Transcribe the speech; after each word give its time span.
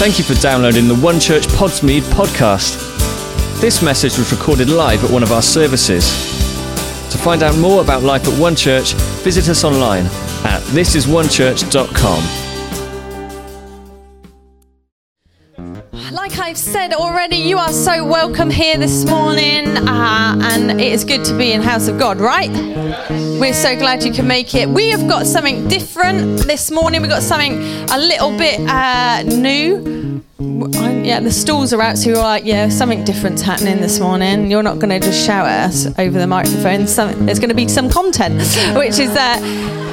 Thank 0.00 0.16
you 0.18 0.24
for 0.24 0.32
downloading 0.40 0.88
the 0.88 0.94
One 0.94 1.20
Church 1.20 1.46
Podsmead 1.48 2.00
podcast. 2.00 2.80
This 3.60 3.82
message 3.82 4.16
was 4.16 4.32
recorded 4.32 4.70
live 4.70 5.04
at 5.04 5.10
one 5.10 5.22
of 5.22 5.30
our 5.30 5.42
services. 5.42 6.08
To 7.10 7.18
find 7.18 7.42
out 7.42 7.58
more 7.58 7.82
about 7.82 8.02
life 8.02 8.26
at 8.26 8.40
One 8.40 8.56
Church, 8.56 8.94
visit 9.22 9.50
us 9.50 9.62
online 9.62 10.06
at 10.46 10.62
thisisonechurch.com. 10.72 12.39
I've 16.50 16.58
said 16.58 16.92
already, 16.92 17.36
you 17.36 17.58
are 17.58 17.72
so 17.72 18.04
welcome 18.04 18.50
here 18.50 18.76
this 18.76 19.04
morning, 19.04 19.68
uh, 19.68 20.36
and 20.42 20.80
it 20.80 20.92
is 20.92 21.04
good 21.04 21.24
to 21.26 21.38
be 21.38 21.52
in 21.52 21.62
House 21.62 21.86
of 21.86 21.96
God, 21.96 22.18
right? 22.18 22.50
We're 23.38 23.54
so 23.54 23.76
glad 23.76 24.02
you 24.02 24.12
can 24.12 24.26
make 24.26 24.52
it. 24.56 24.68
We 24.68 24.88
have 24.90 25.06
got 25.06 25.28
something 25.28 25.68
different 25.68 26.40
this 26.48 26.72
morning. 26.72 27.02
We've 27.02 27.10
got 27.10 27.22
something 27.22 27.62
a 27.92 27.96
little 27.96 28.36
bit 28.36 28.68
uh, 28.68 29.22
new. 29.22 30.09
Yeah, 30.40 31.20
the 31.20 31.30
stalls 31.30 31.74
are 31.74 31.82
out, 31.82 31.98
so 31.98 32.08
you're 32.08 32.18
like, 32.18 32.44
yeah, 32.44 32.70
something 32.70 33.04
different's 33.04 33.42
happening 33.42 33.80
this 33.80 34.00
morning. 34.00 34.50
You're 34.50 34.62
not 34.62 34.78
going 34.78 34.88
to 34.88 34.98
just 34.98 35.24
shout 35.26 35.46
at 35.46 35.68
us 35.68 35.86
over 35.98 36.18
the 36.18 36.26
microphone. 36.26 36.86
Some, 36.86 37.26
there's 37.26 37.38
going 37.38 37.50
to 37.50 37.54
be 37.54 37.68
some 37.68 37.90
content, 37.90 38.36
which 38.74 38.98
is 38.98 39.10
uh, 39.10 39.36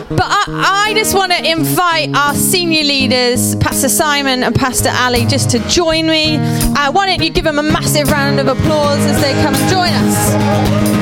but 0.10 0.24
I, 0.24 0.88
I 0.88 0.94
just 0.94 1.14
want 1.14 1.34
to 1.34 1.52
invite 1.52 2.16
our 2.16 2.34
senior 2.34 2.84
leaders, 2.84 3.56
Pastor 3.58 3.90
Simon 3.90 4.44
and 4.44 4.56
Pastor 4.56 4.90
Ali, 4.94 5.26
just 5.26 5.50
to 5.50 5.60
join 5.68 6.08
me. 6.08 6.38
Uh, 6.38 6.94
why 6.94 7.08
don't 7.08 7.22
you 7.22 7.30
give 7.30 7.44
them 7.44 7.60
a 7.60 7.64
massive 7.64 8.10
round 8.10 8.40
of 8.40 8.48
applause 8.48 9.00
as 9.00 9.22
they 9.22 9.34
come 9.44 9.54
and 9.54 9.70
join 9.70 9.92
us? 9.92 10.97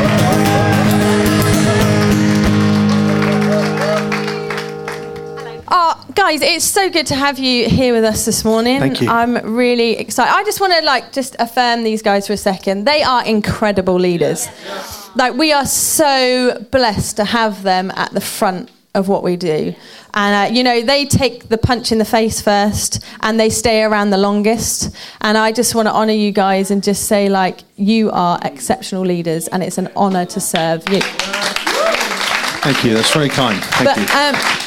Guys, 6.16 6.42
it's 6.42 6.66
so 6.66 6.90
good 6.90 7.06
to 7.08 7.16
have 7.16 7.38
you 7.38 7.68
here 7.70 7.94
with 7.94 8.06
us 8.06 8.26
this 8.26 8.44
morning. 8.46 8.80
Thank 8.80 9.02
you. 9.02 9.10
I'm 9.10 9.36
really 9.56 9.98
excited. 9.98 10.32
I 10.34 10.44
just 10.44 10.62
want 10.62 10.74
to 10.74 10.82
like 10.82 11.12
just 11.12 11.36
affirm 11.40 11.84
these 11.84 12.02
guys 12.02 12.28
for 12.28 12.34
a 12.34 12.38
second. 12.38 12.86
They 12.86 13.04
are 13.04 13.24
incredible 13.26 13.96
leaders. 13.96 14.48
Like 15.16 15.34
we 15.36 15.52
are 15.52 15.66
so 15.66 16.66
blessed 16.72 17.18
to 17.18 17.26
have 17.26 17.64
them 17.64 17.92
at 17.96 18.12
the 18.14 18.22
front 18.22 18.72
of 18.94 19.10
what 19.10 19.24
we 19.24 19.36
do. 19.36 19.76
And, 20.14 20.52
uh, 20.52 20.56
you 20.56 20.64
know, 20.64 20.82
they 20.82 21.06
take 21.06 21.50
the 21.50 21.58
punch 21.58 21.92
in 21.92 21.98
the 21.98 22.06
face 22.06 22.40
first 22.42 23.04
and 23.20 23.38
they 23.38 23.50
stay 23.50 23.84
around 23.84 24.12
the 24.12 24.18
longest. 24.18 24.96
And 25.20 25.38
I 25.38 25.52
just 25.52 25.76
want 25.76 25.90
to 25.90 25.94
honour 25.94 26.14
you 26.14 26.32
guys 26.32 26.72
and 26.72 26.82
just 26.82 27.04
say, 27.10 27.28
like, 27.28 27.60
you 27.76 28.10
are 28.12 28.40
exceptional 28.44 29.04
leaders 29.04 29.50
and 29.50 29.62
it's 29.62 29.78
an 29.78 29.90
honour 29.98 30.26
to 30.28 30.40
serve 30.40 30.88
you. 30.90 31.02
Thank 32.62 32.86
you. 32.86 32.94
That's 32.94 33.12
very 33.14 33.28
kind. 33.28 33.62
Thank 33.62 33.90
But, 33.90 33.98
you. 33.98 34.40
um, 34.40 34.65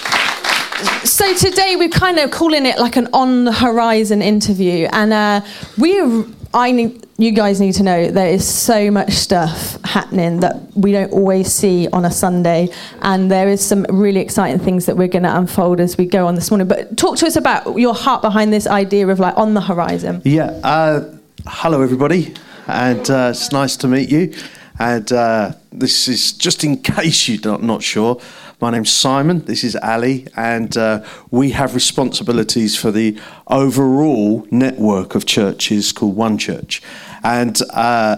so 1.04 1.34
today 1.34 1.76
we're 1.76 1.88
kind 1.88 2.18
of 2.18 2.30
calling 2.30 2.66
it 2.66 2.78
like 2.78 2.96
an 2.96 3.08
on 3.12 3.44
the 3.44 3.52
horizon 3.52 4.22
interview, 4.22 4.88
and 4.92 5.12
uh, 5.12 5.40
we, 5.76 5.98
are 6.00 6.24
I 6.54 6.72
need 6.72 7.06
you 7.20 7.32
guys 7.32 7.60
need 7.60 7.72
to 7.72 7.82
know 7.82 8.10
there 8.12 8.28
is 8.28 8.46
so 8.46 8.92
much 8.92 9.10
stuff 9.10 9.76
happening 9.82 10.38
that 10.40 10.56
we 10.76 10.92
don't 10.92 11.10
always 11.10 11.52
see 11.52 11.88
on 11.92 12.04
a 12.04 12.10
Sunday, 12.10 12.68
and 13.02 13.30
there 13.30 13.48
is 13.48 13.64
some 13.64 13.84
really 13.88 14.20
exciting 14.20 14.60
things 14.60 14.86
that 14.86 14.96
we're 14.96 15.08
going 15.08 15.24
to 15.24 15.36
unfold 15.36 15.80
as 15.80 15.98
we 15.98 16.06
go 16.06 16.26
on 16.26 16.36
this 16.36 16.50
morning. 16.50 16.68
But 16.68 16.96
talk 16.96 17.18
to 17.18 17.26
us 17.26 17.36
about 17.36 17.76
your 17.76 17.94
heart 17.94 18.22
behind 18.22 18.52
this 18.52 18.66
idea 18.66 19.08
of 19.08 19.18
like 19.18 19.36
on 19.36 19.54
the 19.54 19.60
horizon. 19.60 20.22
yeah. 20.24 20.60
Uh, 20.62 21.16
hello, 21.46 21.82
everybody, 21.82 22.34
and 22.66 23.10
uh, 23.10 23.28
it's 23.30 23.50
nice 23.52 23.76
to 23.78 23.88
meet 23.88 24.10
you. 24.10 24.34
And 24.78 25.10
uh, 25.12 25.52
this 25.72 26.06
is 26.06 26.32
just 26.32 26.62
in 26.62 26.76
case 26.82 27.28
you're 27.28 27.40
not, 27.42 27.62
not 27.62 27.82
sure. 27.82 28.20
My 28.60 28.70
name's 28.70 28.90
Simon. 28.90 29.44
This 29.44 29.62
is 29.62 29.76
Ali, 29.76 30.26
and 30.36 30.76
uh, 30.76 31.04
we 31.30 31.52
have 31.52 31.76
responsibilities 31.76 32.76
for 32.76 32.90
the 32.90 33.16
overall 33.46 34.48
network 34.50 35.14
of 35.14 35.26
churches 35.26 35.92
called 35.92 36.16
One 36.16 36.38
Church. 36.38 36.82
And 37.22 37.56
uh, 37.72 38.16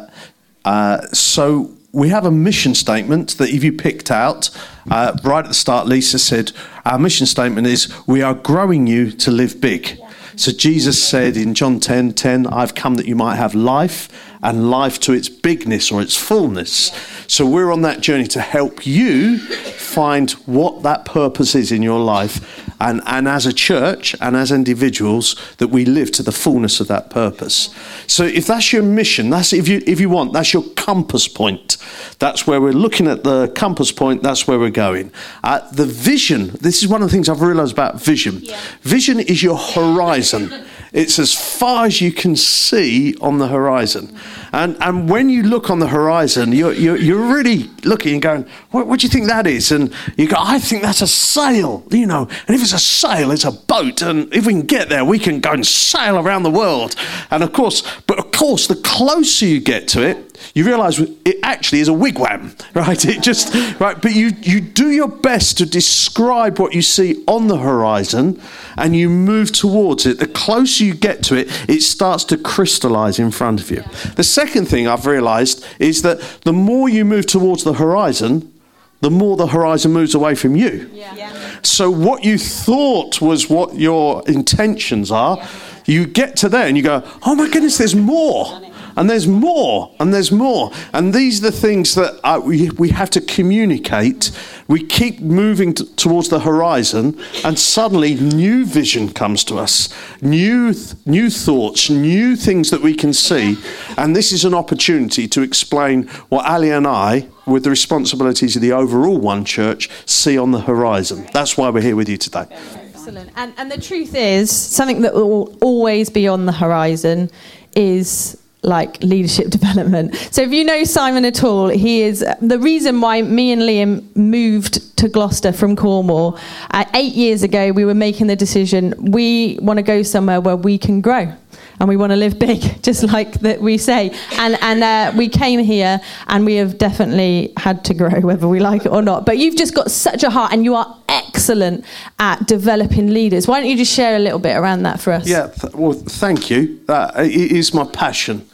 uh, 0.64 1.02
so 1.08 1.76
we 1.92 2.08
have 2.08 2.24
a 2.24 2.30
mission 2.30 2.74
statement 2.74 3.36
that 3.36 3.50
if 3.50 3.62
you 3.62 3.70
picked 3.70 4.10
out 4.10 4.48
uh, 4.90 5.14
right 5.24 5.44
at 5.44 5.48
the 5.48 5.54
start, 5.54 5.86
Lisa 5.86 6.18
said, 6.18 6.52
Our 6.86 6.98
mission 6.98 7.26
statement 7.26 7.66
is 7.66 7.92
we 8.06 8.22
are 8.22 8.32
growing 8.32 8.86
you 8.86 9.10
to 9.10 9.30
live 9.30 9.60
big. 9.60 9.98
So 10.36 10.52
Jesus 10.52 11.06
said 11.06 11.36
in 11.36 11.52
John 11.52 11.80
10 11.80 12.14
10, 12.14 12.46
I've 12.46 12.74
come 12.74 12.94
that 12.94 13.06
you 13.06 13.14
might 13.14 13.36
have 13.36 13.54
life 13.54 14.08
and 14.42 14.70
life 14.70 14.98
to 15.00 15.12
its 15.12 15.28
bigness 15.28 15.90
or 15.92 16.00
its 16.00 16.16
fullness. 16.16 16.92
So 17.26 17.46
we're 17.46 17.70
on 17.70 17.82
that 17.82 18.00
journey 18.00 18.26
to 18.28 18.40
help 18.40 18.86
you 18.86 19.38
find 19.38 20.30
what 20.46 20.82
that 20.82 21.04
purpose 21.04 21.54
is 21.54 21.72
in 21.72 21.82
your 21.82 22.00
life. 22.00 22.66
And, 22.80 23.02
and 23.04 23.28
as 23.28 23.44
a 23.44 23.52
church 23.52 24.16
and 24.20 24.34
as 24.34 24.50
individuals, 24.50 25.36
that 25.58 25.68
we 25.68 25.84
live 25.84 26.10
to 26.12 26.22
the 26.22 26.32
fullness 26.32 26.80
of 26.80 26.88
that 26.88 27.10
purpose. 27.10 27.74
So 28.06 28.24
if 28.24 28.46
that's 28.46 28.72
your 28.72 28.82
mission, 28.82 29.28
that's 29.28 29.52
if 29.52 29.68
you 29.68 29.82
if 29.86 30.00
you 30.00 30.08
want, 30.08 30.32
that's 30.32 30.54
your 30.54 30.62
compass 30.76 31.28
point. 31.28 31.76
That's 32.18 32.46
where 32.46 32.60
we're 32.60 32.72
looking 32.72 33.06
at 33.06 33.22
the 33.22 33.48
compass 33.48 33.92
point. 33.92 34.22
That's 34.22 34.48
where 34.48 34.58
we're 34.58 34.70
going. 34.70 35.12
Uh, 35.44 35.70
the 35.72 35.84
vision. 35.84 36.56
This 36.60 36.82
is 36.82 36.88
one 36.88 37.02
of 37.02 37.08
the 37.08 37.12
things 37.12 37.28
I've 37.28 37.42
realised 37.42 37.72
about 37.72 38.00
vision. 38.00 38.42
Vision 38.80 39.20
is 39.20 39.42
your 39.42 39.58
horizon. 39.58 40.64
It's 40.92 41.18
as 41.18 41.32
far 41.32 41.86
as 41.86 42.00
you 42.00 42.12
can 42.12 42.34
see 42.34 43.14
on 43.20 43.38
the 43.38 43.46
horizon. 43.46 44.16
And, 44.52 44.76
and 44.80 45.08
when 45.08 45.28
you 45.28 45.44
look 45.44 45.70
on 45.70 45.78
the 45.78 45.86
horizon, 45.86 46.52
you're, 46.52 46.72
you're, 46.72 46.96
you're 46.96 47.32
really 47.32 47.70
looking 47.84 48.14
and 48.14 48.22
going, 48.22 48.46
what, 48.70 48.88
what 48.88 49.00
do 49.00 49.06
you 49.06 49.10
think 49.10 49.28
that 49.28 49.46
is? 49.46 49.70
And 49.70 49.94
you 50.16 50.28
go, 50.28 50.36
I 50.38 50.58
think 50.58 50.82
that's 50.82 51.00
a 51.00 51.06
sail, 51.06 51.84
you 51.90 52.06
know. 52.06 52.28
And 52.48 52.56
if 52.56 52.62
it's 52.62 52.72
a 52.72 52.78
sail, 52.78 53.30
it's 53.30 53.44
a 53.44 53.52
boat. 53.52 54.02
And 54.02 54.32
if 54.34 54.46
we 54.46 54.52
can 54.52 54.66
get 54.66 54.88
there, 54.88 55.04
we 55.04 55.18
can 55.18 55.40
go 55.40 55.52
and 55.52 55.66
sail 55.66 56.18
around 56.18 56.42
the 56.42 56.50
world. 56.50 56.96
And 57.30 57.44
of 57.44 57.52
course, 57.52 57.82
but 58.06 58.18
of 58.18 58.32
course, 58.32 58.66
the 58.66 58.76
closer 58.76 59.46
you 59.46 59.60
get 59.60 59.86
to 59.88 60.02
it, 60.06 60.29
you 60.54 60.64
realize 60.64 60.98
it 60.98 61.38
actually 61.42 61.80
is 61.80 61.88
a 61.88 61.92
wigwam, 61.92 62.58
right? 62.74 63.04
It 63.04 63.22
just, 63.22 63.54
right, 63.80 64.00
but 64.00 64.14
you, 64.14 64.30
you 64.40 64.60
do 64.60 64.90
your 64.90 65.08
best 65.08 65.58
to 65.58 65.66
describe 65.66 66.58
what 66.58 66.74
you 66.74 66.82
see 66.82 67.22
on 67.26 67.48
the 67.48 67.58
horizon 67.58 68.40
and 68.76 68.96
you 68.96 69.08
move 69.08 69.52
towards 69.52 70.06
it. 70.06 70.18
The 70.18 70.26
closer 70.26 70.84
you 70.84 70.94
get 70.94 71.22
to 71.24 71.36
it, 71.36 71.48
it 71.68 71.82
starts 71.82 72.24
to 72.24 72.36
crystallize 72.36 73.18
in 73.18 73.30
front 73.30 73.60
of 73.60 73.70
you. 73.70 73.82
The 74.16 74.24
second 74.24 74.66
thing 74.66 74.86
I've 74.88 75.06
realized 75.06 75.64
is 75.78 76.02
that 76.02 76.20
the 76.44 76.52
more 76.52 76.88
you 76.88 77.04
move 77.04 77.26
towards 77.26 77.64
the 77.64 77.74
horizon, 77.74 78.52
the 79.00 79.10
more 79.10 79.36
the 79.36 79.46
horizon 79.46 79.92
moves 79.92 80.14
away 80.14 80.34
from 80.34 80.56
you. 80.56 80.90
Yeah. 80.92 81.60
So, 81.62 81.90
what 81.90 82.24
you 82.24 82.38
thought 82.38 83.20
was 83.20 83.48
what 83.48 83.74
your 83.74 84.22
intentions 84.28 85.10
are, 85.10 85.46
you 85.86 86.06
get 86.06 86.36
to 86.36 86.48
there 86.48 86.66
and 86.66 86.76
you 86.76 86.82
go, 86.82 87.02
oh 87.22 87.34
my 87.34 87.48
goodness, 87.48 87.78
there's 87.78 87.94
more. 87.94 88.60
And 88.96 89.08
there's 89.08 89.26
more, 89.26 89.94
and 90.00 90.12
there's 90.12 90.32
more. 90.32 90.72
And 90.92 91.14
these 91.14 91.38
are 91.38 91.50
the 91.50 91.56
things 91.56 91.94
that 91.94 92.20
uh, 92.24 92.40
we, 92.44 92.70
we 92.70 92.90
have 92.90 93.10
to 93.10 93.20
communicate. 93.20 94.30
We 94.68 94.84
keep 94.84 95.20
moving 95.20 95.74
t- 95.74 95.86
towards 95.96 96.28
the 96.28 96.40
horizon, 96.40 97.20
and 97.44 97.58
suddenly 97.58 98.14
new 98.14 98.64
vision 98.64 99.12
comes 99.12 99.44
to 99.44 99.58
us, 99.58 99.88
new, 100.22 100.72
th- 100.72 100.94
new 101.06 101.30
thoughts, 101.30 101.90
new 101.90 102.36
things 102.36 102.70
that 102.70 102.82
we 102.82 102.94
can 102.94 103.12
see. 103.12 103.56
And 103.96 104.14
this 104.14 104.32
is 104.32 104.44
an 104.44 104.54
opportunity 104.54 105.28
to 105.28 105.42
explain 105.42 106.08
what 106.28 106.46
Ali 106.46 106.70
and 106.70 106.86
I, 106.86 107.28
with 107.46 107.64
the 107.64 107.70
responsibilities 107.70 108.56
of 108.56 108.62
the 108.62 108.72
overall 108.72 109.18
One 109.18 109.44
Church, 109.44 109.88
see 110.06 110.38
on 110.38 110.50
the 110.50 110.60
horizon. 110.60 111.28
That's 111.32 111.56
why 111.56 111.70
we're 111.70 111.82
here 111.82 111.96
with 111.96 112.08
you 112.08 112.16
today. 112.16 112.46
Excellent. 112.50 113.30
And, 113.36 113.54
and 113.56 113.70
the 113.70 113.80
truth 113.80 114.14
is, 114.14 114.50
something 114.50 115.00
that 115.02 115.14
will 115.14 115.56
always 115.60 116.10
be 116.10 116.28
on 116.28 116.46
the 116.46 116.52
horizon 116.52 117.30
is 117.74 118.39
like 118.62 119.02
leadership 119.02 119.48
development. 119.50 120.14
So 120.30 120.42
if 120.42 120.52
you 120.52 120.64
know 120.64 120.84
Simon 120.84 121.24
at 121.24 121.42
all, 121.42 121.68
he 121.68 122.02
is 122.02 122.24
the 122.40 122.58
reason 122.58 123.00
why 123.00 123.22
me 123.22 123.52
and 123.52 123.62
Liam 123.62 124.16
moved 124.16 124.96
to 124.98 125.08
Gloucester 125.08 125.52
from 125.52 125.76
Cornwall. 125.76 126.38
Uh, 126.70 126.84
eight 126.94 127.14
years 127.14 127.42
ago, 127.42 127.72
we 127.72 127.84
were 127.84 127.94
making 127.94 128.26
the 128.26 128.36
decision 128.36 128.94
we 129.12 129.58
want 129.62 129.78
to 129.78 129.82
go 129.82 130.02
somewhere 130.02 130.40
where 130.40 130.56
we 130.56 130.78
can 130.78 131.00
grow. 131.00 131.32
And 131.78 131.88
we 131.88 131.96
want 131.96 132.10
to 132.10 132.16
live 132.16 132.38
big, 132.38 132.82
just 132.82 133.02
like 133.04 133.40
that 133.40 133.62
we 133.62 133.78
say. 133.78 134.10
And 134.32 134.58
and 134.60 134.84
uh, 134.84 135.16
we 135.16 135.30
came 135.30 135.60
here, 135.60 135.98
and 136.26 136.44
we 136.44 136.56
have 136.56 136.76
definitely 136.76 137.54
had 137.56 137.84
to 137.86 137.94
grow, 137.94 138.20
whether 138.20 138.46
we 138.46 138.60
like 138.60 138.84
it 138.84 138.92
or 138.92 139.00
not. 139.00 139.24
But 139.24 139.38
you've 139.38 139.56
just 139.56 139.74
got 139.74 139.90
such 139.90 140.22
a 140.22 140.28
heart, 140.28 140.52
and 140.52 140.62
you 140.62 140.74
are 140.74 140.98
excellent 141.08 141.86
at 142.18 142.46
developing 142.46 143.08
leaders. 143.14 143.48
Why 143.48 143.60
don't 143.60 143.70
you 143.70 143.78
just 143.78 143.94
share 143.94 144.16
a 144.16 144.18
little 144.18 144.38
bit 144.38 144.56
around 144.56 144.82
that 144.82 145.00
for 145.00 145.14
us? 145.14 145.26
Yeah, 145.26 145.46
th- 145.48 145.72
well, 145.72 145.94
thank 145.94 146.50
you. 146.50 146.84
That 146.84 147.18
is 147.18 147.72
my 147.72 147.86
passion. 147.86 148.46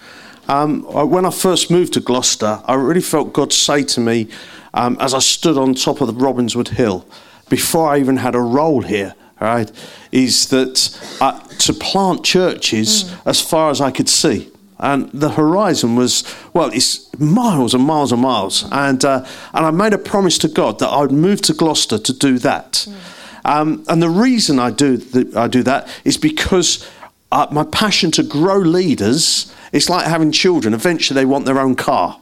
Um, 0.48 0.86
I- 0.94 1.02
when 1.02 1.24
I 1.26 1.30
first 1.30 1.70
moved 1.70 1.92
to 1.94 2.00
Gloucester, 2.00 2.60
I 2.66 2.74
really 2.74 3.00
felt 3.00 3.32
God 3.32 3.52
say 3.52 3.82
to 3.84 4.00
me 4.00 4.28
um, 4.74 4.96
as 5.00 5.14
I 5.14 5.20
stood 5.20 5.56
on 5.56 5.74
top 5.74 6.00
of 6.00 6.06
the 6.06 6.12
Robinswood 6.14 6.68
Hill, 6.68 7.06
before 7.48 7.94
I 7.94 7.98
even 7.98 8.18
had 8.18 8.34
a 8.34 8.40
role 8.40 8.82
here, 8.82 9.14
right, 9.40 9.70
is 10.12 10.48
that 10.48 10.98
uh, 11.20 11.40
to 11.58 11.72
plant 11.72 12.24
churches 12.24 13.10
as 13.24 13.40
far 13.40 13.70
as 13.70 13.80
I 13.80 13.90
could 13.90 14.08
see. 14.08 14.50
And 14.78 15.08
the 15.12 15.30
horizon 15.30 15.96
was, 15.96 16.22
well, 16.52 16.68
it's 16.74 17.08
miles 17.18 17.72
and 17.72 17.82
miles 17.84 18.12
and 18.12 18.20
miles. 18.20 18.66
And, 18.70 19.02
uh, 19.04 19.24
and 19.54 19.64
I 19.64 19.70
made 19.70 19.94
a 19.94 19.98
promise 19.98 20.36
to 20.38 20.48
God 20.48 20.78
that 20.80 20.88
I 20.88 21.00
would 21.00 21.12
move 21.12 21.40
to 21.42 21.54
Gloucester 21.54 21.98
to 21.98 22.12
do 22.12 22.38
that. 22.40 22.86
Um, 23.46 23.84
and 23.88 24.02
the 24.02 24.10
reason 24.10 24.58
I 24.58 24.70
do, 24.70 24.98
th- 24.98 25.34
I 25.34 25.48
do 25.48 25.62
that 25.62 25.88
is 26.04 26.18
because 26.18 26.86
uh, 27.32 27.46
my 27.50 27.64
passion 27.64 28.10
to 28.12 28.22
grow 28.22 28.58
leaders, 28.58 29.50
it's 29.72 29.88
like 29.88 30.06
having 30.06 30.32
children. 30.32 30.74
Eventually, 30.74 31.14
they 31.14 31.24
want 31.24 31.46
their 31.46 31.58
own 31.58 31.74
car. 31.74 32.20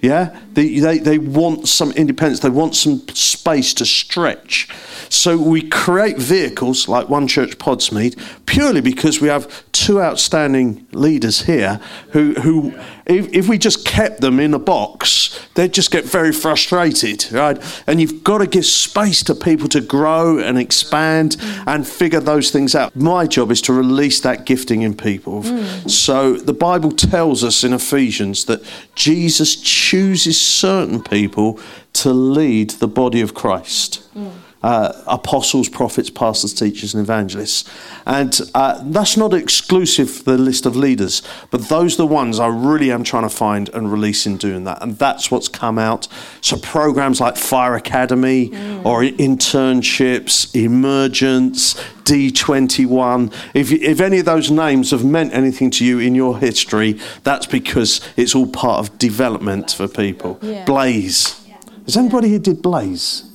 Yeah, 0.00 0.38
they, 0.52 0.78
they, 0.78 0.98
they 0.98 1.18
want 1.18 1.66
some 1.66 1.90
independence, 1.92 2.38
they 2.40 2.50
want 2.50 2.76
some 2.76 3.06
space 3.08 3.74
to 3.74 3.84
stretch. 3.84 4.68
So 5.08 5.36
we 5.36 5.68
create 5.68 6.18
vehicles 6.18 6.86
like 6.86 7.08
One 7.08 7.26
Church 7.26 7.58
Podsmead 7.58 8.16
purely 8.46 8.80
because 8.80 9.20
we 9.20 9.26
have 9.28 9.64
two 9.78 10.02
outstanding 10.02 10.84
leaders 10.90 11.42
here 11.42 11.80
who, 12.10 12.34
who 12.34 12.74
if, 13.06 13.32
if 13.32 13.48
we 13.48 13.58
just 13.58 13.86
kept 13.86 14.20
them 14.20 14.40
in 14.40 14.52
a 14.52 14.58
box, 14.58 15.38
they'd 15.54 15.72
just 15.72 15.92
get 15.92 16.04
very 16.04 16.32
frustrated, 16.32 17.30
right? 17.30 17.56
And 17.86 18.00
you've 18.00 18.24
got 18.24 18.38
to 18.38 18.46
give 18.48 18.66
space 18.66 19.22
to 19.24 19.36
people 19.36 19.68
to 19.68 19.80
grow 19.80 20.38
and 20.38 20.58
expand 20.58 21.36
and 21.66 21.86
figure 21.86 22.20
those 22.20 22.50
things 22.50 22.74
out. 22.74 22.94
My 22.96 23.26
job 23.26 23.52
is 23.52 23.62
to 23.62 23.72
release 23.72 24.20
that 24.20 24.46
gifting 24.46 24.82
in 24.82 24.96
people. 24.96 25.44
Mm. 25.44 25.88
So 25.88 26.36
the 26.36 26.52
Bible 26.52 26.90
tells 26.90 27.44
us 27.44 27.62
in 27.62 27.72
Ephesians 27.72 28.46
that 28.46 28.60
Jesus 28.96 29.54
chooses 29.54 30.40
certain 30.40 31.02
people 31.02 31.60
to 31.94 32.12
lead 32.12 32.70
the 32.70 32.88
body 32.88 33.20
of 33.20 33.32
Christ. 33.32 34.02
Mm 34.14 34.32
uh, 34.62 34.92
apostles, 35.06 35.68
prophets, 35.68 36.10
pastors, 36.10 36.52
teachers, 36.52 36.94
and 36.94 37.02
evangelists. 37.02 37.68
And 38.06 38.38
uh, 38.54 38.80
that's 38.84 39.16
not 39.16 39.34
exclusive 39.34 40.10
for 40.10 40.32
the 40.32 40.38
list 40.38 40.66
of 40.66 40.76
leaders, 40.76 41.22
but 41.50 41.68
those 41.68 41.94
are 41.94 41.98
the 41.98 42.06
ones 42.06 42.40
I 42.40 42.48
really 42.48 42.90
am 42.90 43.04
trying 43.04 43.22
to 43.22 43.34
find 43.34 43.68
and 43.70 43.92
release 43.92 44.26
in 44.26 44.36
doing 44.36 44.64
that. 44.64 44.82
And 44.82 44.98
that's 44.98 45.30
what's 45.30 45.48
come 45.48 45.78
out. 45.78 46.08
So 46.40 46.56
programs 46.56 47.20
like 47.20 47.36
Fire 47.36 47.76
Academy 47.76 48.50
mm. 48.50 48.84
or 48.84 49.02
internships, 49.02 50.54
Emergence, 50.54 51.74
D21. 52.04 53.32
If, 53.54 53.70
if 53.70 54.00
any 54.00 54.18
of 54.18 54.24
those 54.24 54.50
names 54.50 54.90
have 54.90 55.04
meant 55.04 55.32
anything 55.34 55.70
to 55.72 55.84
you 55.84 55.98
in 55.98 56.14
your 56.14 56.38
history, 56.38 56.98
that's 57.22 57.46
because 57.46 58.00
it's 58.16 58.34
all 58.34 58.46
part 58.46 58.80
of 58.80 58.98
development 58.98 59.72
for 59.72 59.86
people. 59.86 60.38
Yeah. 60.42 60.64
Blaze. 60.64 61.44
Has 61.84 61.96
anybody 61.96 62.28
here 62.28 62.38
did 62.38 62.60
Blaze? 62.60 63.27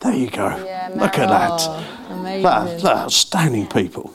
There 0.00 0.14
you 0.14 0.30
go. 0.30 0.48
Yeah, 0.64 0.90
Look 0.94 1.18
at 1.18 1.28
that. 1.28 1.84
Amazing. 2.10 2.42
That, 2.44 2.80
that 2.82 2.96
outstanding 2.96 3.66
people. 3.66 4.14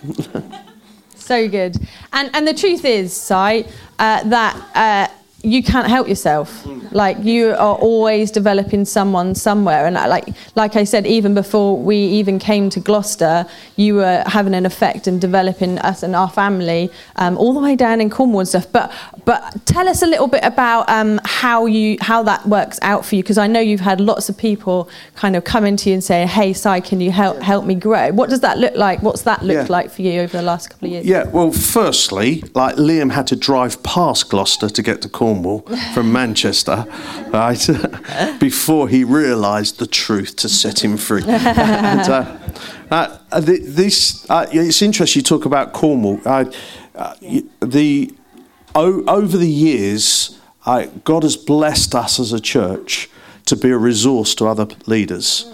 so 1.15 1.47
good. 1.49 1.75
And 2.13 2.29
and 2.33 2.47
the 2.47 2.53
truth 2.53 2.85
is, 2.85 3.13
Si, 3.13 3.33
uh, 3.33 3.63
that 3.99 4.55
uh, 4.75 5.13
you 5.45 5.61
can't 5.61 5.87
help 5.87 6.07
yourself. 6.07 6.65
Like 6.91 7.17
you 7.21 7.49
are 7.51 7.75
always 7.75 8.31
developing 8.31 8.85
someone 8.85 9.35
somewhere, 9.35 9.85
and 9.85 9.95
like 9.95 10.29
like 10.55 10.77
I 10.77 10.85
said, 10.85 11.05
even 11.05 11.33
before 11.33 11.77
we 11.77 11.97
even 11.97 12.39
came 12.39 12.69
to 12.69 12.79
Gloucester, 12.79 13.45
you 13.75 13.95
were 13.95 14.23
having 14.25 14.53
an 14.53 14.65
effect 14.65 15.05
and 15.05 15.19
developing 15.19 15.79
us 15.79 16.01
and 16.01 16.15
our 16.15 16.29
family 16.29 16.89
um, 17.17 17.37
all 17.37 17.53
the 17.53 17.59
way 17.59 17.75
down 17.75 17.99
in 17.99 18.09
Cornwall 18.09 18.39
and 18.39 18.47
stuff. 18.47 18.71
But 18.71 18.93
but 19.25 19.65
tell 19.65 19.89
us 19.89 20.01
a 20.01 20.07
little 20.07 20.27
bit 20.27 20.45
about 20.45 20.87
um, 20.87 21.19
how 21.25 21.65
you 21.65 21.97
how 21.99 22.23
that 22.23 22.45
works 22.47 22.79
out 22.81 23.05
for 23.05 23.15
you, 23.15 23.23
because 23.23 23.37
I 23.37 23.47
know 23.47 23.59
you've 23.59 23.81
had 23.81 23.99
lots 23.99 24.29
of 24.29 24.37
people 24.37 24.87
kind 25.15 25.35
of 25.35 25.43
come 25.43 25.65
into 25.65 25.89
you 25.89 25.95
and 25.95 26.03
say, 26.03 26.25
"Hey, 26.25 26.53
Si, 26.53 26.79
can 26.81 27.01
you 27.01 27.11
help 27.11 27.41
help 27.41 27.65
me 27.65 27.75
grow?" 27.75 28.13
What 28.13 28.29
does 28.29 28.39
that 28.41 28.59
look 28.59 28.75
like? 28.75 29.01
What's 29.01 29.23
that 29.23 29.43
look 29.43 29.67
yeah. 29.67 29.75
like 29.75 29.91
for 29.91 30.03
you 30.03 30.21
over 30.21 30.37
the 30.37 30.43
last 30.43 30.69
couple 30.69 30.87
of 30.87 30.93
years? 30.93 31.05
Yeah, 31.05 31.25
well, 31.25 31.51
firstly, 31.51 32.45
like 32.53 32.77
Liam 32.77 33.11
had 33.11 33.27
to 33.27 33.35
drive 33.35 33.83
past 33.83 34.29
Gloucester 34.29 34.69
to 34.69 34.81
get 34.81 35.01
to 35.01 35.09
Cornwall 35.09 35.32
Cornwall 35.33 35.61
from 35.93 36.11
Manchester, 36.11 36.85
right? 37.29 37.69
Before 38.39 38.87
he 38.87 39.03
realised 39.03 39.79
the 39.79 39.87
truth 39.87 40.35
to 40.37 40.49
set 40.49 40.83
him 40.83 40.97
free. 40.97 41.23
and, 41.27 42.09
uh, 42.09 42.37
uh, 42.91 43.39
this, 43.39 44.29
uh, 44.29 44.47
it's 44.51 44.81
interesting 44.81 45.21
you 45.21 45.23
talk 45.23 45.45
about 45.45 45.73
Cornwall. 45.73 46.19
Uh, 46.25 46.45
the 47.61 48.13
o- 48.75 49.03
over 49.05 49.37
the 49.37 49.49
years, 49.49 50.39
God 51.03 51.23
has 51.23 51.35
blessed 51.35 51.95
us 51.95 52.19
as 52.19 52.33
a 52.33 52.39
church 52.39 53.09
to 53.45 53.55
be 53.55 53.71
a 53.71 53.77
resource 53.77 54.35
to 54.35 54.45
other 54.45 54.67
leaders. 54.85 55.51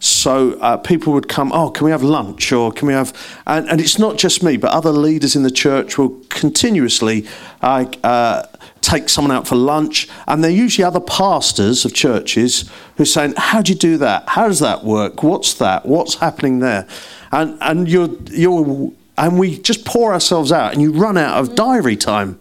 So 0.00 0.58
uh, 0.60 0.78
people 0.78 1.12
would 1.12 1.28
come, 1.28 1.52
oh, 1.52 1.70
can 1.70 1.84
we 1.84 1.90
have 1.90 2.02
lunch? 2.02 2.52
Or 2.52 2.72
can 2.72 2.88
we 2.88 2.94
have. 2.94 3.12
And, 3.46 3.68
and, 3.68 3.80
it's 3.80 3.98
not 3.98 4.16
just 4.16 4.42
me, 4.42 4.56
but 4.56 4.70
other 4.70 4.92
leaders 4.92 5.36
in 5.36 5.42
the 5.42 5.50
church 5.50 5.98
will 5.98 6.18
continuously 6.30 7.26
uh, 7.60 8.46
take 8.80 9.08
someone 9.08 9.32
out 9.32 9.46
for 9.46 9.56
lunch, 9.56 10.08
and 10.26 10.42
they're 10.42 10.50
usually 10.50 10.84
other 10.84 11.00
pastors 11.00 11.84
of 11.84 11.94
churches 11.94 12.70
who 12.96 13.02
are 13.02 13.06
saying, 13.06 13.34
How 13.36 13.62
do 13.62 13.72
you 13.72 13.78
do 13.78 13.96
that? 13.98 14.28
How 14.28 14.48
does 14.48 14.60
that 14.60 14.84
work? 14.84 15.22
What's 15.22 15.54
that? 15.54 15.86
What's 15.86 16.16
happening 16.16 16.60
there? 16.60 16.86
And, 17.32 17.58
and 17.60 17.88
you're, 17.88 18.10
you're 18.30 18.92
and 19.20 19.38
we 19.38 19.58
just 19.58 19.84
pour 19.84 20.14
ourselves 20.14 20.50
out 20.50 20.72
and 20.72 20.80
you 20.80 20.92
run 20.92 21.18
out 21.18 21.38
of 21.38 21.54
diary 21.54 21.94
time. 21.96 22.40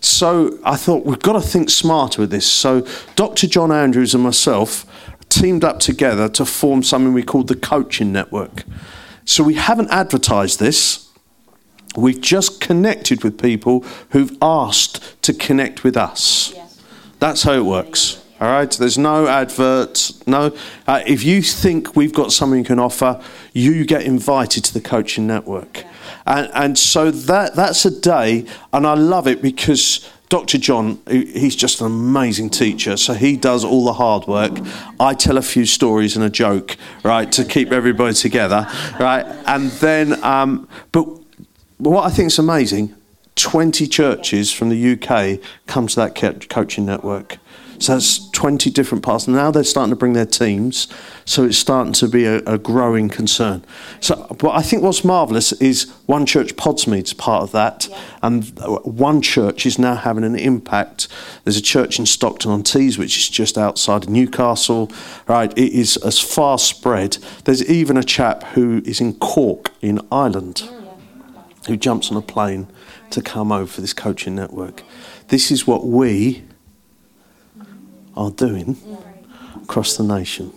So 0.00 0.58
I 0.64 0.76
thought 0.76 1.04
we've 1.04 1.18
got 1.18 1.32
to 1.32 1.40
think 1.40 1.70
smarter 1.70 2.22
with 2.22 2.30
this. 2.30 2.46
So 2.46 2.86
Dr. 3.16 3.48
John 3.48 3.72
Andrews 3.72 4.14
and 4.14 4.22
myself 4.22 4.86
teamed 5.28 5.64
up 5.64 5.80
together 5.80 6.28
to 6.28 6.44
form 6.44 6.84
something 6.84 7.12
we 7.12 7.24
called 7.24 7.48
the 7.48 7.56
Coaching 7.56 8.12
Network. 8.12 8.62
So 9.24 9.42
we 9.42 9.54
haven't 9.54 9.90
advertised 9.90 10.60
this. 10.60 11.09
We've 11.96 12.20
just 12.20 12.60
connected 12.60 13.24
with 13.24 13.40
people 13.40 13.84
who've 14.10 14.36
asked 14.40 15.22
to 15.22 15.34
connect 15.34 15.82
with 15.82 15.96
us. 15.96 16.54
That's 17.18 17.42
how 17.42 17.52
it 17.52 17.64
works. 17.64 18.24
All 18.40 18.48
right, 18.48 18.70
there's 18.70 18.96
no 18.96 19.26
adverts. 19.26 20.26
No, 20.26 20.56
uh, 20.86 21.02
if 21.06 21.24
you 21.24 21.42
think 21.42 21.94
we've 21.94 22.14
got 22.14 22.32
something 22.32 22.60
you 22.60 22.64
can 22.64 22.78
offer, 22.78 23.22
you 23.52 23.84
get 23.84 24.02
invited 24.04 24.64
to 24.64 24.72
the 24.72 24.80
coaching 24.80 25.26
network, 25.26 25.84
and 26.24 26.50
and 26.54 26.78
so 26.78 27.10
that 27.10 27.54
that's 27.54 27.84
a 27.84 27.90
day, 27.90 28.46
and 28.72 28.86
I 28.86 28.94
love 28.94 29.26
it 29.26 29.42
because 29.42 30.08
Dr. 30.30 30.56
John, 30.56 31.00
he's 31.06 31.54
just 31.54 31.82
an 31.82 31.86
amazing 31.88 32.48
teacher, 32.48 32.96
so 32.96 33.12
he 33.12 33.36
does 33.36 33.62
all 33.62 33.84
the 33.84 33.92
hard 33.92 34.26
work. 34.26 34.52
I 34.98 35.12
tell 35.12 35.36
a 35.36 35.42
few 35.42 35.66
stories 35.66 36.16
and 36.16 36.24
a 36.24 36.30
joke, 36.30 36.78
right, 37.02 37.30
to 37.32 37.44
keep 37.44 37.72
everybody 37.72 38.14
together, 38.14 38.66
right, 38.98 39.26
and 39.46 39.70
then, 39.72 40.24
um, 40.24 40.66
but 40.92 41.19
but 41.80 41.90
what 41.90 42.04
I 42.04 42.10
think 42.10 42.28
is 42.28 42.38
amazing 42.38 42.94
20 43.36 43.86
churches 43.86 44.52
from 44.52 44.68
the 44.68 44.92
UK 44.92 45.40
come 45.66 45.86
to 45.86 45.96
that 45.96 46.14
coaching 46.50 46.84
network. 46.84 47.38
So 47.78 47.94
that's 47.94 48.28
20 48.32 48.70
different 48.70 49.02
parts. 49.02 49.26
Now 49.26 49.50
they're 49.50 49.64
starting 49.64 49.88
to 49.88 49.96
bring 49.96 50.12
their 50.12 50.26
teams, 50.26 50.86
so 51.24 51.44
it's 51.44 51.56
starting 51.56 51.94
to 51.94 52.08
be 52.08 52.26
a, 52.26 52.36
a 52.40 52.58
growing 52.58 53.08
concern. 53.08 53.64
So, 54.00 54.26
but 54.38 54.50
I 54.50 54.60
think 54.60 54.82
what's 54.82 55.02
marvellous 55.02 55.52
is 55.52 55.90
One 56.04 56.26
Church 56.26 56.54
Podsmead's 56.56 57.14
part 57.14 57.42
of 57.42 57.52
that, 57.52 57.88
yeah. 57.88 57.98
and 58.22 58.44
One 58.84 59.22
Church 59.22 59.64
is 59.64 59.78
now 59.78 59.94
having 59.94 60.24
an 60.24 60.36
impact. 60.36 61.08
There's 61.44 61.56
a 61.56 61.62
church 61.62 61.98
in 61.98 62.04
Stockton 62.04 62.50
on 62.50 62.62
Tees, 62.62 62.98
which 62.98 63.16
is 63.16 63.30
just 63.30 63.56
outside 63.56 64.02
of 64.02 64.10
Newcastle, 64.10 64.92
right? 65.26 65.50
It 65.56 65.72
is 65.72 65.96
as 65.96 66.18
far 66.18 66.58
spread. 66.58 67.16
There's 67.46 67.64
even 67.64 67.96
a 67.96 68.04
chap 68.04 68.42
who 68.48 68.82
is 68.84 69.00
in 69.00 69.14
Cork 69.14 69.70
in 69.80 70.06
Ireland. 70.12 70.64
Mm 70.66 70.79
who 71.66 71.76
jumps 71.76 72.10
on 72.10 72.16
a 72.16 72.22
plane 72.22 72.68
to 73.10 73.22
come 73.22 73.52
over 73.52 73.66
for 73.66 73.80
this 73.80 73.92
coaching 73.92 74.34
network. 74.34 74.82
This 75.28 75.50
is 75.50 75.66
what 75.66 75.86
we 75.86 76.44
are 78.16 78.30
doing 78.30 78.76
across 79.62 79.96
the 79.96 80.04
nation. 80.04 80.52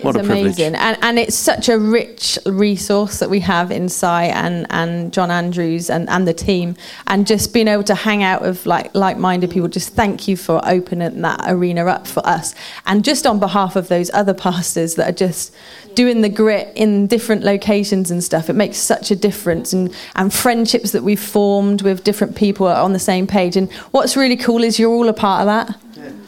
What 0.00 0.16
it's 0.16 0.26
amazing, 0.26 0.74
and 0.74 0.96
and 1.02 1.18
it's 1.18 1.36
such 1.36 1.68
a 1.68 1.78
rich 1.78 2.38
resource 2.46 3.18
that 3.18 3.28
we 3.28 3.40
have 3.40 3.70
in 3.70 3.88
Si 3.88 4.06
and 4.06 4.66
and 4.70 5.12
John 5.12 5.30
Andrews 5.30 5.90
and 5.90 6.08
and 6.08 6.26
the 6.26 6.34
team, 6.34 6.76
and 7.06 7.26
just 7.26 7.52
being 7.52 7.68
able 7.68 7.84
to 7.84 7.94
hang 7.94 8.22
out 8.22 8.42
with 8.42 8.64
like 8.66 8.94
like-minded 8.94 9.50
people. 9.50 9.68
Just 9.68 9.94
thank 9.94 10.26
you 10.26 10.36
for 10.36 10.60
opening 10.64 11.20
that 11.22 11.40
arena 11.46 11.84
up 11.86 12.06
for 12.06 12.26
us, 12.26 12.54
and 12.86 13.04
just 13.04 13.26
on 13.26 13.38
behalf 13.38 13.76
of 13.76 13.88
those 13.88 14.10
other 14.14 14.34
pastors 14.34 14.94
that 14.94 15.08
are 15.08 15.26
just 15.26 15.54
doing 15.94 16.22
the 16.22 16.28
grit 16.28 16.72
in 16.74 17.06
different 17.06 17.42
locations 17.44 18.10
and 18.10 18.24
stuff. 18.24 18.48
It 18.48 18.54
makes 18.54 18.78
such 18.78 19.10
a 19.10 19.16
difference, 19.16 19.72
and 19.72 19.94
and 20.14 20.32
friendships 20.32 20.92
that 20.92 21.02
we've 21.02 21.20
formed 21.20 21.82
with 21.82 22.04
different 22.04 22.36
people 22.36 22.66
are 22.66 22.82
on 22.82 22.92
the 22.92 22.98
same 22.98 23.26
page. 23.26 23.56
And 23.56 23.70
what's 23.90 24.16
really 24.16 24.36
cool 24.36 24.62
is 24.64 24.78
you're 24.78 24.90
all 24.90 25.08
a 25.08 25.12
part 25.12 25.40
of 25.42 25.46
that. 25.46 25.78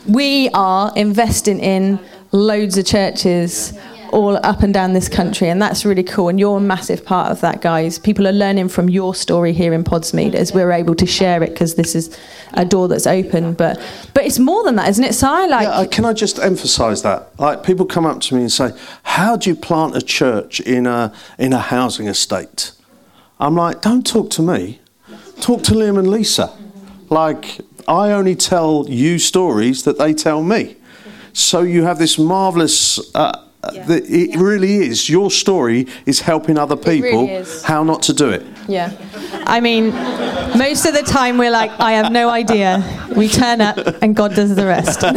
We 0.06 0.50
are 0.50 0.92
investing 0.96 1.60
in 1.60 1.98
loads 2.34 2.76
of 2.76 2.84
churches 2.84 3.72
all 4.10 4.36
up 4.46 4.62
and 4.62 4.72
down 4.72 4.92
this 4.92 5.08
country, 5.08 5.48
and 5.48 5.60
that's 5.60 5.84
really 5.84 6.02
cool. 6.02 6.28
And 6.28 6.38
you're 6.38 6.58
a 6.58 6.60
massive 6.60 7.04
part 7.04 7.32
of 7.32 7.40
that, 7.40 7.60
guys. 7.60 7.98
People 7.98 8.28
are 8.28 8.32
learning 8.32 8.68
from 8.68 8.88
your 8.88 9.14
story 9.14 9.52
here 9.52 9.72
in 9.72 9.82
Podsmead 9.82 10.34
as 10.34 10.52
we're 10.52 10.70
able 10.70 10.94
to 10.96 11.06
share 11.06 11.42
it 11.42 11.50
because 11.50 11.74
this 11.74 11.94
is 11.94 12.16
a 12.52 12.64
door 12.64 12.86
that's 12.86 13.06
open. 13.06 13.54
But 13.54 13.80
but 14.14 14.24
it's 14.24 14.38
more 14.38 14.62
than 14.64 14.76
that, 14.76 14.88
isn't 14.88 15.02
it, 15.02 15.14
Si? 15.14 15.26
Like, 15.26 15.64
yeah, 15.64 15.70
uh, 15.70 15.86
can 15.86 16.04
I 16.04 16.12
just 16.12 16.38
emphasise 16.38 17.02
that? 17.02 17.38
Like, 17.40 17.64
people 17.64 17.86
come 17.86 18.06
up 18.06 18.20
to 18.22 18.34
me 18.34 18.42
and 18.42 18.52
say, 18.52 18.70
"How 19.02 19.36
do 19.36 19.50
you 19.50 19.56
plant 19.56 19.96
a 19.96 20.02
church 20.02 20.60
in 20.60 20.86
a 20.86 21.12
in 21.38 21.52
a 21.52 21.58
housing 21.58 22.06
estate?" 22.06 22.72
I'm 23.40 23.56
like, 23.56 23.80
"Don't 23.80 24.06
talk 24.06 24.30
to 24.30 24.42
me. 24.42 24.80
Talk 25.40 25.62
to 25.64 25.74
Liam 25.74 25.98
and 25.98 26.08
Lisa. 26.08 26.52
Like, 27.10 27.60
I 27.88 28.12
only 28.12 28.36
tell 28.36 28.86
you 28.88 29.18
stories 29.18 29.82
that 29.84 29.98
they 29.98 30.14
tell 30.14 30.42
me." 30.42 30.76
So 31.34 31.62
you 31.62 31.82
have 31.84 31.98
this 31.98 32.18
marvelous. 32.18 33.14
Uh, 33.14 33.40
yeah. 33.72 33.86
it 33.90 34.30
yeah. 34.30 34.40
really 34.40 34.76
is. 34.76 35.08
Your 35.08 35.30
story 35.30 35.86
is 36.06 36.20
helping 36.20 36.58
other 36.58 36.76
people 36.76 37.26
really 37.26 37.46
how 37.64 37.82
not 37.82 38.02
to 38.02 38.12
do 38.12 38.30
it. 38.30 38.46
Yeah. 38.68 38.92
I 39.46 39.60
mean, 39.60 39.90
most 40.56 40.86
of 40.86 40.94
the 40.94 41.02
time 41.02 41.38
we're 41.38 41.50
like, 41.50 41.70
I 41.78 41.92
have 41.92 42.12
no 42.12 42.28
idea. 42.30 42.82
We 43.16 43.28
turn 43.28 43.60
up 43.60 43.76
and 44.02 44.16
God 44.16 44.34
does 44.34 44.54
the 44.54 44.66
rest. 44.66 45.02
uh, 45.04 45.12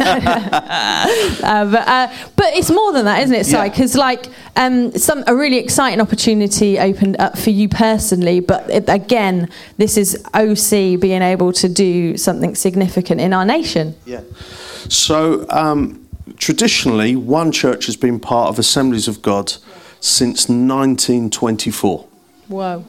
but, 1.42 1.88
uh, 1.88 2.12
but 2.36 2.54
it's 2.54 2.70
more 2.70 2.92
than 2.92 3.04
that, 3.06 3.22
isn't 3.22 3.34
it, 3.34 3.46
Si? 3.46 3.52
Yeah. 3.52 3.68
Because 3.68 3.94
like 3.94 4.26
um, 4.56 4.92
some 4.92 5.24
a 5.26 5.34
really 5.34 5.58
exciting 5.58 6.00
opportunity 6.00 6.78
opened 6.78 7.16
up 7.18 7.38
for 7.38 7.50
you 7.50 7.68
personally. 7.68 8.40
But 8.40 8.68
it, 8.68 8.88
again, 8.88 9.48
this 9.76 9.96
is 9.96 10.22
OC 10.34 11.00
being 11.00 11.22
able 11.22 11.52
to 11.54 11.68
do 11.68 12.16
something 12.16 12.54
significant 12.54 13.20
in 13.20 13.32
our 13.32 13.44
nation. 13.44 13.94
Yeah. 14.04 14.22
So 14.88 15.46
um, 15.50 16.07
traditionally, 16.38 17.16
one 17.16 17.52
church 17.52 17.86
has 17.86 17.96
been 17.96 18.18
part 18.20 18.48
of 18.48 18.58
Assemblies 18.58 19.08
of 19.08 19.22
God 19.22 19.52
since 20.00 20.48
1924. 20.48 22.08
Whoa. 22.48 22.84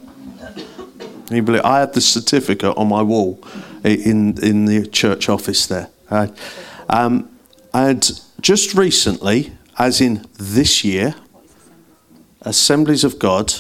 Can 1.28 1.36
you 1.36 1.44
believe 1.44 1.62
I 1.64 1.82
had 1.82 1.94
the 1.94 2.02
certificate 2.02 2.76
on 2.78 2.88
my 2.88 3.02
wall 3.04 3.44
in 3.84 4.38
in 4.44 4.66
the 4.66 4.88
church 4.88 5.30
office 5.30 5.68
there. 5.68 5.90
Right? 6.10 6.32
Um, 6.90 7.30
and 7.74 8.20
just 8.42 8.74
recently, 8.74 9.52
as 9.78 10.02
in 10.02 10.26
this 10.38 10.84
year, 10.84 11.16
Assemblies 12.42 13.04
of 13.04 13.20
God 13.20 13.54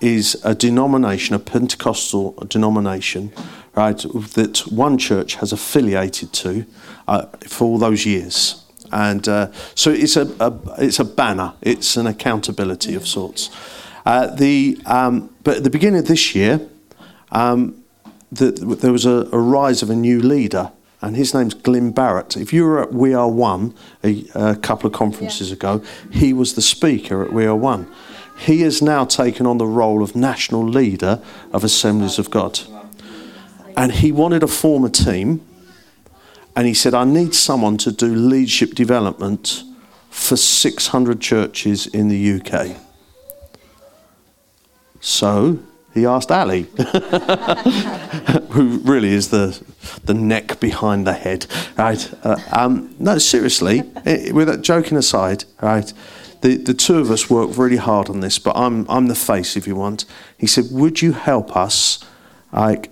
is 0.00 0.40
a 0.44 0.54
denomination, 0.54 1.34
a 1.34 1.38
Pentecostal 1.38 2.32
denomination, 2.48 3.32
right, 3.74 3.98
that 3.98 4.62
one 4.70 4.96
church 4.96 5.34
has 5.36 5.52
affiliated 5.52 6.32
to 6.32 6.64
uh, 7.06 7.26
for 7.46 7.64
all 7.64 7.78
those 7.78 8.06
years. 8.06 8.59
And 8.92 9.28
uh, 9.28 9.52
so 9.74 9.90
it's 9.90 10.16
a, 10.16 10.26
a 10.40 10.52
it's 10.78 10.98
a 10.98 11.04
banner. 11.04 11.52
It's 11.60 11.96
an 11.96 12.06
accountability 12.06 12.94
of 12.94 13.06
sorts. 13.06 13.50
Uh, 14.04 14.26
the 14.34 14.78
um, 14.86 15.30
but 15.44 15.58
at 15.58 15.64
the 15.64 15.70
beginning 15.70 16.00
of 16.00 16.06
this 16.06 16.34
year, 16.34 16.60
um, 17.32 17.82
the, 18.32 18.50
there 18.50 18.92
was 18.92 19.06
a, 19.06 19.28
a 19.32 19.38
rise 19.38 19.82
of 19.82 19.90
a 19.90 19.96
new 19.96 20.20
leader, 20.20 20.72
and 21.00 21.16
his 21.16 21.34
name's 21.34 21.54
Glyn 21.54 21.92
Barrett. 21.92 22.36
If 22.36 22.52
you 22.52 22.64
were 22.64 22.82
at 22.82 22.92
We 22.92 23.14
Are 23.14 23.28
One 23.28 23.74
a, 24.02 24.24
a 24.34 24.56
couple 24.56 24.86
of 24.86 24.92
conferences 24.92 25.52
ago, 25.52 25.82
he 26.10 26.32
was 26.32 26.54
the 26.54 26.62
speaker 26.62 27.24
at 27.24 27.32
We 27.32 27.46
Are 27.46 27.56
One. 27.56 27.86
He 28.38 28.62
has 28.62 28.80
now 28.80 29.04
taken 29.04 29.46
on 29.46 29.58
the 29.58 29.66
role 29.66 30.02
of 30.02 30.16
national 30.16 30.66
leader 30.66 31.20
of 31.52 31.62
Assemblies 31.62 32.18
of 32.18 32.30
God. 32.30 32.60
And 33.76 33.92
he 33.92 34.12
wanted 34.12 34.40
to 34.40 34.46
form 34.46 34.84
a 34.84 34.88
team, 34.88 35.42
and 36.60 36.66
he 36.68 36.74
said, 36.74 36.92
I 36.92 37.04
need 37.04 37.34
someone 37.34 37.78
to 37.78 37.90
do 37.90 38.14
leadership 38.14 38.74
development 38.74 39.64
for 40.10 40.36
600 40.36 41.18
churches 41.18 41.86
in 41.86 42.08
the 42.08 42.32
UK. 42.34 42.76
So 45.00 45.58
he 45.94 46.04
asked 46.04 46.30
Ali, 46.30 46.64
who 48.50 48.78
really 48.84 49.08
is 49.08 49.30
the 49.30 49.58
the 50.04 50.12
neck 50.12 50.60
behind 50.60 51.06
the 51.06 51.14
head, 51.14 51.46
right? 51.78 52.12
Uh, 52.22 52.36
um, 52.52 52.94
no, 52.98 53.16
seriously, 53.16 53.82
eh, 54.04 54.30
with 54.30 54.46
that 54.48 54.60
joking 54.60 54.98
aside, 54.98 55.44
right? 55.62 55.90
The 56.42 56.58
the 56.58 56.74
two 56.74 56.98
of 56.98 57.10
us 57.10 57.30
worked 57.30 57.56
really 57.56 57.78
hard 57.78 58.10
on 58.10 58.20
this, 58.20 58.38
but 58.38 58.54
I'm 58.54 58.84
I'm 58.90 59.06
the 59.06 59.14
face, 59.14 59.56
if 59.56 59.66
you 59.66 59.76
want. 59.76 60.04
He 60.36 60.46
said, 60.46 60.66
"Would 60.70 61.00
you 61.00 61.12
help 61.12 61.56
us, 61.56 62.04
like?" 62.52 62.90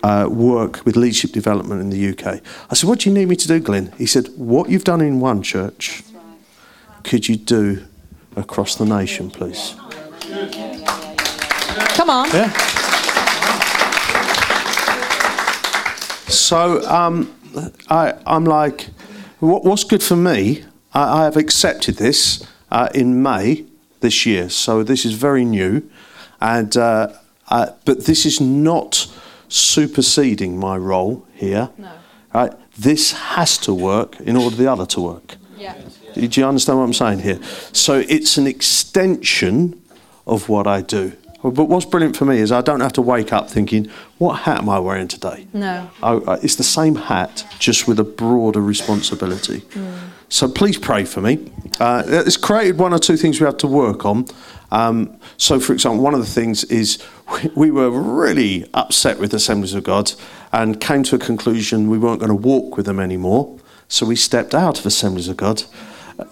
Uh, 0.00 0.28
work 0.30 0.84
with 0.84 0.96
leadership 0.96 1.32
development 1.32 1.80
in 1.80 1.90
the 1.90 2.08
UK. 2.10 2.40
I 2.70 2.74
said, 2.74 2.88
What 2.88 3.00
do 3.00 3.10
you 3.10 3.14
need 3.14 3.28
me 3.28 3.34
to 3.34 3.48
do, 3.48 3.58
Glenn? 3.58 3.92
He 3.98 4.06
said, 4.06 4.28
What 4.36 4.70
you've 4.70 4.84
done 4.84 5.00
in 5.00 5.18
one 5.18 5.42
church, 5.42 6.04
could 7.02 7.28
you 7.28 7.34
do 7.34 7.84
across 8.36 8.76
the 8.76 8.84
nation, 8.84 9.28
please? 9.28 9.74
Come 11.96 12.10
on. 12.10 12.28
Yeah. 12.30 12.52
So 16.28 16.86
um, 16.88 17.34
I, 17.90 18.14
I'm 18.26 18.44
like, 18.44 18.88
what, 19.40 19.64
what's 19.64 19.84
good 19.84 20.02
for 20.02 20.16
me? 20.16 20.64
I, 20.92 21.20
I 21.20 21.24
have 21.24 21.36
accepted 21.36 21.96
this 21.96 22.46
uh, 22.70 22.88
in 22.94 23.22
May 23.22 23.64
this 24.00 24.24
year, 24.26 24.48
so 24.48 24.82
this 24.82 25.04
is 25.04 25.14
very 25.14 25.44
new, 25.44 25.88
and 26.40 26.76
uh, 26.76 27.12
uh, 27.48 27.72
but 27.84 28.04
this 28.04 28.24
is 28.24 28.40
not 28.40 29.12
superseding 29.48 30.58
my 30.58 30.76
role 30.76 31.26
here. 31.34 31.70
No. 31.78 31.92
Right? 32.34 32.52
This 32.76 33.12
has 33.12 33.58
to 33.58 33.74
work 33.74 34.20
in 34.20 34.36
order 34.36 34.54
for 34.56 34.62
the 34.62 34.70
other 34.70 34.86
to 34.86 35.00
work. 35.00 35.36
Yeah. 35.56 35.74
Do 36.14 36.40
you 36.40 36.46
understand 36.46 36.78
what 36.78 36.84
I'm 36.84 36.92
saying 36.92 37.20
here? 37.20 37.40
So 37.72 38.04
it's 38.08 38.38
an 38.38 38.46
extension 38.46 39.82
of 40.26 40.48
what 40.48 40.66
I 40.66 40.82
do. 40.82 41.12
But 41.42 41.64
what's 41.64 41.86
brilliant 41.86 42.16
for 42.16 42.24
me 42.24 42.38
is 42.38 42.50
I 42.50 42.62
don't 42.62 42.80
have 42.80 42.92
to 42.94 43.02
wake 43.02 43.32
up 43.32 43.48
thinking, 43.48 43.88
what 44.18 44.40
hat 44.40 44.58
am 44.58 44.68
I 44.68 44.80
wearing 44.80 45.06
today? 45.06 45.46
No. 45.52 45.88
I, 46.02 46.14
I, 46.14 46.34
it's 46.42 46.56
the 46.56 46.64
same 46.64 46.96
hat, 46.96 47.46
just 47.60 47.86
with 47.86 48.00
a 48.00 48.04
broader 48.04 48.60
responsibility. 48.60 49.62
So 50.28 50.48
please 50.48 50.76
pray 50.76 51.04
for 51.04 51.20
me. 51.20 51.50
Uh, 51.78 52.02
it's 52.06 52.36
created 52.36 52.78
one 52.78 52.92
or 52.92 52.98
two 52.98 53.16
things 53.16 53.40
we 53.40 53.46
have 53.46 53.56
to 53.58 53.68
work 53.68 54.04
on. 54.04 54.26
Um, 54.70 55.18
so, 55.36 55.58
for 55.60 55.72
example, 55.72 56.02
one 56.02 56.14
of 56.14 56.20
the 56.20 56.26
things 56.26 56.64
is 56.64 57.02
we, 57.32 57.50
we 57.54 57.70
were 57.70 57.90
really 57.90 58.68
upset 58.74 59.18
with 59.18 59.32
Assemblies 59.32 59.74
of 59.74 59.84
God 59.84 60.12
and 60.52 60.80
came 60.80 61.02
to 61.04 61.16
a 61.16 61.18
conclusion 61.18 61.88
we 61.88 61.98
weren't 61.98 62.20
going 62.20 62.28
to 62.28 62.34
walk 62.34 62.76
with 62.76 62.86
them 62.86 63.00
anymore. 63.00 63.58
So 63.88 64.04
we 64.04 64.16
stepped 64.16 64.54
out 64.54 64.78
of 64.78 64.86
Assemblies 64.86 65.28
of 65.28 65.36
God 65.36 65.62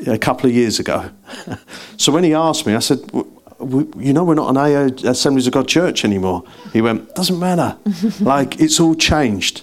a 0.07 0.19
couple 0.19 0.49
of 0.49 0.55
years 0.55 0.79
ago. 0.79 1.11
so 1.97 2.13
when 2.13 2.25
he 2.25 2.35
asked 2.35 2.67
me, 2.67 2.75
I 2.75 2.81
said, 2.81 3.07
"W- 3.09 3.41
w- 3.59 3.93
you 3.97 4.13
know, 4.13 4.25
we're 4.25 4.35
not 4.35 4.51
an 4.51 4.57
AO 4.57 5.11
Assemblies 5.11 5.47
of 5.47 5.53
God 5.53 5.69
church 5.69 6.05
anymore. 6.05 6.45
He 6.73 6.83
went, 6.83 7.15
doesn't 7.15 7.39
matter. 7.39 7.77
like, 8.21 8.61
it's 8.61 8.81
all 8.81 8.95
changed. 8.95 9.63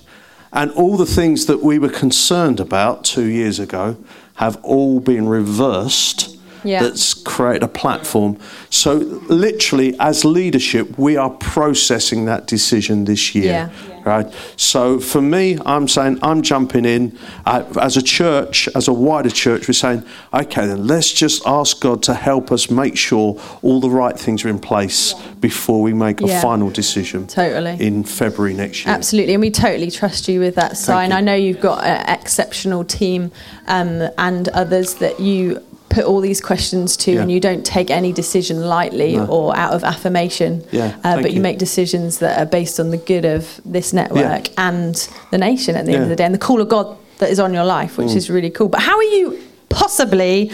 And 0.51 0.71
all 0.71 0.97
the 0.97 1.05
things 1.05 1.47
that 1.47 1.61
we 1.63 1.79
were 1.79 1.89
concerned 1.89 2.59
about 2.59 3.03
two 3.03 3.25
years 3.25 3.59
ago 3.59 3.97
have 4.35 4.57
all 4.63 4.99
been 4.99 5.27
reversed. 5.27 6.32
Yeah. 6.63 6.83
That's 6.83 7.13
created 7.13 7.63
a 7.63 7.67
platform. 7.67 8.37
So, 8.69 8.95
literally, 8.95 9.95
as 9.99 10.25
leadership, 10.25 10.97
we 10.97 11.17
are 11.17 11.29
processing 11.29 12.25
that 12.25 12.47
decision 12.47 13.05
this 13.05 13.35
year. 13.35 13.45
Yeah. 13.45 13.69
Right. 14.05 14.33
So, 14.57 14.99
for 14.99 15.21
me, 15.21 15.57
I'm 15.65 15.87
saying 15.87 16.19
I'm 16.21 16.41
jumping 16.41 16.83
in. 16.83 17.17
Uh, 17.45 17.63
as 17.79 17.95
a 17.95 18.01
church, 18.01 18.67
as 18.75 18.87
a 18.89 18.93
wider 18.93 19.29
church, 19.29 19.67
we're 19.67 19.73
saying, 19.73 20.03
okay, 20.33 20.67
then 20.67 20.87
let's 20.87 21.11
just 21.13 21.45
ask 21.45 21.79
God 21.79 22.03
to 22.03 22.13
help 22.13 22.51
us 22.51 22.69
make 22.69 22.97
sure 22.97 23.39
all 23.61 23.79
the 23.79 23.89
right 23.89 24.19
things 24.19 24.43
are 24.43 24.49
in 24.49 24.59
place 24.59 25.13
before 25.39 25.81
we 25.81 25.93
make 25.93 26.21
a 26.21 26.41
final 26.41 26.69
decision 26.69 27.27
Totally. 27.27 27.77
in 27.85 28.03
February 28.03 28.53
next 28.53 28.85
year. 28.85 28.93
Absolutely, 28.93 29.33
and 29.33 29.41
we 29.41 29.51
totally 29.51 29.91
trust 29.91 30.27
you 30.27 30.39
with 30.39 30.55
that 30.55 30.75
sign. 30.77 31.11
I 31.11 31.21
know 31.21 31.35
you've 31.35 31.61
got 31.61 31.83
an 31.85 32.19
exceptional 32.19 32.83
team 32.83 33.31
um, 33.67 34.09
and 34.17 34.49
others 34.49 34.95
that 34.95 35.19
you 35.19 35.63
put 35.93 36.05
all 36.05 36.21
these 36.21 36.41
questions 36.41 36.97
to, 36.97 37.11
Yeah. 37.11 37.21
and 37.21 37.31
you 37.31 37.39
don't 37.39 37.63
take 37.65 37.89
any 37.91 38.11
decision 38.11 38.57
lightly 38.67 39.15
No. 39.15 39.25
or 39.25 39.55
out 39.55 39.73
of 39.73 39.83
affirmation. 39.83 40.63
Yeah, 40.71 40.95
uh, 41.03 41.21
but 41.21 41.31
you. 41.31 41.37
you. 41.37 41.41
make 41.41 41.57
decisions 41.59 42.17
that 42.17 42.39
are 42.41 42.45
based 42.45 42.79
on 42.79 42.89
the 42.89 42.97
good 42.97 43.25
of 43.25 43.61
this 43.65 43.93
network 43.93 44.49
and 44.57 44.95
the 45.31 45.37
nation 45.37 45.75
at 45.75 45.85
the 45.85 45.91
end 45.93 46.03
of 46.03 46.07
Mm. 46.07 46.09
the 46.09 46.15
day, 46.15 46.25
and 46.25 46.33
the 46.33 46.45
call 46.49 46.59
of 46.61 46.69
God 46.69 46.87
that 47.19 47.29
is 47.29 47.39
on 47.39 47.53
your 47.53 47.65
life, 47.65 47.97
which 47.97 48.15
is 48.15 48.29
really 48.29 48.49
cool. 48.49 48.69
But 48.69 48.81
how 48.81 48.95
are 48.97 49.03
you 49.17 49.37
possibly 49.69 50.49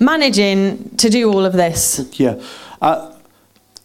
managing 0.00 0.90
to 0.98 1.08
do 1.08 1.30
all 1.32 1.44
of 1.44 1.52
this? 1.52 2.00
Yeah. 2.14 2.34
Uh, 2.82 3.10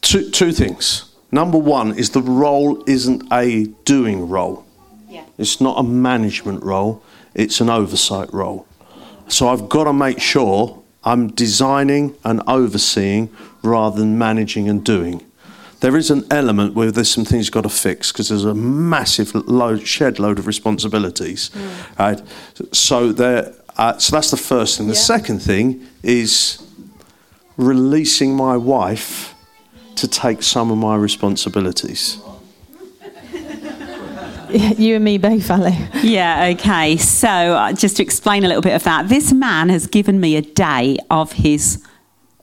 two, 0.02 0.30
two 0.32 0.52
things. 0.52 1.06
Number 1.32 1.58
one 1.58 1.94
is 1.98 2.10
the 2.10 2.22
role 2.22 2.84
isn't 2.88 3.24
a 3.32 3.68
doing 3.86 4.28
role. 4.28 4.64
Yeah. 5.10 5.22
It's 5.38 5.62
not 5.62 5.80
a 5.80 5.84
management 5.84 6.64
role, 6.64 7.02
it's 7.34 7.62
an 7.62 7.70
oversight 7.70 8.34
role. 8.34 8.66
So 9.32 9.48
I've 9.48 9.70
got 9.70 9.86
to 9.86 9.94
make 9.94 10.20
sure 10.20 10.84
I'm 11.04 11.30
designing 11.30 12.16
and 12.24 12.42
overseeing 12.48 13.30
rather 13.64 13.98
than 14.00 14.18
managing 14.18 14.68
and 14.70 14.84
doing. 14.84 15.24
There 15.80 15.96
is 15.98 16.12
an 16.12 16.26
element 16.30 16.76
where 16.76 16.92
there's 16.92 17.10
some 17.10 17.26
things 17.26 17.46
you've 17.48 17.54
got 17.54 17.64
to 17.64 17.70
fix 17.70 18.12
because 18.12 18.28
there's 18.30 18.46
a 18.46 18.54
massive 18.54 19.34
load, 19.34 19.88
shed 19.88 20.20
load 20.20 20.38
of 20.38 20.46
responsibilities. 20.48 21.50
Right? 21.98 22.22
So 22.74 23.12
there, 23.14 23.54
uh, 23.78 23.98
so 23.98 24.16
that's 24.16 24.32
the 24.32 24.38
first 24.38 24.78
thing. 24.78 24.88
The 24.88 24.94
Yeah. 24.94 25.00
second 25.16 25.42
thing 25.42 25.82
is 26.04 26.60
releasing 27.58 28.36
my 28.36 28.58
wife 28.58 29.34
to 29.96 30.08
take 30.08 30.44
some 30.44 30.72
of 30.72 30.78
my 30.78 30.96
responsibilities. 30.96 32.18
you 34.78 34.96
and 34.96 35.04
me 35.04 35.18
both, 35.18 35.50
Ali. 35.50 35.78
Yeah, 36.02 36.54
okay. 36.56 36.98
So, 36.98 37.28
uh, 37.28 37.74
just 37.74 37.98
to 37.98 38.04
explain 38.04 38.44
a 38.44 38.48
little 38.48 38.62
bit 38.62 38.76
of 38.76 38.84
that, 38.84 39.08
this 39.08 39.32
man 39.32 39.70
has 39.70 39.88
given 39.88 40.20
me 40.20 40.36
a 40.36 40.42
day 40.42 40.98
of 41.10 41.32
his 41.32 41.84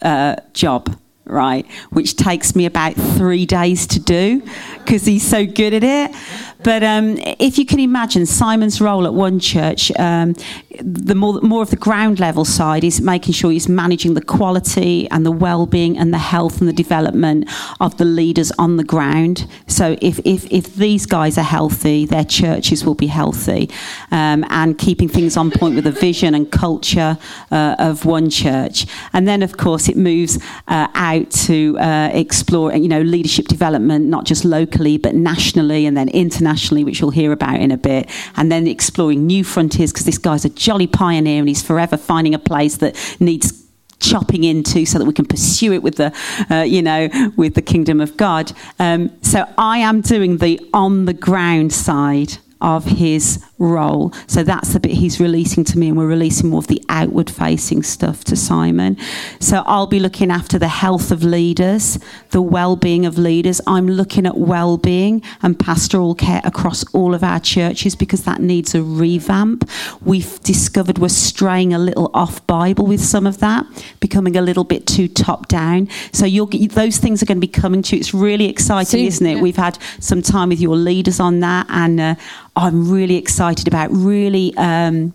uh, 0.03 0.37
job, 0.55 0.97
right? 1.25 1.67
Which 1.91 2.17
takes 2.17 2.57
me 2.57 2.67
about 2.67 2.95
three 2.95 3.45
days 3.45 3.87
to 3.89 4.01
do 4.01 4.43
because 4.79 5.05
he's 5.05 5.29
so 5.29 5.45
good 5.45 5.75
at 5.75 5.85
it. 5.85 6.17
But 6.63 6.83
um, 6.83 7.19
if 7.39 7.57
you 7.57 7.65
can 7.65 7.79
imagine 7.79 8.27
Simon's 8.27 8.81
role 8.81 9.07
at 9.07 9.15
one 9.15 9.39
church, 9.39 9.93
um, 9.99 10.35
the 10.81 11.15
more, 11.15 11.41
more 11.41 11.63
of 11.63 11.71
the 11.71 11.77
ground 11.77 12.19
level 12.19 12.45
side 12.45 12.85
is 12.85 13.01
making 13.01 13.35
sure 13.35 13.51
he's 13.51 13.69
managing 13.69 14.15
the 14.15 14.23
quality 14.23 15.09
and 15.11 15.25
the 15.25 15.31
well-being 15.31 15.97
and 15.97 16.13
the 16.13 16.19
health 16.19 16.61
and 16.61 16.69
the 16.69 16.73
development 16.73 17.49
of 17.81 17.97
the 17.99 18.05
leaders 18.05 18.51
on 18.59 18.77
the 18.77 18.85
ground. 18.85 19.47
So 19.67 19.97
if, 20.03 20.19
if, 20.25 20.51
if 20.51 20.75
these 20.75 21.07
guys 21.07 21.39
are 21.39 21.45
healthy, 21.45 22.07
their 22.07 22.25
churches 22.25 22.85
will 22.85 22.95
be 22.95 23.07
healthy. 23.07 23.71
Um, 24.11 24.45
and 24.51 24.77
keeping 24.79 25.09
things 25.09 25.37
on 25.37 25.51
point 25.51 25.75
with 25.75 25.85
the 25.85 25.93
vision 25.93 26.35
and 26.35 26.51
culture 26.51 27.19
uh, 27.51 27.77
of 27.79 28.05
one 28.05 28.31
church. 28.31 28.87
And 29.13 29.29
then, 29.29 29.43
of 29.43 29.57
course, 29.57 29.89
it 29.89 29.97
moves 29.97 30.39
uh, 30.67 30.89
out 30.95 31.31
to 31.47 31.79
uh, 31.79 32.11
explore, 32.13 32.75
you 32.75 32.89
know, 32.89 33.03
leadership 33.03 33.47
development, 33.47 34.07
not 34.07 34.25
just 34.25 34.45
locally, 34.45 34.99
but 34.99 35.15
nationally 35.15 35.87
and 35.87 35.97
then 35.97 36.09
internationally, 36.09 36.48
which 36.85 37.01
you'll 37.01 37.11
hear 37.11 37.33
about 37.33 37.61
in 37.61 37.71
a 37.71 37.77
bit. 37.77 38.11
And 38.37 38.51
then 38.51 38.67
exploring 38.67 39.27
new 39.27 39.45
frontiers, 39.45 39.93
because 39.93 40.07
this 40.07 40.19
guy's 40.19 40.45
a 40.45 40.51
jolly 40.51 40.87
pioneer 40.87 41.41
and 41.41 41.49
he's 41.49 41.63
forever 41.63 41.97
finding 41.97 42.35
a 42.35 42.39
place 42.39 42.77
that 42.79 42.97
needs 43.21 43.65
chopping 44.01 44.45
into 44.45 44.87
so 44.87 44.99
that 44.99 45.05
we 45.05 45.13
can 45.13 45.25
pursue 45.25 45.73
it 45.73 45.83
with 45.83 45.97
the 45.97 46.15
uh, 46.53 46.63
you 46.63 46.81
know 46.81 47.09
with 47.37 47.55
the 47.55 47.63
kingdom 47.63 48.01
of 48.01 48.17
god 48.17 48.53
um, 48.79 49.11
so 49.23 49.45
i 49.59 49.79
am 49.79 50.01
doing 50.01 50.37
the 50.37 50.61
on 50.73 51.05
the 51.07 51.13
ground 51.13 51.73
side 51.73 52.39
of 52.61 52.85
his 52.85 53.45
role. 53.59 54.13
So 54.27 54.43
that's 54.43 54.73
the 54.73 54.81
bit 54.81 54.93
he's 54.93 55.21
releasing 55.21 55.65
to 55.65 55.79
me, 55.79 55.89
and 55.89 55.97
we're 55.97 56.07
releasing 56.07 56.51
more 56.51 56.59
of 56.59 56.69
the 56.69 56.83
outward 56.89 57.31
facing 57.31 57.83
stuff 57.83 58.25
to 58.25 58.37
Simon. 58.37 58.97
So 59.41 59.63
I'll 59.67 59.87
be 59.87 60.01
looking 60.01 60.31
after 60.31 60.59
the 60.59 60.69
health 60.69 61.11
of 61.11 61.23
leaders, 61.25 61.99
the 62.31 62.43
well 62.43 62.77
being 62.77 63.05
of 63.07 63.19
leaders. 63.19 63.61
I'm 63.67 63.89
looking 63.89 64.27
at 64.27 64.37
well 64.37 64.77
being 64.79 65.23
and 65.43 65.59
pastoral 65.59 66.15
care 66.15 66.41
across 66.45 66.85
all 66.95 67.15
of 67.15 67.23
our 67.25 67.41
churches 67.41 67.95
because 67.97 68.25
that 68.25 68.41
needs 68.41 68.75
a 68.75 68.83
revamp. 68.83 69.69
We've 70.03 70.39
discovered 70.41 70.99
we're 70.99 71.09
straying 71.09 71.75
a 71.75 71.79
little 71.79 72.11
off 72.15 72.47
Bible 72.47 72.87
with 72.87 73.01
some 73.01 73.27
of 73.27 73.39
that, 73.39 73.67
becoming 74.01 74.37
a 74.37 74.43
little 74.43 74.65
bit 74.65 74.87
too 74.87 75.09
top 75.09 75.49
down. 75.49 75.89
So 76.13 76.27
you'll 76.27 76.47
get, 76.47 76.73
those 76.73 76.99
things 76.99 77.23
are 77.23 77.27
going 77.27 77.39
to 77.39 77.47
be 77.47 77.49
coming 77.49 77.83
to 77.83 77.97
you. 77.97 78.01
It's 78.01 78.15
really 78.15 78.49
exciting, 78.49 79.01
Soon, 79.01 79.07
isn't 79.07 79.27
it? 79.27 79.37
yeah. 79.37 79.43
We've 79.43 79.57
had 79.57 79.79
some 79.99 80.23
time 80.23 80.51
with 80.51 80.61
your 80.61 80.77
leaders 80.77 81.21
on 81.21 81.41
that, 81.41 81.67
and 81.69 82.01
uh, 82.01 82.15
I'm 82.57 82.91
really 82.91 83.17
excited 83.17 83.48
about 83.69 83.91
really 83.91 84.53
um, 84.57 85.15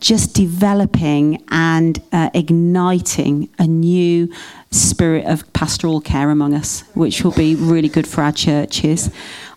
just 0.00 0.34
developing 0.34 1.42
and 1.50 2.00
uh, 2.12 2.30
igniting 2.34 3.48
a 3.58 3.66
new 3.66 4.32
spirit 4.70 5.26
of 5.26 5.50
pastoral 5.52 6.00
care 6.00 6.30
among 6.30 6.54
us, 6.54 6.84
which 6.94 7.24
will 7.24 7.32
be 7.32 7.54
really 7.54 7.88
good 7.88 8.06
for 8.06 8.22
our 8.22 8.32
churches. 8.32 9.10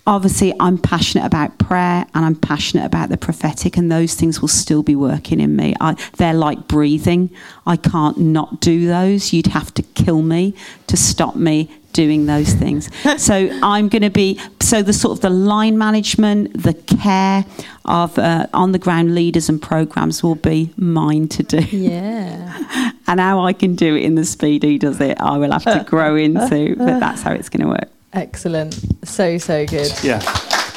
Obviously, 0.08 0.52
I'm 0.60 0.80
passionate 0.80 1.26
about 1.26 1.60
prayer 1.60 2.08
and 2.16 2.26
I'm 2.26 2.36
passionate 2.36 2.86
about 2.86 3.10
the 3.10 3.18
prophetic, 3.18 3.78
and 3.78 3.92
those 3.92 4.16
things 4.16 4.42
will 4.42 4.48
still 4.48 4.82
be 4.82 4.96
working 4.96 5.40
in 5.40 5.56
me. 5.56 5.76
I, 5.80 5.96
they're 6.18 6.34
like 6.34 6.68
breathing. 6.68 7.30
I 7.68 7.76
can't 7.78 8.18
not 8.18 8.60
do 8.62 8.88
those. 8.88 9.32
You'd 9.32 9.48
have 9.48 9.74
to 9.76 9.84
kill 9.84 10.24
me 10.24 10.56
to 10.88 10.98
stop 10.98 11.36
me 11.36 11.70
doing 11.94 12.26
those 12.26 12.54
things. 12.54 12.90
so 13.22 13.50
I'm 13.62 13.90
going 13.90 14.02
to 14.02 14.10
be 14.10 14.40
so 14.60 14.82
the 14.82 14.94
sort 14.94 15.18
of 15.18 15.22
the 15.22 15.30
line 15.30 15.78
management, 15.78 16.62
the 16.64 16.74
care 16.74 17.46
of 17.86 18.18
uh, 18.18 18.48
on 18.54 18.72
the 18.72 18.80
ground 18.80 19.16
leaders 19.16 19.50
and 19.50 19.62
programs 19.62 20.24
will 20.24 20.36
be 20.36 20.74
mine 20.78 21.28
to 21.30 21.44
do. 21.44 21.60
Yeah. 21.76 22.92
And 23.08 23.20
how 23.20 23.42
I 23.42 23.52
can 23.52 23.76
do 23.76 23.98
it 23.98 24.04
in 24.04 24.16
the 24.16 24.24
speed 24.24 24.64
he 24.64 24.78
does 24.78 25.02
it, 25.02 25.20
I 25.20 25.38
will 25.38 25.52
have 25.52 25.66
to 25.66 25.84
grow 25.86 26.16
into. 26.16 26.78
But 26.78 27.00
that's 27.02 27.22
how 27.22 27.34
it's 27.34 27.50
going 27.50 27.64
to 27.64 27.68
work. 27.68 27.90
Excellent. 28.14 28.74
So, 29.06 29.38
so 29.38 29.66
good. 29.66 29.92
Yeah. 30.02 30.22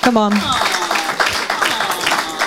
Come 0.03 0.17
on. 0.17 0.33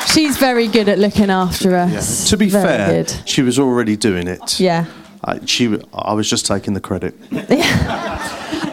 She's 0.08 0.36
very 0.36 0.68
good 0.68 0.90
at 0.90 1.00
looking 1.00 1.30
after 1.30 1.76
us. 1.76 2.30
To 2.32 2.38
be 2.38 2.50
Very 2.50 2.64
fair, 2.66 3.04
good. 3.04 3.30
she 3.30 3.44
was 3.44 3.60
already 3.60 3.96
doing 3.96 4.28
it. 4.28 4.60
Yeah. 4.60 4.88
I, 5.24 5.46
she, 5.46 5.80
I 5.94 6.14
was 6.14 6.30
just 6.30 6.46
taking 6.46 6.74
the 6.74 6.82
credit. 6.82 7.14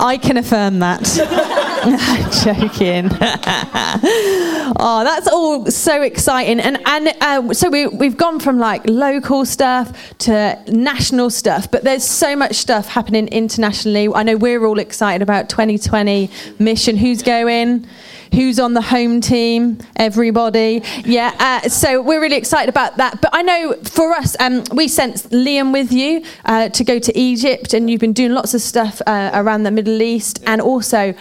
I 0.01 0.19
can 0.19 0.37
affirm 0.37 0.79
that. 0.81 1.03
Joking. 2.45 3.09
oh, 4.81 5.03
that's 5.05 5.29
all 5.29 5.67
so 5.71 6.03
exciting, 6.03 6.61
and 6.61 6.79
and 6.87 7.09
uh, 7.21 7.53
so 7.53 7.69
we 7.69 7.87
we've 7.87 8.17
gone 8.17 8.41
from 8.41 8.59
like 8.59 8.89
local 8.89 9.45
stuff 9.45 10.17
to 10.19 10.59
national 10.69 11.31
stuff, 11.31 11.71
but 11.71 11.85
there's 11.85 12.05
so 12.05 12.35
much 12.35 12.55
stuff 12.57 12.89
happening 12.89 13.29
internationally. 13.29 14.09
I 14.15 14.23
know 14.23 14.37
we're 14.37 14.65
all 14.65 14.79
excited 14.79 15.23
about 15.23 15.49
2020 15.49 16.31
mission. 16.59 16.97
Who's 16.97 17.23
going? 17.23 17.87
Who's 18.35 18.59
on 18.59 18.75
the 18.75 18.83
home 18.83 19.21
team? 19.21 19.79
Everybody. 19.95 20.83
Yeah. 21.05 21.33
Uh, 21.39 21.69
so 21.69 22.03
we're 22.03 22.21
really 22.21 22.37
excited 22.37 22.69
about 22.69 22.97
that. 22.97 23.21
But 23.21 23.31
I 23.33 23.43
know 23.43 23.75
for 23.85 24.13
us, 24.13 24.37
um, 24.41 24.65
we 24.73 24.89
sent 24.89 25.17
Liam 25.31 25.73
with 25.73 25.93
you 25.93 26.25
uh, 26.45 26.69
to 26.71 26.83
go 26.83 26.99
to 26.99 27.17
Egypt, 27.17 27.75
and 27.75 27.89
you've 27.89 28.01
been 28.01 28.13
doing 28.13 28.33
lots 28.33 28.53
of 28.53 28.61
stuff 28.61 29.01
uh, 29.07 29.31
around 29.33 29.63
the 29.63 29.71
Middle 29.71 30.03
East, 30.03 30.43
and 30.47 30.61
also. 30.61 31.15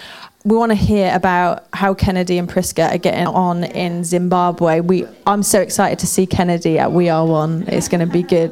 We 0.46 0.58
want 0.58 0.74
to 0.74 0.76
hear 0.76 1.10
about 1.16 1.68
how 1.72 1.94
Kennedy 1.94 2.38
and 2.38 2.50
Priska 2.50 2.94
are 2.94 2.98
getting 2.98 3.28
on 3.28 3.64
in 3.64 4.04
Zimbabwe. 4.04 4.82
We, 4.82 5.08
I'm 5.26 5.42
so 5.42 5.62
excited 5.62 6.00
to 6.00 6.06
see 6.06 6.26
Kennedy 6.26 6.78
at 6.78 6.92
We 6.92 7.08
Are 7.08 7.26
One. 7.26 7.64
It's 7.70 7.88
going 7.88 8.06
to 8.06 8.12
be 8.12 8.24
good. 8.24 8.52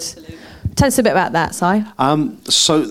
Tell 0.77 0.87
us 0.87 0.97
a 0.99 1.03
bit 1.03 1.11
about 1.11 1.33
that, 1.33 1.53
Si. 1.53 1.83
Um, 1.97 2.39
so, 2.45 2.85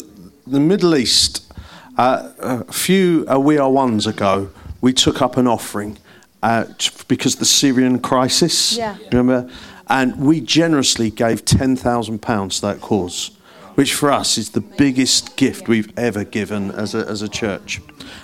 the 0.46 0.60
Middle 0.60 0.94
East, 0.96 1.50
uh, 1.96 2.30
a 2.40 2.70
few 2.70 3.24
uh, 3.26 3.38
We 3.38 3.56
Are 3.56 3.70
Ones 3.70 4.06
ago, 4.06 4.50
we 4.80 4.92
took 4.92 5.20
up 5.22 5.36
an 5.36 5.46
offering 5.46 5.98
uh, 6.42 6.64
because 7.08 7.34
of 7.34 7.40
the 7.40 7.46
Syrian 7.46 8.00
crisis. 8.00 8.76
Yeah. 8.76 8.96
Remember? 9.12 9.50
And 9.88 10.16
we 10.20 10.40
generously 10.40 11.10
gave 11.10 11.44
£10,000 11.44 12.54
to 12.54 12.60
that 12.62 12.80
cause, 12.80 13.32
which 13.74 13.94
for 13.94 14.10
us 14.10 14.38
is 14.38 14.50
the 14.50 14.60
biggest 14.60 15.36
gift 15.36 15.68
we've 15.68 15.92
ever 15.98 16.24
given 16.24 16.70
as 16.70 16.94
a, 16.94 17.06
as 17.08 17.22
a 17.22 17.28
church. 17.28 17.80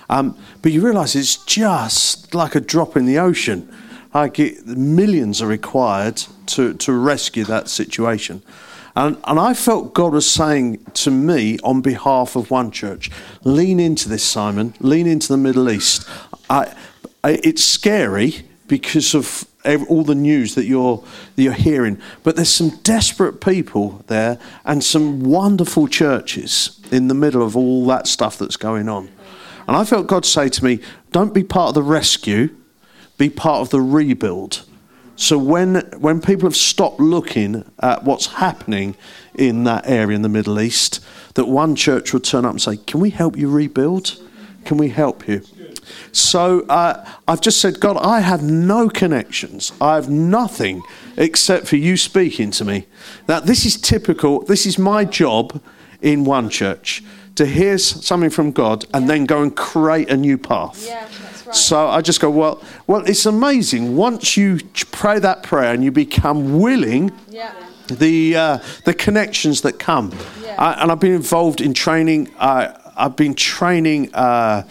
Um, 0.09 0.37
but 0.61 0.71
you 0.71 0.81
realise 0.81 1.15
it's 1.15 1.37
just 1.45 2.33
like 2.33 2.55
a 2.55 2.61
drop 2.61 2.95
in 2.95 3.05
the 3.05 3.19
ocean. 3.19 3.69
Like 4.13 4.39
it, 4.39 4.65
millions 4.65 5.41
are 5.41 5.47
required 5.47 6.23
to, 6.47 6.73
to 6.73 6.93
rescue 6.93 7.43
that 7.45 7.67
situation. 7.67 8.41
And, 8.97 9.15
and 9.25 9.39
I 9.39 9.53
felt 9.53 9.93
God 9.93 10.13
was 10.13 10.29
saying 10.29 10.83
to 10.95 11.11
me 11.11 11.59
on 11.63 11.81
behalf 11.81 12.35
of 12.35 12.49
one 12.49 12.71
church, 12.71 13.11
lean 13.43 13.79
into 13.79 14.09
this, 14.09 14.23
Simon, 14.23 14.73
lean 14.79 15.05
into 15.05 15.27
the 15.27 15.37
Middle 15.37 15.69
East. 15.69 16.07
I, 16.49 16.73
I, 17.23 17.39
it's 17.43 17.63
scary 17.63 18.43
because 18.67 19.13
of 19.15 19.47
all 19.89 20.03
the 20.03 20.15
news 20.15 20.55
that 20.55 20.65
you're, 20.65 21.03
that 21.35 21.43
you're 21.43 21.53
hearing, 21.53 21.99
but 22.23 22.35
there's 22.35 22.53
some 22.53 22.69
desperate 22.83 23.41
people 23.41 24.03
there 24.07 24.39
and 24.65 24.83
some 24.83 25.23
wonderful 25.23 25.87
churches 25.87 26.79
in 26.91 27.07
the 27.07 27.13
middle 27.13 27.43
of 27.43 27.57
all 27.57 27.85
that 27.87 28.07
stuff 28.07 28.37
that's 28.37 28.57
going 28.57 28.87
on. 28.87 29.09
And 29.67 29.75
I 29.75 29.83
felt 29.83 30.07
God 30.07 30.25
say 30.25 30.47
to 30.49 30.63
me, 30.63 30.79
don't 31.11 31.33
be 31.33 31.43
part 31.43 31.69
of 31.69 31.75
the 31.75 31.83
rescue, 31.83 32.55
be 33.17 33.29
part 33.29 33.61
of 33.61 33.69
the 33.69 33.81
rebuild. 33.81 34.63
So 35.17 35.37
when 35.39 35.77
when 35.97 36.21
people 36.21 36.47
have 36.47 36.55
stopped 36.55 36.99
looking 36.99 37.69
at 37.79 38.03
what's 38.03 38.27
happening 38.27 38.95
in 39.33 39.63
that 39.63 39.89
area 39.89 40.15
in 40.15 40.21
the 40.21 40.29
Middle 40.29 40.59
East, 40.61 41.03
that 41.33 41.47
one 41.47 41.75
church 41.75 42.13
will 42.13 42.19
turn 42.19 42.45
up 42.45 42.51
and 42.51 42.61
say, 42.61 42.77
"Can 42.77 42.99
we 42.99 43.09
help 43.09 43.35
you 43.35 43.49
rebuild? 43.49 44.15
Can 44.63 44.77
we 44.77 44.89
help 44.89 45.27
you?" 45.27 45.41
So 46.11 46.61
uh, 46.67 47.07
I've 47.27 47.41
just 47.41 47.61
said, 47.61 47.79
God, 47.79 47.97
I 47.97 48.21
have 48.21 48.43
no 48.43 48.89
connections. 48.89 49.71
I 49.79 49.95
have 49.95 50.09
nothing 50.09 50.81
except 51.17 51.67
for 51.67 51.75
you 51.75 51.97
speaking 51.97 52.51
to 52.51 52.65
me. 52.65 52.87
Now 53.27 53.39
this 53.39 53.65
is 53.65 53.79
typical. 53.79 54.41
This 54.41 54.65
is 54.65 54.77
my 54.77 55.05
job 55.05 55.61
in 56.01 56.25
one 56.25 56.49
church 56.49 57.03
to 57.35 57.45
hear 57.45 57.77
something 57.77 58.31
from 58.31 58.51
God 58.51 58.85
and 58.93 59.07
then 59.07 59.25
go 59.25 59.43
and 59.43 59.55
create 59.55 60.09
a 60.09 60.17
new 60.17 60.37
path. 60.37 60.85
Yeah, 60.85 61.03
right. 61.45 61.55
So 61.55 61.87
I 61.87 62.01
just 62.01 62.19
go, 62.19 62.31
well, 62.31 62.63
well, 62.87 63.03
it's 63.05 63.25
amazing. 63.25 63.95
Once 63.95 64.35
you 64.35 64.59
pray 64.91 65.19
that 65.19 65.43
prayer 65.43 65.71
and 65.73 65.83
you 65.83 65.91
become 65.91 66.59
willing, 66.59 67.11
yeah. 67.29 67.53
the 67.87 68.35
uh, 68.35 68.57
the 68.85 68.93
connections 68.93 69.61
that 69.61 69.77
come. 69.77 70.11
I, 70.57 70.81
and 70.81 70.91
I've 70.91 70.99
been 70.99 71.13
involved 71.13 71.61
in 71.61 71.73
training. 71.73 72.33
Uh, 72.37 72.73
I've 72.97 73.15
been 73.15 73.35
training. 73.35 74.13
Uh, 74.13 74.63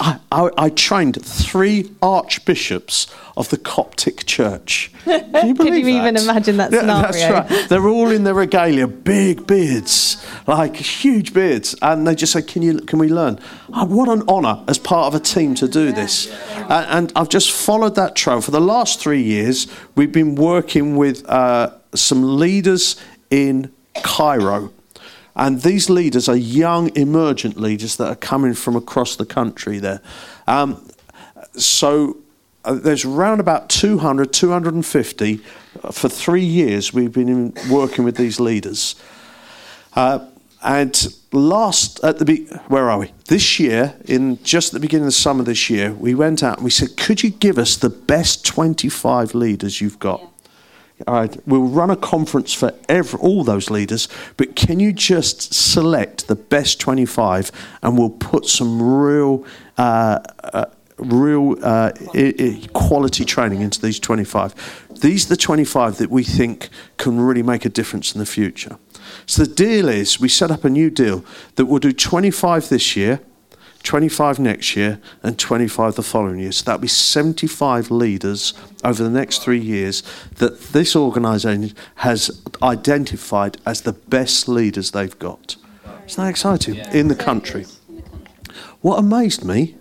I, 0.00 0.18
I, 0.32 0.50
I 0.56 0.68
trained 0.70 1.22
three 1.24 1.90
archbishops 2.00 3.06
of 3.36 3.50
the 3.50 3.58
Coptic 3.58 4.24
Church. 4.24 4.90
Can 5.04 5.48
you 5.48 5.54
believe 5.54 5.86
you 5.86 6.00
even 6.00 6.16
imagine 6.16 6.56
that 6.56 6.72
Yeah, 6.72 6.80
scenario? 6.80 7.12
That's 7.12 7.50
right. 7.50 7.68
They're 7.68 7.86
all 7.86 8.10
in 8.10 8.24
their 8.24 8.34
regalia, 8.34 8.86
big 8.88 9.46
beards, 9.46 10.26
like 10.46 10.76
huge 10.76 11.34
beards, 11.34 11.74
and 11.82 12.06
they 12.06 12.14
just 12.14 12.32
say, 12.32 12.40
"Can 12.42 12.62
you? 12.62 12.80
Can 12.80 12.98
we 12.98 13.08
learn?" 13.08 13.38
Oh, 13.74 13.84
what 13.84 14.08
an 14.08 14.22
honour 14.26 14.64
as 14.68 14.78
part 14.78 15.12
of 15.12 15.20
a 15.20 15.22
team 15.22 15.54
to 15.56 15.68
do 15.68 15.92
this. 15.92 16.32
Uh, 16.56 16.86
and 16.88 17.12
I've 17.14 17.28
just 17.28 17.52
followed 17.52 17.94
that 17.96 18.16
trail 18.16 18.40
for 18.40 18.52
the 18.52 18.60
last 18.60 19.00
three 19.00 19.22
years. 19.22 19.66
We've 19.96 20.12
been 20.12 20.34
working 20.34 20.96
with 20.96 21.28
uh, 21.28 21.72
some 21.94 22.38
leaders 22.38 22.96
in 23.30 23.70
Cairo. 24.02 24.72
And 25.36 25.62
these 25.62 25.88
leaders 25.88 26.28
are 26.28 26.36
young, 26.36 26.94
emergent 26.96 27.58
leaders 27.58 27.96
that 27.96 28.08
are 28.08 28.16
coming 28.16 28.54
from 28.54 28.76
across 28.76 29.16
the 29.16 29.26
country 29.26 29.78
there. 29.78 30.00
Um, 30.46 30.88
so 31.54 32.18
uh, 32.64 32.74
there's 32.74 33.04
around 33.04 33.40
about 33.40 33.68
200, 33.68 34.32
250 34.32 35.40
uh, 35.82 35.90
for 35.92 36.08
three 36.08 36.44
years 36.44 36.92
we've 36.92 37.12
been 37.12 37.28
in, 37.28 37.54
working 37.70 38.04
with 38.04 38.16
these 38.16 38.38
leaders. 38.38 38.96
Uh, 39.94 40.26
and 40.62 41.14
last 41.32 42.02
at 42.04 42.18
the 42.18 42.24
be- 42.24 42.44
where 42.68 42.90
are 42.90 42.98
we? 42.98 43.12
This 43.28 43.58
year, 43.58 43.96
in 44.04 44.42
just 44.42 44.68
at 44.68 44.74
the 44.74 44.80
beginning 44.80 45.04
of 45.04 45.08
the 45.08 45.12
summer 45.12 45.42
this 45.42 45.70
year, 45.70 45.92
we 45.92 46.14
went 46.14 46.42
out 46.42 46.58
and 46.58 46.64
we 46.64 46.70
said, 46.70 46.98
"Could 46.98 47.22
you 47.22 47.30
give 47.30 47.58
us 47.58 47.76
the 47.76 47.88
best 47.88 48.44
25 48.44 49.34
leaders 49.34 49.80
you've 49.80 49.98
got?" 49.98 50.20
All 50.20 50.32
right, 51.06 51.36
we'll 51.46 51.62
run 51.62 51.90
a 51.90 51.96
conference 51.96 52.52
for 52.52 52.74
every, 52.88 53.18
all 53.20 53.44
those 53.44 53.70
leaders, 53.70 54.08
but 54.36 54.56
can 54.56 54.80
you 54.80 54.92
just 54.92 55.54
select 55.54 56.28
the 56.28 56.36
best 56.36 56.80
25 56.80 57.50
and 57.82 57.98
we'll 57.98 58.10
put 58.10 58.46
some 58.46 58.82
real, 58.82 59.44
uh, 59.78 60.20
uh, 60.44 60.64
real 60.98 61.56
uh, 61.64 61.92
I- 62.14 62.34
I- 62.38 62.66
quality 62.72 63.24
training 63.24 63.62
into 63.62 63.80
these 63.80 63.98
25? 63.98 64.54
These 65.00 65.26
are 65.26 65.30
the 65.30 65.36
25 65.36 65.96
that 65.98 66.10
we 66.10 66.22
think 66.22 66.68
can 66.98 67.20
really 67.20 67.42
make 67.42 67.64
a 67.64 67.70
difference 67.70 68.12
in 68.14 68.18
the 68.18 68.26
future. 68.26 68.76
So 69.26 69.44
the 69.44 69.54
deal 69.54 69.88
is 69.88 70.20
we 70.20 70.28
set 70.28 70.50
up 70.50 70.64
a 70.64 70.70
new 70.70 70.90
deal 70.90 71.24
that 71.56 71.66
we'll 71.66 71.78
do 71.78 71.92
25 71.92 72.68
this 72.68 72.96
year, 72.96 73.20
25 73.82 74.38
next 74.38 74.76
year, 74.76 75.00
and 75.22 75.38
25 75.38 75.94
the 75.94 76.02
following 76.02 76.38
year. 76.38 76.52
So 76.52 76.64
that'll 76.64 76.80
be 76.80 76.88
75 76.88 77.90
leaders 77.90 78.54
over 78.84 79.02
the 79.02 79.10
next 79.10 79.42
three 79.42 79.58
years 79.58 80.02
that 80.36 80.60
this 80.72 80.94
organisation 80.94 81.74
has 81.96 82.42
identified 82.62 83.56
as 83.64 83.82
the 83.82 83.92
best 83.92 84.48
leaders 84.48 84.90
they've 84.90 85.18
got. 85.18 85.56
Isn't 86.06 86.22
that 86.22 86.30
exciting? 86.30 86.76
In 86.92 87.08
the 87.08 87.14
country. 87.14 87.66
What 88.80 88.98
amazed 88.98 89.44
me 89.44 89.76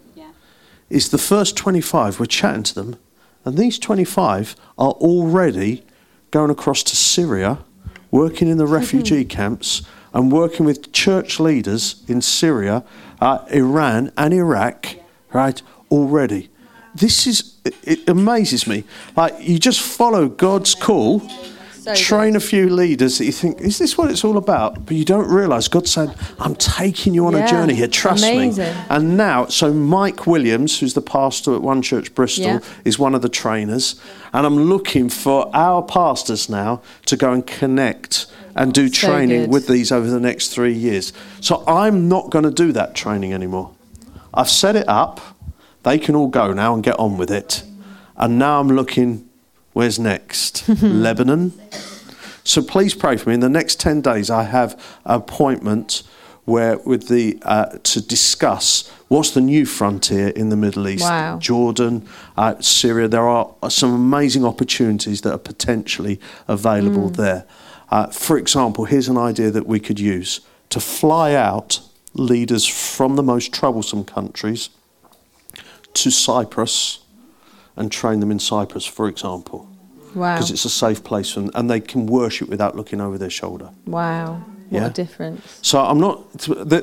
is 0.90 1.10
the 1.10 1.18
first 1.18 1.56
25, 1.56 2.20
we're 2.20 2.26
chatting 2.26 2.64
to 2.64 2.76
them, 2.76 2.98
and 3.46 3.58
these 3.58 3.78
25 3.80 4.56
are 4.78 4.92
already 4.92 5.84
going 6.32 6.50
across 6.50 6.84
to 6.84 6.96
Syria, 6.96 7.60
working 8.12 8.48
in 8.48 8.58
the 8.58 8.66
mm-hmm. 8.66 8.74
refugee 8.74 9.26
camps, 9.26 9.84
and 10.14 10.32
working 10.32 10.66
with 10.66 10.92
church 10.92 11.40
leaders 11.40 12.04
in 12.08 12.22
Syria, 12.22 12.84
uh, 13.22 13.46
Iran, 13.52 14.12
and 14.18 14.34
Iraq, 14.34 14.96
right, 15.34 15.62
already. 15.92 16.50
This 16.96 17.28
is, 17.28 17.56
it, 17.66 17.76
it 17.84 18.10
amazes 18.10 18.68
me. 18.68 18.84
Like, 19.16 19.36
you 19.40 19.60
just 19.60 19.80
follow 19.80 20.28
God's 20.28 20.76
call. 20.76 21.22
So 21.80 21.96
train 21.96 22.36
a 22.36 22.40
few 22.40 22.70
leaders 22.70 23.18
that 23.18 23.26
you 23.26 23.32
think, 23.32 23.62
is 23.62 23.78
this 23.78 23.98
what 23.98 24.12
it's 24.12 24.24
all 24.24 24.38
about? 24.38 24.86
But 24.86 24.96
you 24.98 25.06
don't 25.06 25.30
realise 25.30 25.68
God's 25.68 25.92
saying, 25.92 26.12
I'm 26.40 26.56
taking 26.56 27.14
you 27.14 27.26
on 27.28 27.36
a 27.36 27.48
journey 27.48 27.74
here, 27.74 27.88
trust 27.88 28.24
amazing. 28.24 28.66
me. 28.66 28.82
And 28.90 29.16
now, 29.16 29.46
so 29.48 29.72
Mike 29.74 30.28
Williams, 30.28 30.80
who's 30.80 30.94
the 30.94 31.02
pastor 31.02 31.56
at 31.56 31.62
One 31.62 31.82
Church 31.82 32.14
Bristol, 32.14 32.46
Yeah. 32.46 32.60
is 32.84 33.00
one 33.00 33.16
of 33.16 33.22
the 33.22 33.30
trainers. 33.30 33.96
And 34.34 34.46
I'm 34.46 34.58
looking 34.66 35.10
for 35.10 35.50
our 35.56 35.82
pastors 35.82 36.50
now 36.50 36.82
to 37.06 37.16
go 37.16 37.32
and 37.32 37.46
connect 37.48 38.26
and 38.56 38.74
do 38.74 38.90
So 38.90 39.08
training 39.08 39.42
good. 39.44 39.52
with 39.52 39.68
these 39.68 39.92
over 39.92 40.10
the 40.10 40.20
next 40.20 40.50
three 40.50 40.74
years. 40.74 41.14
So 41.40 41.64
I'm 41.66 42.10
not 42.10 42.30
going 42.30 42.44
to 42.44 42.52
do 42.52 42.72
that 42.74 42.94
training 42.96 43.32
anymore. 43.34 43.72
I've 44.34 44.50
set 44.50 44.76
it 44.76 44.88
up. 44.90 45.22
They 45.84 45.98
can 45.98 46.14
all 46.16 46.28
go 46.28 46.52
now 46.52 46.74
and 46.74 46.84
get 46.84 47.00
on 47.00 47.18
with 47.18 47.32
it. 47.32 47.64
And 48.18 48.38
now 48.38 48.60
I'm 48.60 48.68
looking, 48.68 49.29
where's 49.74 50.00
next? 50.00 50.68
Lebanon. 50.82 51.54
So 52.44 52.62
please 52.62 52.94
pray 52.96 53.18
for 53.18 53.30
me. 53.30 53.36
In 53.36 53.42
the 53.42 53.50
next 53.50 53.80
10 53.80 54.02
days, 54.02 54.30
I 54.30 54.44
have 54.44 54.74
an 55.06 55.16
appointment 55.16 56.04
where 56.46 56.78
with 56.80 57.08
the 57.10 57.38
uh, 57.44 57.78
to 57.84 58.02
discuss 58.02 58.90
what's 59.08 59.32
the 59.32 59.42
new 59.42 59.66
frontier 59.66 60.30
in 60.30 60.50
the 60.50 60.56
Middle 60.56 60.88
East. 60.88 61.04
Wow. 61.04 61.38
Jordan, 61.38 62.08
uh, 62.36 62.60
Syria. 62.60 63.08
There 63.08 63.28
are 63.28 63.54
some 63.70 63.94
amazing 63.94 64.44
opportunities 64.44 65.22
that 65.22 65.32
are 65.32 65.40
potentially 65.40 66.20
available 66.48 67.10
there. 67.10 67.46
Uh, 67.92 68.08
for 68.08 68.38
example, 68.38 68.86
here's 68.86 69.08
an 69.08 69.18
idea 69.18 69.52
that 69.52 69.68
we 69.68 69.80
could 69.80 70.00
use 70.00 70.42
to 70.70 70.80
fly 70.80 71.34
out 71.34 71.82
leaders 72.14 72.66
from 72.66 73.16
the 73.16 73.24
most 73.24 73.54
troublesome 73.54 74.04
countries 74.04 74.70
to 75.94 76.10
Cyprus 76.10 77.00
and 77.76 77.92
train 77.92 78.20
them 78.20 78.32
in 78.32 78.40
Cyprus, 78.40 78.86
for 78.86 79.08
example 79.08 79.68
Wow. 80.16 80.36
because 80.36 80.50
it's 80.52 80.66
a 80.66 80.70
safe 80.70 81.04
place 81.04 81.38
and, 81.38 81.52
and 81.54 81.70
they 81.70 81.80
can 81.80 82.08
worship 82.08 82.50
without 82.50 82.76
looking 82.76 83.00
over 83.00 83.18
their 83.18 83.30
shoulder. 83.30 83.70
Wow. 83.86 84.42
What 84.70 84.82
Yeah. 84.82 84.88
a 84.88 84.90
difference. 84.90 85.60
So 85.62 85.80
I'm 85.80 86.00
not, 86.00 86.24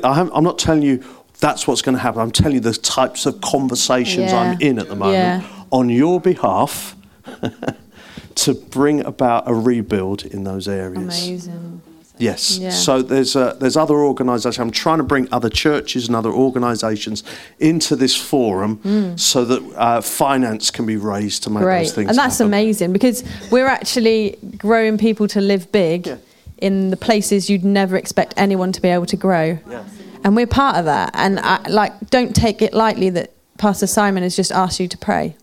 I'm 0.04 0.44
not 0.44 0.58
telling 0.58 0.82
you 0.82 1.02
that's 1.40 1.66
what's 1.66 1.82
going 1.82 1.94
to 1.96 2.00
happen. 2.02 2.20
I'm 2.20 2.30
telling 2.30 2.54
you 2.54 2.60
the 2.60 2.72
types 2.72 3.26
of 3.26 3.40
conversations 3.40 4.30
Yeah. 4.32 4.40
I'm 4.40 4.60
in 4.60 4.78
at 4.78 4.88
the 4.88 4.96
moment 4.96 5.42
Yeah. 5.42 5.48
on 5.70 5.88
your 5.90 6.20
behalf 6.20 6.96
to 8.36 8.54
bring 8.54 9.00
about 9.04 9.48
a 9.48 9.54
rebuild 9.54 10.24
in 10.24 10.44
those 10.44 10.68
areas. 10.68 11.02
Amazing. 11.26 11.82
Yes. 12.18 12.58
Yeah. 12.58 12.70
So 12.70 13.02
there's 13.02 13.36
uh, 13.36 13.54
there's 13.60 13.76
other 13.76 13.96
organisations. 13.96 14.58
I'm 14.58 14.70
trying 14.70 14.98
to 14.98 15.04
bring 15.04 15.28
other 15.32 15.50
churches 15.50 16.06
and 16.06 16.16
other 16.16 16.30
organisations 16.30 17.22
into 17.58 17.94
this 17.96 18.16
forum 18.16 19.16
so 19.18 19.44
that 19.44 19.62
uh, 19.76 20.00
finance 20.00 20.70
can 20.70 20.86
be 20.86 20.96
raised 20.96 21.42
to 21.44 21.50
make 21.50 21.62
those 21.62 21.66
Mm. 21.66 21.66
Great. 21.66 21.90
things 21.90 22.08
And 22.08 22.18
that's 22.18 22.38
happen. 22.38 22.46
amazing 22.52 22.92
because 22.92 23.22
we're 23.50 23.66
actually 23.66 24.36
growing 24.56 24.96
people 24.98 25.28
to 25.28 25.40
live 25.40 25.70
big 25.72 26.06
Yeah. 26.06 26.16
in 26.58 26.90
the 26.90 26.96
places 26.96 27.50
you'd 27.50 27.64
never 27.64 27.96
expect 27.96 28.32
anyone 28.36 28.72
to 28.72 28.80
be 28.80 28.88
able 28.88 29.06
to 29.06 29.16
grow. 29.16 29.58
Yeah. 29.70 29.84
And 30.24 30.34
we're 30.34 30.46
part 30.46 30.76
of 30.76 30.86
that. 30.86 31.10
And 31.14 31.38
I, 31.38 31.60
like, 31.68 31.92
don't 32.10 32.34
take 32.34 32.62
it 32.62 32.72
lightly 32.72 33.10
that 33.10 33.30
Pastor 33.58 33.86
Simon 33.86 34.22
has 34.22 34.34
just 34.34 34.50
asked 34.52 34.80
you 34.80 34.88
to 34.88 34.98
pray. 34.98 35.36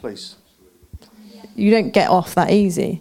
Please. 0.00 0.34
You 1.54 1.70
don't 1.70 1.90
get 1.92 2.08
off 2.10 2.34
that 2.34 2.50
easy. 2.50 3.00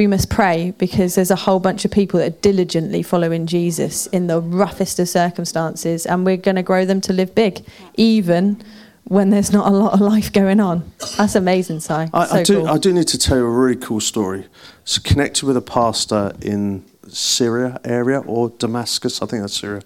We 0.00 0.06
must 0.06 0.30
pray 0.30 0.70
because 0.78 1.14
there's 1.16 1.30
a 1.30 1.36
whole 1.36 1.60
bunch 1.60 1.84
of 1.84 1.90
people 1.90 2.20
that 2.20 2.26
are 2.26 2.36
diligently 2.40 3.02
following 3.02 3.44
Jesus 3.44 4.06
in 4.06 4.28
the 4.28 4.40
roughest 4.40 4.98
of 4.98 5.10
circumstances, 5.10 6.06
and 6.06 6.24
we're 6.24 6.38
going 6.38 6.56
to 6.56 6.62
grow 6.62 6.86
them 6.86 7.02
to 7.02 7.12
live 7.12 7.34
big, 7.34 7.66
even 7.98 8.62
when 9.04 9.28
there's 9.28 9.52
not 9.52 9.70
a 9.70 9.76
lot 9.76 9.92
of 9.92 10.00
life 10.00 10.32
going 10.32 10.58
on. 10.58 10.90
That's 11.18 11.34
amazing, 11.34 11.80
Si. 11.80 11.92
I, 11.92 12.06
so 12.06 12.34
I 12.34 12.42
do. 12.42 12.54
cool. 12.60 12.68
I 12.68 12.78
do 12.78 12.94
need 12.94 13.08
to 13.08 13.18
tell 13.18 13.36
you 13.36 13.44
a 13.44 13.50
really 13.50 13.76
cool 13.76 14.00
story. 14.00 14.46
It's 14.84 14.98
connected 14.98 15.44
with 15.44 15.58
a 15.58 15.60
pastor 15.60 16.32
in 16.40 16.82
Syria 17.06 17.78
area 17.84 18.20
or 18.20 18.48
Damascus. 18.48 19.20
I 19.20 19.26
think 19.26 19.42
that's 19.42 19.60
Syria. 19.60 19.82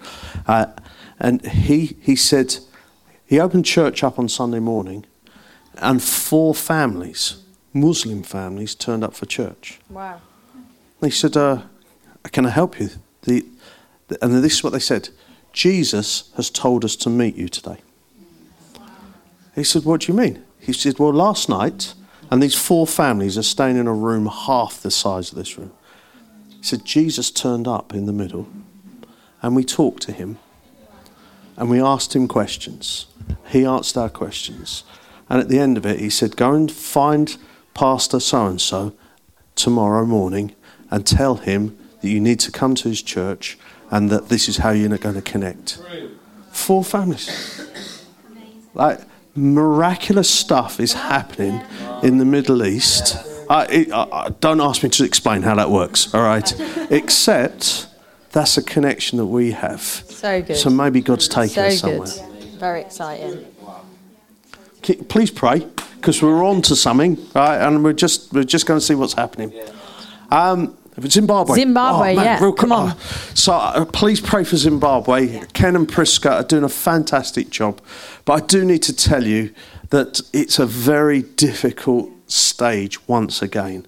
Uh, 0.46 0.66
and 1.18 1.44
he 1.44 1.96
he 2.00 2.14
said 2.14 2.58
he 3.26 3.40
opened 3.40 3.64
church 3.64 4.04
up 4.04 4.20
on 4.20 4.28
Sunday 4.28 4.60
morning, 4.60 5.06
and 5.78 6.00
four 6.00 6.54
families, 6.54 7.38
Muslim 7.74 8.22
families, 8.22 8.74
turned 8.74 9.04
up 9.04 9.14
for 9.14 9.26
church. 9.26 9.80
wow. 9.90 10.20
They 11.00 11.10
said, 11.10 11.36
uh, 11.36 11.62
"Can 12.32 12.46
I 12.46 12.50
help 12.50 12.80
you?" 12.80 12.88
The, 13.22 13.44
the, 14.08 14.24
and 14.24 14.42
this 14.42 14.54
is 14.54 14.64
what 14.64 14.72
they 14.72 14.78
said: 14.78 15.10
Jesus 15.52 16.30
has 16.36 16.50
told 16.50 16.84
us 16.84 16.96
to 16.96 17.10
meet 17.10 17.36
you 17.36 17.48
today. 17.48 17.78
He 19.54 19.64
said, 19.64 19.84
What 19.84 20.02
do 20.02 20.12
you 20.12 20.18
mean? 20.18 20.44
He 20.58 20.72
said, 20.72 20.98
Well, 20.98 21.12
last 21.12 21.48
night, 21.48 21.94
and 22.30 22.42
these 22.42 22.56
four 22.56 22.86
families 22.86 23.38
are 23.38 23.44
staying 23.44 23.76
in 23.76 23.86
a 23.86 23.94
room 23.94 24.26
half 24.26 24.82
the 24.82 24.90
size 24.90 25.30
of 25.30 25.38
this 25.38 25.56
room. 25.56 25.72
He 26.48 26.64
said, 26.64 26.84
Jesus 26.84 27.30
turned 27.30 27.68
up 27.68 27.94
in 27.94 28.06
the 28.06 28.12
middle, 28.12 28.48
and 29.42 29.54
we 29.54 29.64
talked 29.64 30.02
to 30.04 30.12
him, 30.12 30.38
and 31.56 31.70
we 31.70 31.80
asked 31.80 32.16
him 32.16 32.26
questions. 32.26 33.06
He 33.48 33.64
answered 33.64 34.00
our 34.00 34.10
questions. 34.10 34.82
And 35.30 35.40
at 35.40 35.48
the 35.48 35.60
end 35.60 35.76
of 35.76 35.86
it, 35.86 36.00
he 36.00 36.10
said, 36.10 36.36
Go 36.36 36.52
and 36.52 36.70
find 36.70 37.36
Pastor 37.74 38.20
so 38.20 38.46
and 38.46 38.60
so 38.60 38.92
tomorrow 39.56 40.04
morning 40.06 40.54
and 40.90 41.06
tell 41.06 41.36
him 41.36 41.76
that 42.00 42.08
you 42.08 42.20
need 42.20 42.40
to 42.40 42.52
come 42.52 42.74
to 42.76 42.88
his 42.88 43.02
church 43.02 43.58
and 43.90 44.10
that 44.10 44.28
this 44.28 44.48
is 44.48 44.58
how 44.58 44.70
you're 44.70 44.96
going 44.98 45.14
to 45.14 45.22
connect. 45.22 45.78
Four 46.52 46.84
families. 46.84 47.60
Like 48.74 49.00
miraculous 49.34 50.30
stuff 50.30 50.78
is 50.80 50.92
happening 50.92 51.60
in 52.02 52.18
the 52.18 52.24
Middle 52.24 52.64
East. 52.64 53.16
I, 53.50 53.64
it, 53.66 53.92
I, 53.92 54.02
I- 54.10 54.28
don't 54.40 54.60
ask 54.60 54.82
me 54.82 54.88
to 54.90 55.04
explain 55.04 55.42
how 55.42 55.54
that 55.56 55.70
works, 55.70 56.12
all 56.14 56.22
right? 56.22 56.52
Except 56.90 57.88
that's 58.32 58.56
a 58.56 58.62
connection 58.62 59.18
that 59.18 59.26
we 59.26 59.52
have. 59.52 59.80
So 59.82 60.42
good. 60.42 60.56
So 60.56 60.70
maybe 60.70 61.00
God's 61.00 61.28
taking 61.28 61.48
so 61.54 61.64
us 61.66 61.80
somewhere. 61.80 62.06
good. 62.08 62.60
Very 62.60 62.80
exciting. 62.82 63.44
Please 65.08 65.30
pray 65.30 65.66
because 66.04 66.20
we're 66.22 66.44
on 66.44 66.60
to 66.60 66.76
something, 66.76 67.16
right? 67.34 67.56
And 67.66 67.82
we're 67.82 67.94
just 67.94 68.30
we're 68.30 68.44
just 68.44 68.66
going 68.66 68.78
to 68.78 68.84
see 68.84 68.94
what's 68.94 69.14
happening. 69.14 69.54
Um, 70.30 70.76
Zimbabwe. 71.08 71.56
Zimbabwe, 71.56 72.12
Oh, 72.12 72.16
man, 72.16 72.24
yeah. 72.24 72.40
real. 72.44 72.52
Come 72.52 72.72
on. 72.72 72.90
Oh, 72.92 73.00
So 73.34 73.52
uh, 73.54 73.84
please 73.86 74.20
pray 74.20 74.44
for 74.44 74.56
Zimbabwe. 74.58 75.40
Ken 75.54 75.74
and 75.76 75.88
Priska 75.88 76.30
are 76.30 76.42
doing 76.44 76.62
a 76.62 76.68
fantastic 76.68 77.48
job, 77.48 77.80
but 78.26 78.32
I 78.42 78.46
do 78.46 78.64
need 78.66 78.82
to 78.82 78.94
tell 78.94 79.24
you 79.24 79.54
that 79.88 80.20
it's 80.34 80.58
a 80.58 80.66
very 80.66 81.22
difficult 81.22 82.10
stage 82.26 83.08
once 83.08 83.40
again. 83.40 83.86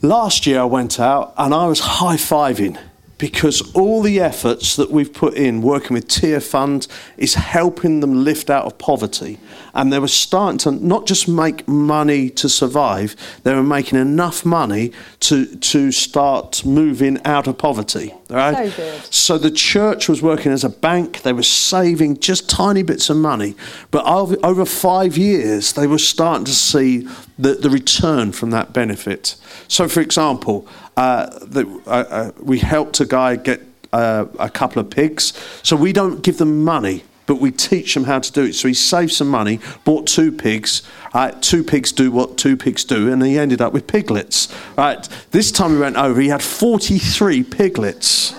Last 0.00 0.46
year 0.46 0.60
I 0.62 0.64
went 0.64 0.98
out 0.98 1.34
and 1.36 1.52
I 1.54 1.66
was 1.66 1.80
high 1.80 2.16
fiving 2.16 2.78
because 3.22 3.62
all 3.72 4.02
the 4.02 4.18
efforts 4.18 4.74
that 4.74 4.90
we've 4.90 5.12
put 5.12 5.34
in 5.34 5.62
working 5.62 5.94
with 5.94 6.08
Tearfund 6.08 6.88
is 7.16 7.34
helping 7.34 8.00
them 8.00 8.24
lift 8.24 8.50
out 8.50 8.64
of 8.64 8.76
poverty. 8.78 9.38
And 9.74 9.92
they 9.92 10.00
were 10.00 10.08
starting 10.08 10.58
to 10.58 10.72
not 10.72 11.06
just 11.06 11.28
make 11.28 11.68
money 11.68 12.30
to 12.30 12.48
survive, 12.48 13.14
they 13.44 13.54
were 13.54 13.62
making 13.62 14.00
enough 14.00 14.44
money 14.44 14.90
to, 15.20 15.54
to 15.54 15.92
start 15.92 16.66
moving 16.66 17.24
out 17.24 17.46
of 17.46 17.58
poverty. 17.58 18.12
Right? 18.28 18.72
So 18.72 18.76
good. 18.76 19.14
So 19.14 19.38
the 19.38 19.52
church 19.52 20.08
was 20.08 20.20
working 20.20 20.50
as 20.50 20.64
a 20.64 20.68
bank, 20.68 21.22
they 21.22 21.32
were 21.32 21.44
saving 21.44 22.18
just 22.18 22.50
tiny 22.50 22.82
bits 22.82 23.08
of 23.08 23.18
money. 23.18 23.54
But 23.92 24.04
over, 24.04 24.36
over 24.42 24.64
five 24.64 25.16
years, 25.16 25.74
they 25.74 25.86
were 25.86 25.98
starting 25.98 26.44
to 26.46 26.54
see 26.54 27.06
the, 27.38 27.54
the 27.54 27.70
return 27.70 28.32
from 28.32 28.50
that 28.50 28.72
benefit. 28.72 29.36
So, 29.68 29.86
for 29.86 30.00
example, 30.00 30.66
the, 30.96 31.80
uh, 31.86 31.90
uh, 31.90 32.30
we 32.40 32.58
helped 32.58 33.00
a 33.00 33.06
guy 33.06 33.36
get 33.36 33.62
uh, 33.92 34.26
a 34.38 34.50
couple 34.50 34.80
of 34.80 34.90
pigs. 34.90 35.32
So 35.62 35.76
we 35.76 35.92
don't 35.92 36.22
give 36.22 36.38
them 36.38 36.64
money, 36.64 37.04
but 37.26 37.36
we 37.36 37.50
teach 37.50 37.94
them 37.94 38.04
how 38.04 38.18
to 38.18 38.32
do 38.32 38.44
it. 38.44 38.54
So 38.54 38.68
he 38.68 38.74
saved 38.74 39.12
some 39.12 39.28
money, 39.28 39.60
bought 39.84 40.06
two 40.06 40.32
pigs. 40.32 40.82
Right, 41.14 41.40
two 41.42 41.62
pigs 41.62 41.92
do 41.92 42.10
what 42.10 42.38
two 42.38 42.56
pigs 42.56 42.84
do, 42.84 43.12
and 43.12 43.22
he 43.22 43.38
ended 43.38 43.60
up 43.60 43.72
with 43.72 43.86
piglets. 43.86 44.52
Right, 44.76 45.06
this 45.30 45.52
time 45.52 45.72
we 45.72 45.78
went 45.78 45.96
over, 45.96 46.20
he 46.20 46.28
had 46.28 46.42
43 46.42 47.42
piglets. 47.44 48.34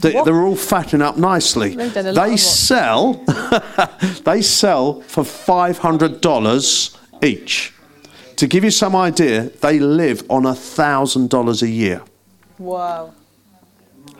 They, 0.00 0.12
they're 0.22 0.42
all 0.42 0.56
fattening 0.56 1.00
up 1.00 1.16
nicely. 1.16 1.74
They've 1.74 1.92
done 1.92 2.06
a 2.06 2.12
lot 2.12 2.28
They 2.28 2.36
sell, 2.36 3.14
they 4.24 4.42
sell 4.42 5.00
for 5.00 5.24
five 5.24 5.78
hundred 5.78 6.20
dollars 6.20 6.94
each. 7.22 7.72
To 8.36 8.46
give 8.46 8.64
you 8.64 8.70
some 8.70 8.96
idea, 8.96 9.50
they 9.60 9.78
live 9.78 10.24
on 10.28 10.44
thousand 10.54 11.30
dollars 11.30 11.62
a 11.62 11.68
year. 11.68 12.02
Wow. 12.58 13.14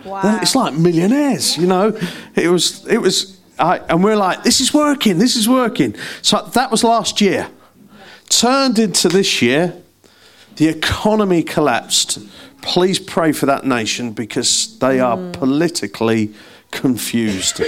Wow. 0.04 0.38
It's 0.42 0.54
like 0.54 0.74
millionaires, 0.74 1.56
you 1.56 1.66
know. 1.66 1.98
It 2.34 2.48
was, 2.48 2.86
it 2.86 2.98
was, 2.98 3.40
I, 3.58 3.78
and 3.78 4.04
we're 4.04 4.16
like, 4.16 4.42
this 4.42 4.60
is 4.60 4.74
working, 4.74 5.18
this 5.18 5.34
is 5.34 5.48
working. 5.48 5.94
So 6.20 6.42
that 6.54 6.70
was 6.70 6.84
last 6.84 7.20
year. 7.20 7.48
Turned 8.28 8.78
into 8.78 9.08
this 9.08 9.40
year, 9.40 9.74
the 10.56 10.68
economy 10.68 11.42
collapsed. 11.42 12.18
Please 12.60 12.98
pray 12.98 13.32
for 13.32 13.46
that 13.46 13.64
nation 13.64 14.12
because 14.12 14.78
they 14.78 15.00
are 15.00 15.16
mm. 15.16 15.32
politically 15.32 16.34
confused. 16.74 17.60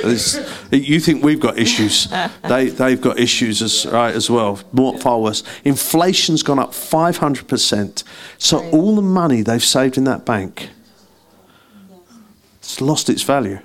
You 0.71 1.01
think 1.01 1.25
we've 1.25 1.41
got 1.41 1.59
issues? 1.59 2.09
they 2.49 2.69
they've 2.69 3.01
got 3.01 3.19
issues 3.19 3.63
as 3.63 3.87
right 3.87 4.15
as 4.15 4.29
well. 4.29 4.61
More 4.73 4.99
far 4.99 5.21
worse. 5.21 5.43
Inflation's 5.65 6.43
gone 6.43 6.59
up 6.59 6.75
five 6.75 7.17
hundred 7.19 7.49
percent. 7.49 8.05
So 8.39 8.69
all 8.71 8.95
the 8.97 9.03
money 9.03 9.43
they've 9.43 9.65
saved 9.65 9.97
in 9.97 10.05
that 10.05 10.25
bank 10.25 10.71
it's 12.59 12.81
lost 12.81 13.09
its 13.09 13.23
value. 13.23 13.61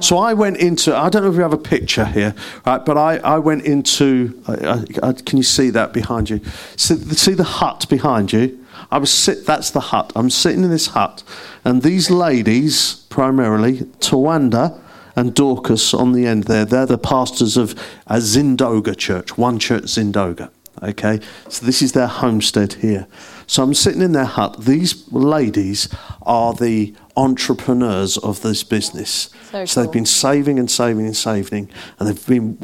So 0.00 0.18
I 0.18 0.34
went 0.34 0.56
into, 0.58 0.96
I 0.96 1.08
don't 1.08 1.24
know 1.24 1.30
if 1.30 1.34
you 1.34 1.42
have 1.42 1.52
a 1.52 1.58
picture 1.58 2.04
here, 2.04 2.32
right, 2.64 2.82
but 2.84 2.96
I, 2.96 3.16
I 3.18 3.38
went 3.38 3.64
into, 3.64 4.40
I, 4.46 4.84
I- 5.02 5.12
can 5.12 5.36
you 5.36 5.42
see 5.42 5.68
that 5.70 5.92
behind 5.92 6.30
you? 6.30 6.40
See, 6.76 6.94
see 7.14 7.34
the 7.34 7.42
hut 7.44 7.86
behind 7.90 8.32
you? 8.32 8.63
I 8.90 8.98
was 8.98 9.12
sit, 9.12 9.46
that's 9.46 9.70
the 9.70 9.80
hut. 9.80 10.12
I'm 10.14 10.30
sitting 10.30 10.64
in 10.64 10.70
this 10.70 10.88
hut, 10.88 11.22
and 11.64 11.82
these 11.82 12.10
ladies, 12.10 13.06
primarily, 13.08 13.78
Tawanda 14.00 14.78
and 15.16 15.34
Dorcas 15.34 15.94
on 15.94 16.12
the 16.12 16.26
end 16.26 16.44
there, 16.44 16.64
they're 16.64 16.86
the 16.86 16.98
pastors 16.98 17.56
of 17.56 17.72
a 18.06 18.16
Zindoga 18.16 18.96
church, 18.96 19.38
one 19.38 19.58
church 19.58 19.84
Zindoga. 19.84 20.50
Okay, 20.82 21.20
so 21.48 21.64
this 21.64 21.80
is 21.80 21.92
their 21.92 22.08
homestead 22.08 22.74
here. 22.74 23.06
So 23.46 23.62
I'm 23.62 23.74
sitting 23.74 24.02
in 24.02 24.12
their 24.12 24.24
hut. 24.24 24.64
These 24.64 25.10
ladies 25.12 25.88
are 26.22 26.52
the 26.52 26.94
entrepreneurs 27.16 28.18
of 28.18 28.42
this 28.42 28.64
business. 28.64 29.30
So 29.50 29.64
So 29.64 29.80
they've 29.80 29.86
cool. 29.86 29.92
been 29.92 30.06
saving 30.06 30.58
and 30.58 30.70
saving 30.70 31.06
and 31.06 31.16
saving, 31.16 31.70
and 31.98 32.08
they've 32.08 32.26
been 32.26 32.58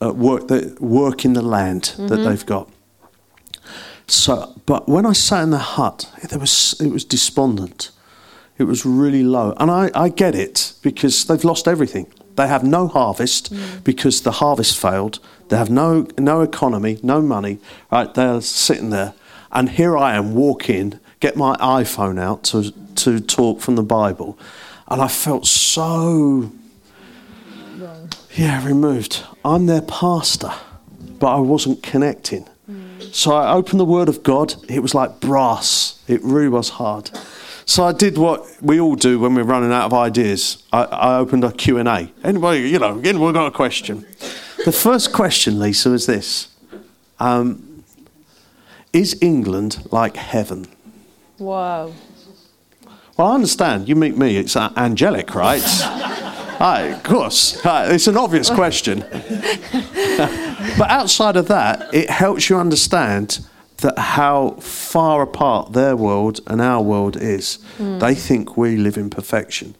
uh, 0.00 0.12
work 0.12 0.48
working 0.80 1.32
the 1.32 1.42
land 1.42 1.94
that 1.98 2.16
they've 2.18 2.46
got. 2.46 2.70
So, 4.08 4.60
but 4.66 4.88
when 4.88 5.04
I 5.04 5.12
sat 5.12 5.42
in 5.42 5.50
the 5.50 5.58
hut, 5.58 6.10
there 6.28 6.38
was 6.38 6.74
it 6.80 6.92
was 6.92 7.04
despondent. 7.04 7.90
It 8.58 8.64
was 8.64 8.86
really 8.86 9.22
low, 9.22 9.54
and 9.58 9.70
I, 9.70 9.90
I 9.94 10.08
get 10.08 10.34
it 10.34 10.72
because 10.82 11.24
they've 11.24 11.44
lost 11.44 11.68
everything. 11.68 12.06
They 12.36 12.46
have 12.46 12.64
no 12.64 12.86
harvest 12.86 13.52
mm. 13.52 13.82
because 13.84 14.22
the 14.22 14.32
harvest 14.32 14.78
failed. 14.78 15.18
They 15.48 15.56
have 15.56 15.70
no 15.70 16.06
no 16.18 16.40
economy, 16.42 16.98
no 17.02 17.20
money. 17.20 17.58
Right, 17.90 18.12
they're 18.14 18.40
sitting 18.40 18.90
there, 18.90 19.14
and 19.50 19.70
here 19.70 19.96
I 19.96 20.14
am 20.14 20.34
walking, 20.34 21.00
get 21.20 21.36
my 21.36 21.56
iPhone 21.56 22.20
out 22.20 22.44
to 22.44 22.72
to 22.96 23.20
talk 23.20 23.60
from 23.60 23.76
the 23.76 23.82
Bible, 23.82 24.38
and 24.88 25.02
I 25.02 25.08
felt 25.08 25.46
so 25.46 26.52
yeah, 28.36 28.64
removed. 28.64 29.24
I'm 29.44 29.66
their 29.66 29.82
pastor, 29.82 30.52
but 31.18 31.34
I 31.34 31.40
wasn't 31.40 31.82
connecting. 31.82 32.46
So 33.12 33.34
I 33.34 33.52
opened 33.52 33.80
the 33.80 33.84
Word 33.84 34.08
of 34.08 34.22
God. 34.22 34.54
It 34.68 34.80
was 34.80 34.94
like 34.94 35.20
brass. 35.20 36.02
It 36.08 36.22
really 36.22 36.48
was 36.48 36.70
hard. 36.70 37.10
So 37.64 37.84
I 37.84 37.92
did 37.92 38.16
what 38.16 38.46
we 38.62 38.80
all 38.80 38.94
do 38.94 39.18
when 39.18 39.34
we're 39.34 39.42
running 39.42 39.72
out 39.72 39.86
of 39.86 39.94
ideas. 39.94 40.62
I, 40.72 40.84
I 40.84 41.18
opened 41.18 41.42
a 41.42 41.50
Q&A. 41.50 42.12
Anybody, 42.22 42.68
you 42.68 42.78
know, 42.78 43.00
anyone 43.00 43.34
got 43.34 43.48
a 43.48 43.50
question? 43.50 44.06
The 44.64 44.72
first 44.72 45.12
question, 45.12 45.58
Lisa, 45.58 45.92
is 45.92 46.06
this. 46.06 46.48
Um, 47.18 47.84
is 48.92 49.18
England 49.20 49.88
like 49.90 50.16
heaven? 50.16 50.66
Wow. 51.38 51.92
Well, 53.16 53.28
I 53.28 53.34
understand. 53.34 53.88
You 53.88 53.96
meet 53.96 54.16
me, 54.16 54.36
it's 54.36 54.56
angelic, 54.56 55.34
right? 55.34 55.62
Aye, 56.58 56.92
of 56.96 57.02
course. 57.02 57.60
It's 57.64 58.06
an 58.06 58.16
obvious 58.16 58.50
question. 58.50 59.00
but 60.78 60.90
outside 60.90 61.36
of 61.36 61.48
that, 61.48 61.92
it 61.92 62.10
helps 62.10 62.48
you 62.48 62.58
understand 62.58 63.46
that 63.78 63.98
how 63.98 64.50
far 64.60 65.22
apart 65.22 65.72
their 65.72 65.96
world 65.96 66.40
and 66.46 66.62
our 66.62 66.82
world 66.82 67.16
is. 67.16 67.56
Hmm. 67.76 67.98
They 67.98 68.14
think 68.14 68.56
we 68.56 68.76
live 68.76 68.96
in 68.96 69.10
perfection. 69.10 69.74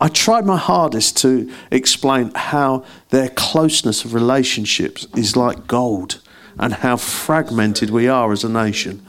I 0.00 0.08
tried 0.08 0.44
my 0.44 0.58
hardest 0.58 1.16
to 1.18 1.50
explain 1.70 2.32
how 2.34 2.84
their 3.10 3.30
closeness 3.30 4.04
of 4.04 4.12
relationships 4.14 5.06
is 5.16 5.36
like 5.36 5.66
gold 5.66 6.20
and 6.58 6.74
how 6.74 6.96
fragmented 6.96 7.90
we 7.90 8.08
are 8.08 8.32
as 8.32 8.44
a 8.44 8.48
nation. 8.48 9.04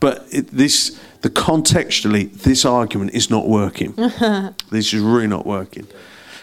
But 0.00 0.26
it, 0.30 0.48
this, 0.48 0.98
the 1.20 1.30
contextually, 1.30 2.32
this 2.32 2.64
argument 2.64 3.12
is 3.14 3.30
not 3.30 3.48
working. 3.48 3.92
this 4.70 4.92
is 4.92 4.94
really 4.94 5.28
not 5.28 5.46
working. 5.46 5.86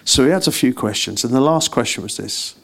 So 0.10 0.26
he 0.26 0.32
had 0.32 0.48
a 0.48 0.52
few 0.52 0.74
questions, 0.74 1.24
and 1.24 1.32
the 1.32 1.40
last 1.40 1.70
question 1.70 2.02
was 2.02 2.18
this 2.18 2.56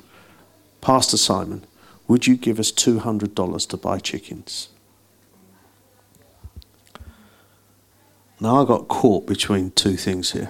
Pastor 0.81 1.15
Simon, 1.15 1.63
would 2.08 2.25
you 2.25 2.38
give 2.38 2.60
us 2.60 2.71
$200 2.71 3.67
to 3.67 3.77
buy 3.77 3.99
chickens? 3.99 4.69
Now 8.39 8.63
I 8.63 8.65
got 8.65 8.88
caught 8.88 9.27
between 9.27 9.69
two 9.69 9.95
things 9.95 10.31
here. 10.31 10.49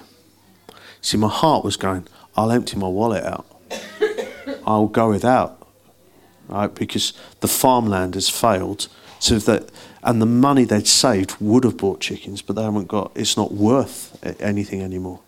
See, 1.02 1.18
my 1.18 1.28
heart 1.28 1.66
was 1.66 1.76
going, 1.76 2.08
I'll 2.34 2.50
empty 2.50 2.78
my 2.78 2.88
wallet 2.88 3.24
out. 3.24 3.44
I'll 4.66 4.86
go 4.86 5.10
without, 5.10 5.68
right? 6.48 6.74
Because 6.74 7.12
the 7.40 7.48
farmland 7.48 8.14
has 8.14 8.30
failed. 8.30 8.88
So 9.18 9.38
that, 9.40 9.70
and 10.02 10.22
the 10.22 10.26
money 10.26 10.64
they'd 10.64 10.88
saved 10.88 11.36
would 11.40 11.64
have 11.64 11.76
bought 11.76 12.00
chickens, 12.00 12.40
but 12.40 12.56
they 12.56 12.62
haven't 12.62 12.88
got. 12.88 13.12
It's 13.14 13.36
not 13.36 13.52
worth 13.52 14.18
anything 14.40 14.80
anymore. 14.80 15.20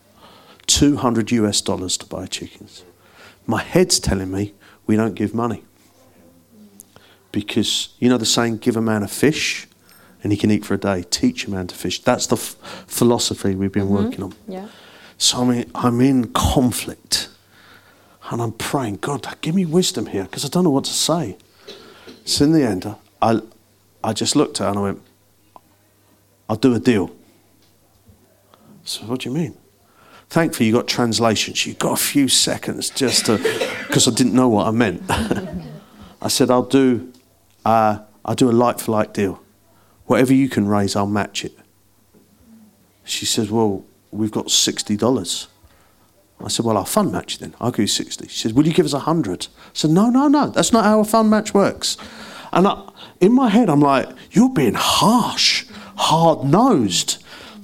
Two 0.69 0.97
hundred 0.97 1.31
US 1.31 1.61
dollars 1.61 1.97
to 1.97 2.05
buy 2.05 2.27
chickens. 2.27 2.83
My 3.47 3.63
head's 3.63 3.99
telling 3.99 4.31
me 4.31 4.53
we 4.85 4.95
don't 4.95 5.15
give 5.15 5.33
money 5.33 5.63
because 7.31 7.89
you 7.97 8.07
know 8.07 8.17
the 8.17 8.25
saying, 8.25 8.57
"Give 8.57 8.77
a 8.77 8.81
man 8.81 9.01
a 9.01 9.07
fish, 9.07 9.67
and 10.21 10.31
he 10.31 10.37
can 10.37 10.51
eat 10.51 10.63
for 10.63 10.75
a 10.75 10.77
day. 10.77 11.03
Teach 11.09 11.47
a 11.47 11.49
man 11.49 11.65
to 11.67 11.75
fish." 11.75 12.03
That's 12.03 12.27
the 12.27 12.35
f- 12.35 12.55
philosophy 12.85 13.55
we've 13.55 13.71
been 13.71 13.85
mm-hmm. 13.85 14.05
working 14.05 14.23
on. 14.23 14.35
Yeah. 14.47 14.67
So 15.17 15.41
I'm 15.41 15.49
in, 15.49 15.71
I'm 15.73 16.01
in 16.01 16.31
conflict. 16.33 17.29
And 18.29 18.39
I'm 18.43 18.51
praying, 18.51 18.97
God, 18.97 19.27
give 19.41 19.55
me 19.55 19.65
wisdom 19.65 20.05
here 20.05 20.25
because 20.25 20.45
I 20.45 20.49
don't 20.49 20.63
know 20.63 20.69
what 20.69 20.85
to 20.85 20.93
say. 20.93 21.35
So 22.25 22.45
in 22.45 22.51
the 22.51 22.63
end, 22.63 22.95
I, 23.19 23.41
I 24.03 24.13
just 24.13 24.35
looked 24.35 24.61
at 24.61 24.65
her 24.65 24.69
and 24.69 24.77
I 24.77 24.81
went, 24.83 25.01
I'll 26.47 26.55
do 26.55 26.75
a 26.75 26.79
deal. 26.79 27.09
So 28.83 29.01
what 29.05 29.21
do 29.21 29.29
you 29.29 29.35
mean? 29.35 29.57
Thankfully, 30.29 30.67
you 30.67 30.73
got 30.73 30.87
translations. 30.87 31.65
You 31.65 31.73
got 31.73 31.93
a 31.93 32.01
few 32.01 32.27
seconds 32.27 32.89
just 32.91 33.25
to, 33.25 33.37
because 33.87 34.07
I 34.07 34.11
didn't 34.11 34.33
know 34.33 34.47
what 34.47 34.67
I 34.67 34.71
meant. 34.71 35.03
I 36.21 36.27
said, 36.27 36.51
I'll 36.51 36.63
do, 36.63 37.11
uh, 37.65 37.99
I'll 38.23 38.35
do 38.35 38.49
a 38.49 38.53
like 38.53 38.79
for 38.79 38.91
like 38.91 39.13
deal. 39.13 39.41
Whatever 40.05 40.33
you 40.33 40.49
can 40.49 40.67
raise, 40.67 40.95
I'll 40.95 41.07
match 41.07 41.45
it. 41.45 41.53
She 43.03 43.25
says, 43.25 43.49
Well, 43.49 43.85
we've 44.11 44.31
got 44.31 44.47
$60. 44.47 45.47
I 46.43 46.47
said, 46.47 46.65
Well, 46.65 46.77
I'll 46.77 46.85
fund 46.85 47.11
match 47.11 47.33
you 47.33 47.39
then. 47.39 47.55
I'll 47.59 47.71
give 47.71 47.79
you 47.79 47.87
60. 47.87 48.27
She 48.27 48.37
says, 48.37 48.53
Will 48.53 48.67
you 48.67 48.73
give 48.73 48.85
us 48.85 48.93
100? 48.93 49.47
I 49.47 49.69
said, 49.73 49.91
No, 49.91 50.09
no, 50.09 50.27
no. 50.27 50.47
That's 50.49 50.71
not 50.71 50.85
how 50.85 50.99
a 50.99 51.05
fund 51.05 51.29
match 51.29 51.53
works. 51.53 51.97
And 52.51 52.67
I, 52.67 52.89
in 53.19 53.33
my 53.33 53.49
head, 53.49 53.69
I'm 53.69 53.81
like, 53.81 54.09
You're 54.31 54.49
being 54.49 54.75
harsh, 54.75 55.65
hard 55.95 56.43
nosed. 56.43 57.18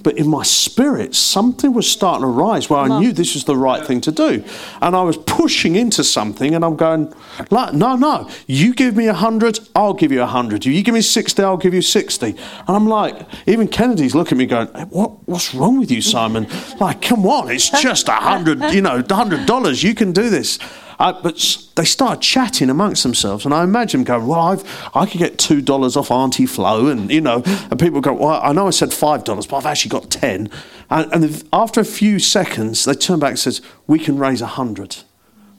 But 0.06 0.18
in 0.18 0.28
my 0.28 0.44
spirit, 0.44 1.16
something 1.16 1.72
was 1.72 1.90
starting 1.90 2.20
to 2.20 2.28
rise 2.28 2.70
where 2.70 2.78
I 2.78 3.00
knew 3.00 3.10
this 3.10 3.34
was 3.34 3.42
the 3.42 3.56
right 3.56 3.84
thing 3.84 4.00
to 4.02 4.12
do. 4.12 4.44
And 4.80 4.94
I 4.94 5.02
was 5.02 5.16
pushing 5.16 5.74
into 5.74 6.04
something 6.04 6.54
and 6.54 6.64
I'm 6.64 6.76
going, 6.76 7.12
like, 7.50 7.74
no, 7.74 7.96
no, 7.96 8.30
you 8.46 8.72
give 8.72 8.94
me 8.94 9.08
a 9.08 9.14
hundred, 9.14 9.58
I'll 9.74 9.94
give 9.94 10.12
you 10.12 10.22
a 10.22 10.26
hundred. 10.26 10.64
You 10.64 10.80
give 10.84 10.94
me 10.94 11.00
60, 11.00 11.42
I'll 11.42 11.56
give 11.56 11.74
you 11.74 11.82
60. 11.82 12.26
And 12.28 12.38
I'm 12.68 12.86
like, 12.86 13.20
even 13.48 13.66
Kennedy's 13.66 14.14
looking 14.14 14.36
at 14.36 14.38
me 14.38 14.46
going, 14.46 14.68
what, 14.90 15.26
what's 15.26 15.52
wrong 15.52 15.76
with 15.80 15.90
you, 15.90 16.00
Simon? 16.00 16.46
Like, 16.78 17.02
come 17.02 17.26
on, 17.26 17.50
it's 17.50 17.68
just 17.68 18.06
a 18.06 18.12
hundred, 18.12 18.62
you 18.72 18.82
know, 18.82 19.02
hundred 19.10 19.44
dollars. 19.44 19.82
You 19.82 19.96
can 19.96 20.12
do 20.12 20.30
this. 20.30 20.60
Uh, 20.98 21.12
but 21.22 21.34
they 21.74 21.84
started 21.84 22.22
chatting 22.22 22.70
amongst 22.70 23.02
themselves, 23.02 23.44
and 23.44 23.52
I 23.52 23.64
imagine 23.64 24.00
them 24.00 24.04
going, 24.04 24.26
"Well, 24.26 24.40
I've, 24.40 24.90
I 24.94 25.04
could 25.06 25.18
get 25.18 25.38
two 25.38 25.60
dollars 25.60 25.96
off 25.96 26.10
Auntie 26.10 26.46
Flo," 26.46 26.86
and 26.86 27.10
you 27.10 27.20
know, 27.20 27.42
and 27.70 27.78
people 27.78 28.00
go, 28.00 28.14
"Well, 28.14 28.40
I 28.42 28.52
know 28.52 28.66
I 28.66 28.70
said 28.70 28.92
five 28.94 29.22
dollars, 29.24 29.46
but 29.46 29.56
I've 29.58 29.66
actually 29.66 29.90
got 29.90 30.10
ten. 30.10 30.48
And, 30.88 31.12
and 31.12 31.44
after 31.52 31.80
a 31.80 31.84
few 31.84 32.18
seconds, 32.18 32.84
they 32.86 32.94
turn 32.94 33.18
back 33.18 33.30
and 33.30 33.38
says, 33.38 33.60
"We 33.86 33.98
can 33.98 34.16
raise 34.18 34.40
a 34.40 34.46
hundred. 34.46 34.96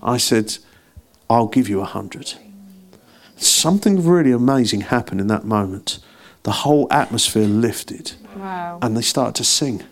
I 0.01 0.17
said, 0.17 0.57
"I'll 1.29 1.47
give 1.47 1.69
you 1.69 1.81
a 1.81 1.85
hundred. 1.85 2.33
Something 3.35 4.03
really 4.03 4.31
amazing 4.31 4.81
happened 4.81 5.21
in 5.21 5.27
that 5.27 5.45
moment. 5.45 5.99
The 6.43 6.51
whole 6.51 6.87
atmosphere 6.91 7.45
lifted, 7.45 8.13
Wow. 8.35 8.79
and 8.81 8.97
they 8.97 9.01
started 9.01 9.35
to 9.35 9.43
sing. 9.43 9.83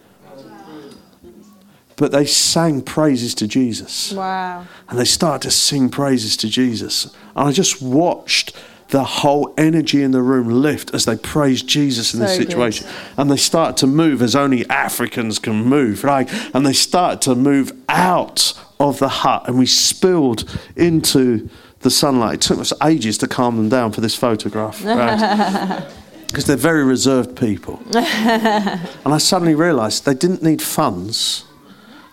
But 1.98 2.12
they 2.12 2.26
sang 2.26 2.82
praises 2.82 3.34
to 3.36 3.48
Jesus 3.48 4.12
Wow. 4.12 4.66
and 4.90 5.00
they 5.00 5.06
started 5.06 5.44
to 5.50 5.52
sing 5.52 5.90
praises 5.90 6.36
to 6.38 6.50
Jesus. 6.50 7.06
And 7.36 7.48
I 7.48 7.52
just 7.52 7.82
watched 7.82 8.54
the 8.90 9.04
whole 9.04 9.54
energy 9.58 10.04
in 10.04 10.12
the 10.12 10.22
room 10.22 10.48
lift 10.48 10.94
as 10.94 11.06
they 11.06 11.16
praised 11.16 11.68
Jesus 11.68 12.14
in 12.14 12.20
this 12.20 12.34
So 12.34 12.40
good. 12.40 12.48
situation. 12.50 12.88
And 13.18 13.32
they 13.32 13.38
started 13.38 13.78
to 13.78 13.88
move 13.88 14.22
as 14.22 14.36
only 14.36 14.70
Africans 14.70 15.40
can 15.40 15.56
move, 15.64 16.04
right? 16.04 16.30
And 16.54 16.66
they 16.66 16.74
started 16.74 17.22
to 17.24 17.34
move 17.36 17.72
out 17.90 18.54
of 18.80 19.00
the 19.00 19.08
hut 19.10 19.48
and 19.48 19.58
we 19.58 19.66
spilled 19.66 20.44
into 20.76 21.50
the 21.80 21.90
sunlight. 21.90 22.36
It 22.36 22.42
took 22.42 22.60
us 22.60 22.74
ages 22.84 23.18
to 23.20 23.28
calm 23.28 23.56
them 23.58 23.70
down 23.70 23.92
for 23.92 24.02
this 24.02 24.16
photograph, 24.16 24.84
right? 24.86 25.84
Because 26.28 26.46
they're 26.46 26.58
very 26.58 26.84
reserved 26.84 27.36
people. 27.38 27.80
and 27.96 29.14
I 29.14 29.18
suddenly 29.18 29.56
realised 29.56 30.06
they 30.06 30.14
didn't 30.14 30.44
need 30.44 30.62
funds, 30.62 31.46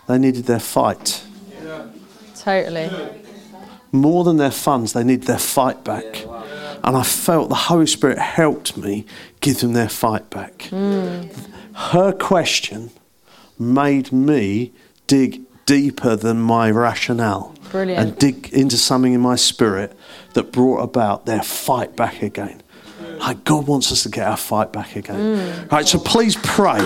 they 0.07 0.17
needed 0.17 0.45
their 0.45 0.59
fight 0.59 1.23
Totally. 2.35 2.89
more 3.91 4.23
than 4.23 4.37
their 4.37 4.51
funds, 4.51 4.93
they 4.93 5.03
need 5.03 5.23
their 5.23 5.39
fight 5.39 5.83
back. 5.83 6.25
And 6.83 6.97
I 6.97 7.03
felt 7.03 7.47
the 7.49 7.55
Holy 7.55 7.87
Spirit 7.87 8.17
helped 8.19 8.75
me 8.75 9.05
give 9.39 9.61
them 9.61 9.71
their 9.73 9.87
fight 9.87 10.29
back. 10.29 10.67
Mm. 10.71 11.29
Her 11.73 12.11
question 12.11 12.91
made 13.57 14.11
me 14.11 14.73
dig 15.07 15.41
deeper 15.65 16.17
than 16.17 16.41
my 16.41 16.69
rationale 16.69 17.55
Brilliant. 17.71 17.99
and 18.09 18.19
dig 18.19 18.49
into 18.51 18.75
something 18.77 19.13
in 19.13 19.21
my 19.21 19.35
spirit 19.37 19.95
that 20.33 20.51
brought 20.51 20.79
about 20.81 21.25
their 21.25 21.41
fight 21.41 21.95
back 21.95 22.21
again. 22.21 22.61
Like 23.23 23.45
God 23.45 23.67
wants 23.67 23.89
us 23.93 24.03
to 24.03 24.09
get 24.09 24.27
our 24.27 24.35
fight 24.35 24.73
back 24.73 24.97
again. 24.97 25.67
Right, 25.71 25.87
so 25.87 25.97
please 25.97 26.35
pray 26.35 26.79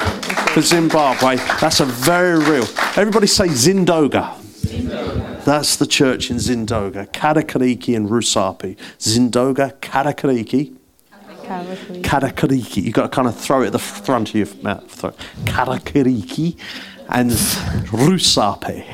for 0.53 0.61
Zimbabwe. 0.61 1.37
That's 1.59 1.79
a 1.79 1.85
very 1.85 2.37
real. 2.37 2.67
Everybody 2.95 3.25
say 3.25 3.47
Zindoga. 3.47 4.35
That's 5.45 5.77
the 5.77 5.87
church 5.87 6.29
in 6.29 6.37
Zindoga, 6.37 7.07
Katakariki 7.11 7.95
and 7.95 8.07
Rusape. 8.07 8.77
Zindoga, 8.99 9.73
Katakariki, 9.79 10.75
Katakariki. 12.03 12.83
You've 12.83 12.93
got 12.93 13.03
to 13.03 13.09
kind 13.09 13.27
of 13.27 13.35
throw 13.35 13.63
it 13.63 13.67
at 13.67 13.71
the 13.71 13.79
front 13.79 14.29
of 14.29 14.35
your 14.35 14.47
mouth. 14.61 14.91
Throw. 14.91 15.11
Katakariki 15.45 16.55
and 17.09 17.31
Rusape. 17.31 18.85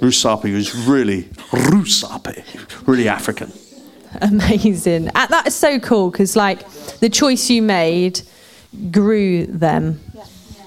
Rusape 0.00 0.44
is 0.46 0.74
really, 0.74 1.24
Rusape, 1.50 2.86
really 2.86 3.08
African. 3.08 3.52
Amazing. 4.20 5.08
And 5.14 5.30
that 5.30 5.46
is 5.46 5.54
so 5.54 5.78
cool 5.78 6.10
because, 6.10 6.36
like, 6.36 6.68
the 7.00 7.08
choice 7.08 7.50
you 7.50 7.62
made 7.62 8.22
grew 8.90 9.46
them. 9.46 10.00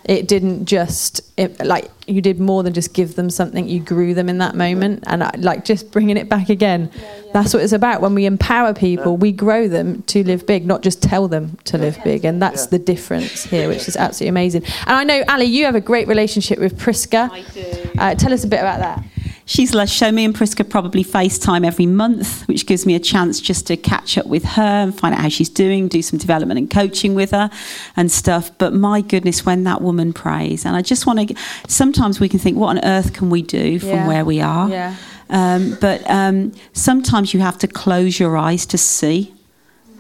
It 0.06 0.30
didn't 0.30 0.66
just, 0.66 1.20
it, 1.38 1.60
like, 1.66 1.92
you 2.08 2.22
did 2.22 2.40
more 2.40 2.64
than 2.64 2.74
just 2.74 2.94
give 2.94 3.16
them 3.16 3.30
something, 3.30 3.68
you 3.68 3.82
grew 3.82 4.14
them 4.14 4.30
in 4.30 4.38
that 4.38 4.56
moment. 4.56 5.04
And, 5.06 5.22
I, 5.22 5.32
like, 5.38 5.66
just 5.66 5.92
bringing 5.92 6.16
it 6.16 6.30
back 6.30 6.48
again. 6.48 6.90
That's 7.34 7.54
what 7.54 7.62
it's 7.62 7.74
about. 7.74 8.00
When 8.00 8.16
we 8.16 8.26
empower 8.26 8.74
people, 8.74 9.18
we 9.18 9.34
grow 9.34 9.68
them 9.68 10.04
to 10.04 10.24
live 10.24 10.46
big, 10.46 10.66
not 10.66 10.82
just 10.82 11.04
tell 11.04 11.28
them 11.28 11.58
to 11.66 11.78
live 11.78 12.02
big. 12.06 12.24
And 12.24 12.42
that's 12.42 12.68
the 12.68 12.80
difference 12.80 13.44
here, 13.44 13.68
which 13.68 13.90
is 13.90 13.98
absolutely 13.98 14.30
amazing. 14.30 14.64
And 14.86 14.96
I 14.96 15.04
know, 15.04 15.24
Ali, 15.28 15.46
you 15.46 15.66
have 15.66 15.76
a 15.76 15.82
great 15.82 16.08
relationship 16.08 16.58
with 16.58 16.78
Priska. 16.80 17.30
I 17.30 17.42
do. 17.54 17.90
Uh, 17.98 18.16
tell 18.16 18.32
us 18.32 18.46
a 18.46 18.48
bit 18.48 18.62
about 18.62 18.80
that. 18.80 19.04
She's 19.50 19.74
like, 19.74 19.88
show 19.88 20.12
me 20.12 20.26
and 20.26 20.36
Priska 20.36 20.70
probably 20.70 21.06
FaceTime 21.06 21.66
every 21.66 21.86
month, 21.86 22.46
which 22.50 22.66
gives 22.66 22.86
me 22.86 22.96
a 22.96 23.00
chance 23.00 23.40
just 23.40 23.66
to 23.68 23.78
catch 23.78 24.18
up 24.18 24.26
with 24.26 24.44
her 24.44 24.62
and 24.62 24.94
find 25.00 25.16
out 25.16 25.22
how 25.22 25.30
she's 25.30 25.48
doing, 25.48 25.88
do 25.88 26.02
some 26.02 26.20
development 26.20 26.58
and 26.60 26.70
coaching 26.70 27.16
with 27.16 27.32
her 27.32 27.50
and 27.96 28.12
stuff. 28.12 28.52
But 28.58 28.74
my 28.74 29.00
goodness, 29.00 29.46
when 29.46 29.64
that 29.64 29.82
woman 29.82 30.12
prays, 30.12 30.66
and 30.66 30.76
I 30.76 30.82
just 30.82 31.08
want 31.08 31.30
to, 31.30 31.36
sometimes 31.70 32.20
we 32.20 32.28
can 32.28 32.40
think, 32.40 32.58
what 32.58 32.76
on 32.78 32.84
earth 32.84 33.14
can 33.14 33.30
we 33.30 33.42
do 33.42 33.80
from 33.80 33.90
Yeah. 33.90 34.08
where 34.08 34.26
we 34.26 34.42
are? 34.42 34.70
Yeah. 34.70 34.96
Um, 35.30 35.78
but 35.80 36.08
um, 36.10 36.52
sometimes 36.74 37.34
you 37.34 37.40
have 37.40 37.58
to 37.60 37.68
close 37.70 38.20
your 38.20 38.36
eyes 38.36 38.66
to 38.68 38.78
see 38.78 39.34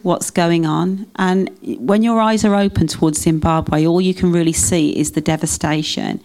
what's 0.03 0.29
going 0.29 0.65
on. 0.65 1.07
And 1.15 1.49
when 1.79 2.03
your 2.03 2.19
eyes 2.19 2.43
are 2.43 2.55
open 2.55 2.87
towards 2.87 3.21
Zimbabwe, 3.21 3.85
all 3.85 4.01
you 4.01 4.13
can 4.13 4.31
really 4.33 4.53
see 4.53 4.89
is 4.97 5.11
the 5.13 5.21
devastation. 5.21 6.21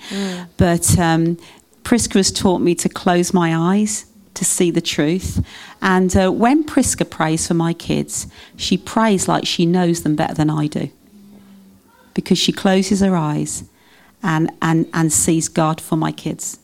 But 0.56 0.98
um, 0.98 1.38
Priska 1.82 2.14
has 2.14 2.30
taught 2.30 2.60
me 2.60 2.74
to 2.76 2.88
close 2.88 3.34
my 3.34 3.54
eyes 3.54 4.06
to 4.34 4.44
see 4.44 4.70
the 4.70 4.80
truth. 4.80 5.44
And 5.80 6.14
uh, 6.16 6.30
when 6.30 6.64
Priska 6.64 7.08
prays 7.08 7.46
for 7.46 7.54
my 7.54 7.72
kids, 7.72 8.26
she 8.56 8.78
prays 8.78 9.28
like 9.28 9.46
she 9.46 9.66
knows 9.66 10.02
them 10.02 10.16
better 10.16 10.34
than 10.34 10.50
I 10.50 10.66
do. 10.66 10.90
Because 12.14 12.38
she 12.38 12.52
closes 12.52 13.00
her 13.00 13.16
eyes 13.16 13.64
and, 14.22 14.50
and, 14.60 14.88
and 14.94 15.12
sees 15.12 15.48
God 15.48 15.80
for 15.80 15.96
my 15.96 16.12
kids. 16.12 16.58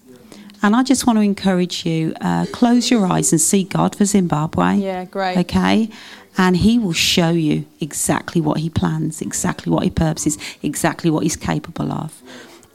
And 0.62 0.74
I 0.74 0.82
just 0.82 1.06
want 1.06 1.18
to 1.18 1.22
encourage 1.22 1.86
you 1.86 2.14
uh, 2.20 2.46
close 2.52 2.90
your 2.90 3.06
eyes 3.06 3.32
and 3.32 3.40
see 3.40 3.64
God 3.64 3.94
for 3.94 4.04
Zimbabwe. 4.04 4.76
Yeah, 4.76 5.04
great. 5.04 5.38
Okay? 5.38 5.88
And 6.36 6.56
He 6.56 6.78
will 6.78 6.92
show 6.92 7.30
you 7.30 7.66
exactly 7.80 8.40
what 8.40 8.58
He 8.58 8.68
plans, 8.70 9.20
exactly 9.20 9.72
what 9.72 9.84
He 9.84 9.90
purposes, 9.90 10.36
exactly 10.62 11.10
what 11.10 11.22
He's 11.22 11.36
capable 11.36 11.92
of. 11.92 12.22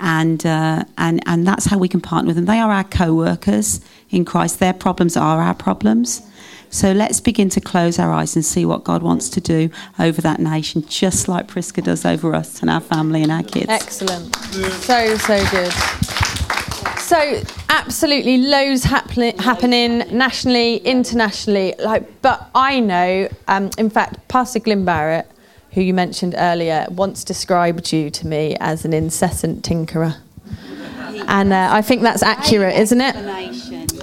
And, 0.06 0.46
uh, 0.46 0.84
and, 0.98 1.24
and 1.26 1.48
that's 1.48 1.66
how 1.66 1.78
we 1.78 1.88
can 1.88 2.02
partner 2.02 2.28
with 2.28 2.36
them. 2.36 2.46
They 2.46 2.60
are 2.60 2.70
our 2.70 2.84
co 2.84 3.16
workers 3.16 3.80
in 4.10 4.26
Christ, 4.26 4.60
their 4.60 4.74
problems 4.74 5.16
are 5.18 5.42
our 5.42 5.56
problems. 5.56 6.22
So 6.70 6.92
let's 6.92 7.22
begin 7.22 7.50
to 7.50 7.62
close 7.62 8.00
our 8.00 8.12
eyes 8.12 8.36
and 8.36 8.44
see 8.44 8.66
what 8.66 8.84
God 8.84 9.04
wants 9.04 9.30
to 9.30 9.40
do 9.40 9.70
over 10.00 10.22
that 10.22 10.40
nation, 10.40 10.84
just 10.88 11.28
like 11.28 11.48
Priska 11.48 11.84
does 11.84 12.04
over 12.04 12.34
us 12.34 12.62
and 12.62 12.70
our 12.70 12.82
family 12.82 13.22
and 13.22 13.32
our 13.32 13.44
kids. 13.44 13.68
Excellent. 13.70 14.36
So, 14.36 15.16
so 15.18 15.50
good. 15.52 15.72
So, 17.00 17.44
absolutely 17.70 18.40
loads 18.40 18.84
happen- 18.84 19.38
happening 19.38 20.00
nationally, 20.18 20.78
internationally. 20.78 21.76
Like, 21.78 22.22
but 22.24 22.50
I 22.56 22.80
know, 22.80 23.30
um, 23.48 23.70
in 23.78 23.92
fact, 23.92 24.28
Pastor 24.28 24.60
Glyn 24.60 24.84
Barrett, 24.84 25.30
who 25.74 25.82
you 25.82 25.94
mentioned 25.94 26.36
earlier, 26.38 26.86
once 26.92 27.24
described 27.24 27.92
you 27.92 28.10
to 28.12 28.28
me 28.28 28.56
as 28.60 28.86
an 28.86 28.94
incessant 28.94 29.64
tinkerer. 29.64 30.18
And 31.28 31.54
uh, 31.54 31.70
I 31.72 31.82
think 31.82 32.02
that's 32.02 32.24
accurate, 32.24 32.76
isn't 32.76 33.02
it? 33.02 33.16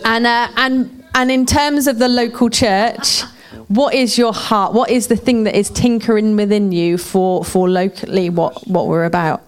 And 0.05 0.27
uh, 0.27 0.49
and 0.57 1.05
and 1.15 1.31
in 1.31 1.47
terms 1.47 1.87
of 1.87 1.99
the 1.99 2.09
local 2.09 2.51
church, 2.51 3.23
what 3.69 3.95
is 3.95 4.19
your 4.19 4.33
heart? 4.33 4.73
What 4.73 4.91
is 4.91 5.07
the 5.07 5.17
thing 5.17 5.45
that 5.45 5.57
is 5.57 5.71
tinkering 5.71 6.37
within 6.37 6.73
you 6.73 6.99
for 6.99 7.45
for 7.45 7.69
locally 7.69 8.31
what 8.31 8.67
what 8.67 8.87
we're 8.87 9.05
about? 9.05 9.43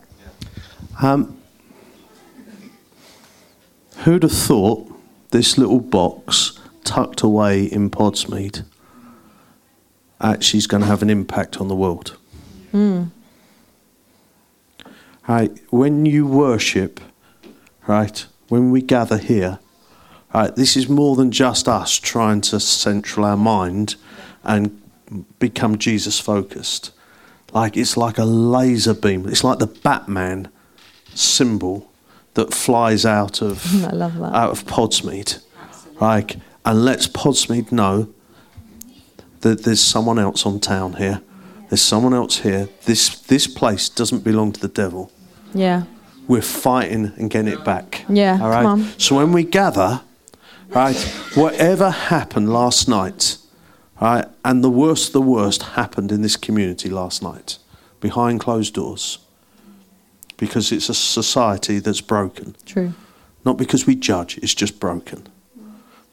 Um, 1.00 1.36
who'd 4.04 4.22
have 4.22 4.32
thought 4.32 4.88
this 5.30 5.58
little 5.58 5.80
box 5.80 6.58
tucked 6.84 7.22
away 7.22 7.64
in 7.64 7.90
Podsmead 7.90 8.64
Uh, 10.22 10.32
actually 10.34 10.58
is 10.58 10.66
going 10.68 10.80
to 10.80 10.86
have 10.86 11.02
an 11.02 11.10
impact 11.10 11.60
on 11.60 11.68
the 11.68 11.74
world? 11.74 12.16
Hmm. 12.70 13.04
Right, 15.28 15.52
when 15.70 16.06
you 16.06 16.26
worship, 16.26 17.00
right, 17.86 18.24
when 18.48 18.70
we 18.70 18.82
gather 18.82 19.18
here, 19.18 19.58
right, 20.34 20.54
this 20.54 20.76
is 20.76 20.88
more 20.88 21.16
than 21.16 21.30
just 21.30 21.68
us 21.68 21.98
trying 21.98 22.40
to 22.42 22.60
central 22.60 23.24
our 23.24 23.36
mind 23.36 23.96
and 24.44 24.80
become 25.38 25.78
Jesus 25.78 26.18
focused. 26.18 26.92
Like 27.52 27.76
it's 27.76 27.96
like 27.96 28.18
a 28.18 28.24
laser 28.24 28.94
beam. 28.94 29.28
It's 29.28 29.44
like 29.44 29.58
the 29.58 29.66
Batman 29.66 30.48
symbol 31.14 31.90
that 32.34 32.54
flies 32.54 33.04
out 33.04 33.42
of 33.42 33.84
I 33.84 33.90
love 33.90 34.18
that. 34.18 34.34
out 34.34 34.50
of 34.50 34.64
Podsmead, 34.64 35.42
right? 36.00 36.36
And 36.64 36.84
lets 36.84 37.06
Podsmead 37.06 37.70
know 37.70 38.12
that 39.42 39.64
there's 39.64 39.80
someone 39.80 40.18
else 40.18 40.46
on 40.46 40.58
town 40.60 40.94
here. 40.94 41.20
There's 41.68 41.82
someone 41.82 42.14
else 42.14 42.38
here. 42.38 42.68
This 42.84 43.20
this 43.22 43.46
place 43.46 43.88
doesn't 43.88 44.24
belong 44.24 44.52
to 44.52 44.60
the 44.60 44.68
devil. 44.68 45.10
Yeah. 45.54 45.84
We're 46.28 46.42
fighting 46.42 47.12
and 47.16 47.30
getting 47.30 47.52
it 47.52 47.64
back. 47.64 48.04
Yeah, 48.08 48.38
All 48.40 48.48
right. 48.48 48.62
come 48.62 48.82
on. 48.82 48.98
So 48.98 49.16
when 49.16 49.32
we 49.32 49.44
gather, 49.44 50.00
right, 50.68 50.96
whatever 51.34 51.90
happened 51.90 52.52
last 52.52 52.88
night, 52.88 53.38
right, 54.00 54.26
and 54.44 54.62
the 54.62 54.70
worst 54.70 55.08
of 55.08 55.12
the 55.14 55.22
worst 55.22 55.62
happened 55.62 56.12
in 56.12 56.22
this 56.22 56.36
community 56.36 56.88
last 56.88 57.22
night, 57.22 57.58
behind 58.00 58.40
closed 58.40 58.74
doors, 58.74 59.18
because 60.36 60.72
it's 60.72 60.88
a 60.88 60.94
society 60.94 61.80
that's 61.80 62.00
broken. 62.00 62.54
True. 62.66 62.94
Not 63.44 63.58
because 63.58 63.86
we 63.86 63.96
judge, 63.96 64.38
it's 64.38 64.54
just 64.54 64.78
broken. 64.78 65.26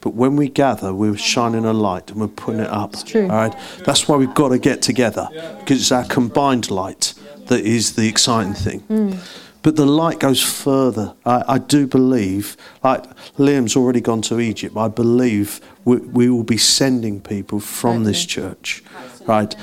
But 0.02 0.14
when 0.16 0.36
we 0.36 0.47
gather, 0.47 0.93
we're 0.93 1.18
shining 1.18 1.66
a 1.66 1.74
light 1.74 2.10
and 2.10 2.22
we're 2.22 2.28
putting 2.28 2.62
it 2.62 2.70
up. 2.70 2.95
true. 3.06 3.24
All 3.24 3.36
right. 3.36 3.56
That's 3.86 4.08
why 4.08 4.16
we've 4.16 4.34
got 4.34 4.50
to 4.50 4.60
get 4.60 4.82
together 4.82 5.28
because 5.60 5.82
it's 5.82 5.91
our 5.91 6.06
combined 6.06 6.72
light 6.72 7.14
that 7.47 7.66
is 7.66 7.95
the 7.95 8.08
exciting 8.08 8.54
thing. 8.54 8.82
Mm. 8.82 9.18
But 9.62 9.76
the 9.76 9.86
light 9.86 10.20
goes 10.20 10.41
further. 10.41 11.16
I, 11.26 11.43
I 11.47 11.58
do 11.58 11.86
believe, 11.86 12.56
like 12.82 13.04
Liam's 13.38 13.76
already 13.76 14.00
gone 14.00 14.22
to 14.24 14.39
Egypt. 14.39 14.78
I 14.78 14.88
believe 14.88 15.60
we, 15.84 15.97
we 15.97 16.30
will 16.30 16.43
be 16.43 16.58
sending 16.58 17.20
people 17.20 17.60
from 17.60 18.06
this 18.06 18.26
church, 18.26 18.82
right, 19.26 19.54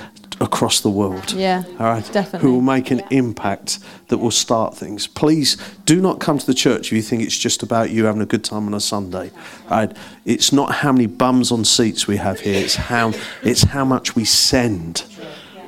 across 0.40 0.80
the 0.80 0.90
world. 0.90 1.32
Yeah, 1.32 1.64
all 1.80 1.86
right, 1.86 2.12
definitely. 2.12 2.40
Who 2.40 2.54
will 2.54 2.60
make 2.60 2.90
an 2.90 3.02
impact 3.10 3.78
that 4.08 4.18
will 4.18 4.30
start 4.30 4.76
things. 4.76 5.06
Please 5.06 5.56
do 5.84 6.00
not 6.00 6.20
come 6.20 6.38
to 6.38 6.46
the 6.46 6.54
church 6.54 6.88
if 6.88 6.92
you 6.92 7.02
think 7.02 7.22
it's 7.22 7.36
just 7.36 7.62
about 7.62 7.90
you 7.90 8.04
having 8.04 8.22
a 8.22 8.26
good 8.26 8.44
time 8.44 8.66
on 8.66 8.74
a 8.74 8.80
Sunday. 8.80 9.30
Right? 9.70 9.96
It's 10.24 10.52
not 10.52 10.72
how 10.76 10.92
many 10.92 11.06
bums 11.06 11.50
on 11.50 11.64
seats 11.64 12.06
we 12.06 12.18
have 12.18 12.40
here. 12.40 12.62
It's 12.62 12.76
how 12.76 13.12
it's 13.42 13.62
how 13.62 13.84
much 13.84 14.14
we 14.14 14.24
send. 14.24 15.04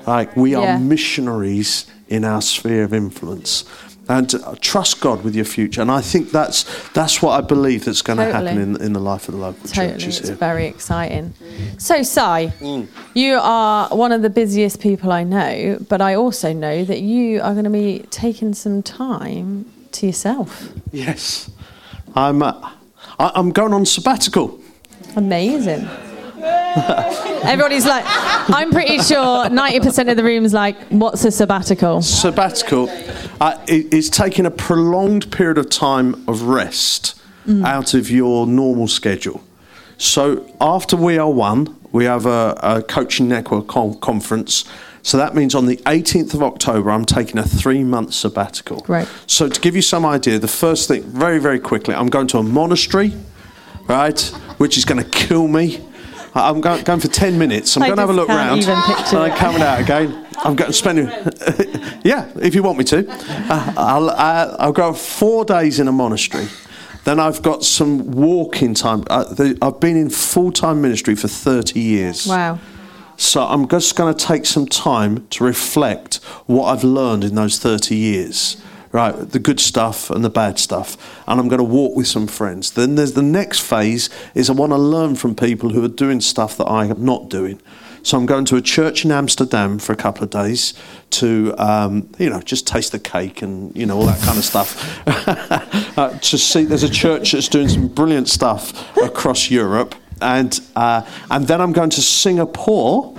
Like 0.06 0.36
we 0.36 0.54
are 0.54 0.64
Yeah. 0.64 0.78
missionaries 0.78 1.86
in 2.08 2.24
our 2.24 2.40
sphere 2.40 2.84
of 2.84 2.94
influence. 2.94 3.64
And 4.10 4.34
trust 4.62 5.00
God 5.02 5.22
with 5.22 5.34
your 5.36 5.44
future, 5.44 5.82
and 5.82 5.90
I 5.90 6.00
think 6.00 6.30
that's 6.30 6.64
that's 6.94 7.20
what 7.20 7.32
I 7.38 7.42
believe 7.46 7.84
that's 7.84 8.00
going 8.00 8.16
to 8.18 8.24
happen 8.32 8.56
in, 8.58 8.80
in 8.80 8.92
the 8.94 9.00
life 9.00 9.28
of 9.28 9.34
the 9.34 9.40
local 9.40 9.68
Totally. 9.68 9.92
churches 9.92 10.18
It's 10.20 10.28
here. 10.28 10.36
very 10.36 10.66
exciting. 10.66 11.34
So, 11.76 12.02
Si, 12.02 12.20
Mm. 12.60 12.86
you 13.14 13.38
are 13.38 13.88
one 13.94 14.12
of 14.12 14.22
the 14.22 14.30
busiest 14.30 14.80
people 14.80 15.12
I 15.12 15.24
know, 15.24 15.76
but 15.90 16.00
I 16.00 16.14
also 16.14 16.54
know 16.54 16.84
that 16.86 17.00
you 17.02 17.42
are 17.42 17.52
going 17.52 17.64
to 17.64 17.70
be 17.70 18.06
taking 18.10 18.54
some 18.54 18.82
time 18.82 19.66
to 19.92 20.06
yourself. 20.06 20.70
Yes, 20.90 21.50
I'm. 22.14 22.42
Uh, 22.42 22.52
I, 23.18 23.32
I'm 23.34 23.50
going 23.52 23.74
on 23.74 23.84
sabbatical. 23.84 24.58
Amazing. 25.16 25.86
Everybody's 27.44 27.86
like, 27.86 28.04
I'm 28.06 28.70
pretty 28.70 28.98
sure 28.98 29.46
90% 29.46 30.10
of 30.10 30.16
the 30.16 30.24
room's 30.24 30.52
like, 30.52 30.76
what's 30.88 31.24
a 31.24 31.30
sabbatical? 31.30 32.02
sabbatical 32.02 32.88
uh, 33.40 33.58
it, 33.66 33.92
it's 33.92 34.08
taking 34.08 34.46
a 34.46 34.50
prolonged 34.50 35.30
period 35.32 35.58
of 35.58 35.70
time 35.70 36.24
of 36.28 36.42
rest 36.42 37.14
out 37.64 37.94
of 37.94 38.10
your 38.10 38.46
normal 38.46 38.86
schedule. 38.88 39.42
So 39.96 40.54
after 40.60 40.96
we 40.96 41.18
are 41.18 41.30
one, 41.30 41.76
we 41.92 42.04
have 42.04 42.26
a, 42.26 42.58
a 42.62 42.82
coaching 42.82 43.28
network 43.28 43.66
con- 43.68 43.98
conference. 44.00 44.64
So 45.02 45.16
that 45.16 45.34
means 45.34 45.54
on 45.54 45.66
the 45.66 45.76
18th 45.78 46.34
of 46.34 46.42
October, 46.42 46.90
I'm 46.90 47.04
taking 47.06 47.38
a 47.38 47.42
three 47.42 47.82
month 47.82 48.12
sabbatical. 48.12 48.84
Right. 48.86 49.08
So 49.26 49.48
to 49.48 49.60
give 49.60 49.74
you 49.74 49.82
some 49.82 50.04
idea, 50.04 50.38
the 50.38 50.48
first 50.48 50.88
thing, 50.88 51.02
very, 51.04 51.38
very 51.38 51.58
quickly, 51.58 51.94
I'm 51.94 52.08
going 52.08 52.26
to 52.28 52.38
a 52.38 52.42
monastery, 52.42 53.14
right, 53.86 54.20
which 54.58 54.76
is 54.76 54.84
going 54.84 55.02
to 55.02 55.08
kill 55.08 55.48
me. 55.48 55.82
I- 56.34 56.48
I'm 56.50 56.60
going, 56.60 56.82
going 56.84 57.00
for 57.00 57.08
10 57.08 57.38
minutes. 57.38 57.76
I'm 57.76 57.82
I 57.82 57.86
going 57.88 57.96
to 57.96 58.02
have 58.02 58.10
a 58.10 58.12
look 58.12 58.28
round. 58.28 58.60
even 58.62 58.76
picture 58.82 59.16
and 59.16 59.32
I'm 59.32 59.38
coming 59.38 59.62
out 59.62 59.80
again. 59.80 60.26
I'm 60.38 60.54
going 60.56 60.70
to 60.70 60.76
spend. 60.76 60.98
yeah, 62.04 62.28
if 62.40 62.54
you 62.54 62.62
want 62.62 62.78
me 62.78 62.84
to. 62.84 63.06
Uh, 63.10 63.72
I'll, 63.76 64.10
uh, 64.10 64.56
I'll 64.58 64.72
go 64.72 64.92
four 64.92 65.44
days 65.44 65.80
in 65.80 65.88
a 65.88 65.92
monastery. 65.92 66.46
Then 67.04 67.18
I've 67.20 67.42
got 67.42 67.64
some 67.64 68.10
walking 68.12 68.74
time. 68.74 69.04
Uh, 69.08 69.24
the, 69.24 69.56
I've 69.62 69.80
been 69.80 69.96
in 69.96 70.10
full 70.10 70.52
time 70.52 70.82
ministry 70.82 71.14
for 71.16 71.28
30 71.28 71.80
years. 71.80 72.26
Wow. 72.26 72.58
So 73.16 73.42
I'm 73.42 73.66
just 73.66 73.96
going 73.96 74.14
to 74.14 74.26
take 74.26 74.46
some 74.46 74.66
time 74.66 75.26
to 75.28 75.42
reflect 75.42 76.16
what 76.46 76.66
I've 76.66 76.84
learned 76.84 77.24
in 77.24 77.34
those 77.34 77.58
30 77.58 77.96
years. 77.96 78.62
Right, 78.90 79.12
the 79.12 79.38
good 79.38 79.60
stuff 79.60 80.10
and 80.10 80.24
the 80.24 80.30
bad 80.30 80.58
stuff. 80.58 80.96
And 81.28 81.38
I'm 81.38 81.48
going 81.48 81.58
to 81.58 81.64
walk 81.64 81.94
with 81.94 82.06
some 82.06 82.26
friends. 82.26 82.72
Then 82.72 82.94
there's 82.94 83.12
the 83.12 83.22
next 83.22 83.60
phase 83.60 84.08
is 84.34 84.48
I 84.48 84.54
want 84.54 84.72
to 84.72 84.78
learn 84.78 85.14
from 85.14 85.34
people 85.34 85.70
who 85.70 85.84
are 85.84 85.88
doing 85.88 86.22
stuff 86.22 86.56
that 86.56 86.64
I 86.64 86.86
am 86.86 87.04
not 87.04 87.28
doing. 87.28 87.60
So 88.02 88.16
I'm 88.16 88.24
going 88.24 88.46
to 88.46 88.56
a 88.56 88.62
church 88.62 89.04
in 89.04 89.12
Amsterdam 89.12 89.78
for 89.78 89.92
a 89.92 89.96
couple 89.96 90.24
of 90.24 90.30
days 90.30 90.72
to, 91.10 91.54
um, 91.58 92.08
you 92.18 92.30
know, 92.30 92.40
just 92.40 92.66
taste 92.66 92.92
the 92.92 92.98
cake 92.98 93.42
and, 93.42 93.76
you 93.76 93.84
know, 93.84 93.98
all 93.98 94.06
that 94.06 94.20
kind 94.22 94.38
of 94.38 94.44
stuff. 94.44 95.06
uh, 95.98 96.18
to 96.18 96.38
see, 96.38 96.64
there's 96.64 96.84
a 96.84 96.88
church 96.88 97.32
that's 97.32 97.48
doing 97.48 97.68
some 97.68 97.88
brilliant 97.88 98.28
stuff 98.28 98.96
across 98.96 99.50
Europe. 99.50 99.94
And, 100.22 100.58
uh, 100.74 101.02
and 101.30 101.46
then 101.46 101.60
I'm 101.60 101.72
going 101.72 101.90
to 101.90 102.00
Singapore 102.00 103.14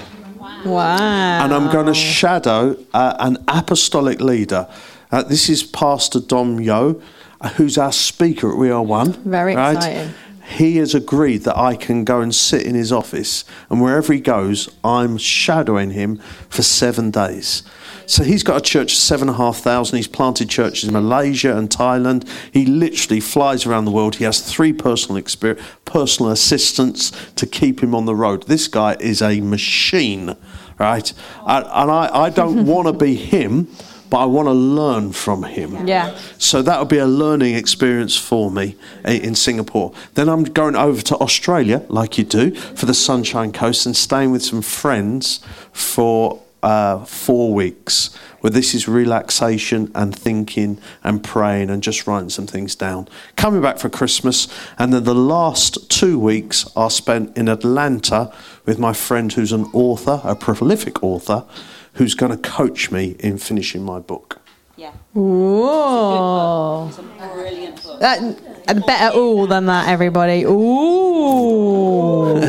Wow. 0.65 1.43
and 1.43 1.53
I'm 1.53 1.71
going 1.71 1.85
to 1.85 1.93
shadow 1.93 2.75
uh, 2.93 3.15
an 3.19 3.37
apostolic 3.47 4.19
leader. 4.19 4.67
Uh, 5.11 5.23
this 5.23 5.49
is 5.49 5.63
Pastor 5.63 6.19
Dom 6.19 6.59
Yeo, 6.59 7.01
uh, 7.41 7.49
who's 7.49 7.79
our 7.79 7.91
speaker 7.91 8.51
at 8.51 8.57
We 8.57 8.69
Are 8.69 8.83
One. 8.83 9.13
Very 9.23 9.53
exciting. 9.53 10.13
He 10.47 10.77
has 10.77 10.93
agreed 10.93 11.43
that 11.43 11.57
I 11.57 11.75
can 11.75 12.03
go 12.03 12.21
and 12.21 12.33
sit 12.33 12.63
in 12.63 12.75
his 12.75 12.91
office, 12.91 13.43
and 13.71 13.81
wherever 13.81 14.13
he 14.13 14.19
goes, 14.19 14.69
I'm 14.83 15.17
shadowing 15.17 15.91
him 15.91 16.17
for 16.49 16.61
seven 16.61 17.09
days. 17.09 17.63
So 18.05 18.23
he's 18.23 18.43
got 18.43 18.57
a 18.57 18.61
church 18.61 18.93
of 18.93 18.97
seven 18.97 19.29
and 19.29 19.35
a 19.35 19.37
half 19.37 19.57
thousand. 19.57 19.97
He's 19.97 20.07
planted 20.07 20.49
churches 20.49 20.85
in 20.85 20.93
Malaysia 20.93 21.55
and 21.57 21.69
Thailand. 21.69 22.27
He 22.51 22.65
literally 22.65 23.19
flies 23.19 23.65
around 23.65 23.85
the 23.85 23.91
world. 23.91 24.15
He 24.15 24.23
has 24.25 24.41
three 24.41 24.73
personal 24.73 25.21
exper- 25.21 25.59
personal 25.85 26.31
assistants 26.31 27.11
to 27.33 27.47
keep 27.47 27.81
him 27.81 27.95
on 27.95 28.05
the 28.05 28.15
road. 28.15 28.43
This 28.43 28.67
guy 28.67 28.95
is 28.99 29.21
a 29.23 29.41
machine, 29.41 30.35
right? 30.79 31.13
And, 31.47 31.65
and 31.65 31.91
I, 31.91 32.09
I 32.25 32.29
don't 32.29 32.65
want 32.65 32.87
to 32.87 32.93
be 32.93 33.15
him, 33.15 33.67
but 34.09 34.17
I 34.17 34.25
want 34.25 34.47
to 34.47 34.53
learn 34.53 35.11
from 35.11 35.43
him. 35.43 35.87
Yeah. 35.87 36.17
So 36.37 36.61
that 36.61 36.79
would 36.79 36.87
be 36.87 36.97
a 36.97 37.07
learning 37.07 37.55
experience 37.55 38.17
for 38.17 38.49
me 38.49 38.75
in 39.05 39.35
Singapore. 39.35 39.93
Then 40.15 40.29
I'm 40.29 40.43
going 40.43 40.75
over 40.75 41.01
to 41.01 41.17
Australia, 41.17 41.85
like 41.89 42.17
you 42.17 42.23
do, 42.23 42.55
for 42.55 42.85
the 42.85 42.93
Sunshine 42.93 43.51
Coast 43.51 43.85
and 43.85 43.95
staying 43.95 44.31
with 44.31 44.43
some 44.43 44.61
friends 44.61 45.41
for 45.71 46.41
uh, 46.61 47.05
four 47.05 47.53
weeks, 47.53 48.13
where 48.41 48.51
this 48.51 48.73
is 48.73 48.87
relaxation 48.87 49.91
and 49.95 50.13
thinking 50.15 50.77
and 51.03 51.23
praying 51.23 51.69
and 51.69 51.81
just 51.81 52.05
writing 52.05 52.29
some 52.29 52.47
things 52.47 52.75
down. 52.75 53.07
Coming 53.35 53.61
back 53.61 53.77
for 53.77 53.89
Christmas, 53.89 54.47
and 54.77 54.91
then 54.91 55.03
the 55.03 55.15
last 55.15 55.89
two 55.89 56.19
weeks 56.19 56.69
are 56.75 56.89
spent 56.89 57.37
in 57.37 57.47
Atlanta 57.47 58.33
with 58.65 58.77
my 58.79 58.93
friend 58.93 59.31
who's 59.31 59.53
an 59.53 59.65
author, 59.73 60.21
a 60.23 60.35
prolific 60.35 61.01
author, 61.03 61.45
who's 61.93 62.15
going 62.15 62.31
to 62.31 62.37
coach 62.37 62.91
me 62.91 63.15
in 63.19 63.37
finishing 63.37 63.83
my 63.83 63.99
book. 63.99 64.39
Yeah. 64.75 64.93
Ooh. 65.17 66.89
Brilliant 67.33 67.83
book. 67.83 67.99
That, 67.99 68.39
a 68.67 68.75
better 68.75 69.17
all 69.17 69.45
than 69.47 69.65
that, 69.65 69.89
everybody. 69.89 70.43
Ooh. 70.45 72.39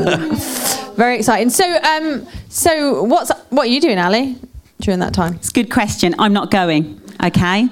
Very 0.94 1.16
exciting. 1.16 1.50
So, 1.50 1.64
um, 1.82 2.26
so 2.48 3.02
what's 3.02 3.32
what 3.48 3.66
are 3.66 3.70
you 3.70 3.80
doing, 3.80 3.98
Ali, 3.98 4.36
during 4.80 5.00
that 5.00 5.12
time? 5.14 5.34
It's 5.34 5.48
a 5.48 5.52
good 5.52 5.70
question. 5.70 6.14
I'm 6.18 6.32
not 6.32 6.50
going, 6.50 7.00
okay? 7.24 7.68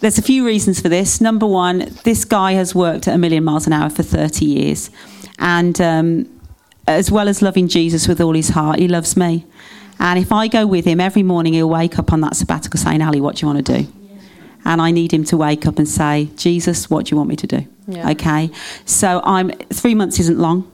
There's 0.00 0.18
a 0.18 0.22
few 0.22 0.44
reasons 0.44 0.80
for 0.80 0.90
this. 0.90 1.22
Number 1.22 1.46
one, 1.46 1.90
this 2.04 2.26
guy 2.26 2.52
has 2.52 2.74
worked 2.74 3.08
at 3.08 3.14
a 3.14 3.18
million 3.18 3.42
miles 3.42 3.66
an 3.66 3.72
hour 3.72 3.88
for 3.88 4.02
30 4.02 4.44
years. 4.44 4.90
And 5.38 5.80
um, 5.80 6.40
as 6.86 7.10
well 7.10 7.28
as 7.28 7.40
loving 7.40 7.68
Jesus 7.68 8.06
with 8.06 8.20
all 8.20 8.34
his 8.34 8.50
heart, 8.50 8.78
he 8.80 8.88
loves 8.88 9.16
me. 9.16 9.46
And 9.98 10.18
if 10.18 10.32
I 10.32 10.48
go 10.48 10.66
with 10.66 10.84
him 10.84 11.00
every 11.00 11.22
morning, 11.22 11.54
he'll 11.54 11.68
wake 11.68 11.98
up 11.98 12.12
on 12.12 12.20
that 12.22 12.36
sabbatical 12.36 12.78
saying, 12.78 13.02
Ali, 13.02 13.20
what 13.20 13.36
do 13.36 13.46
you 13.46 13.52
want 13.52 13.64
to 13.64 13.82
do? 13.82 13.92
And 14.66 14.80
I 14.80 14.90
need 14.90 15.12
him 15.12 15.24
to 15.24 15.36
wake 15.36 15.66
up 15.66 15.78
and 15.78 15.88
say, 15.88 16.30
Jesus, 16.36 16.88
what 16.88 17.06
do 17.06 17.10
you 17.10 17.16
want 17.18 17.28
me 17.28 17.36
to 17.36 17.46
do? 17.46 17.66
Yeah. 17.86 18.10
Okay. 18.10 18.50
So 18.86 19.20
I'm 19.24 19.50
three 19.72 19.94
months 19.94 20.18
isn't 20.20 20.38
long. 20.38 20.70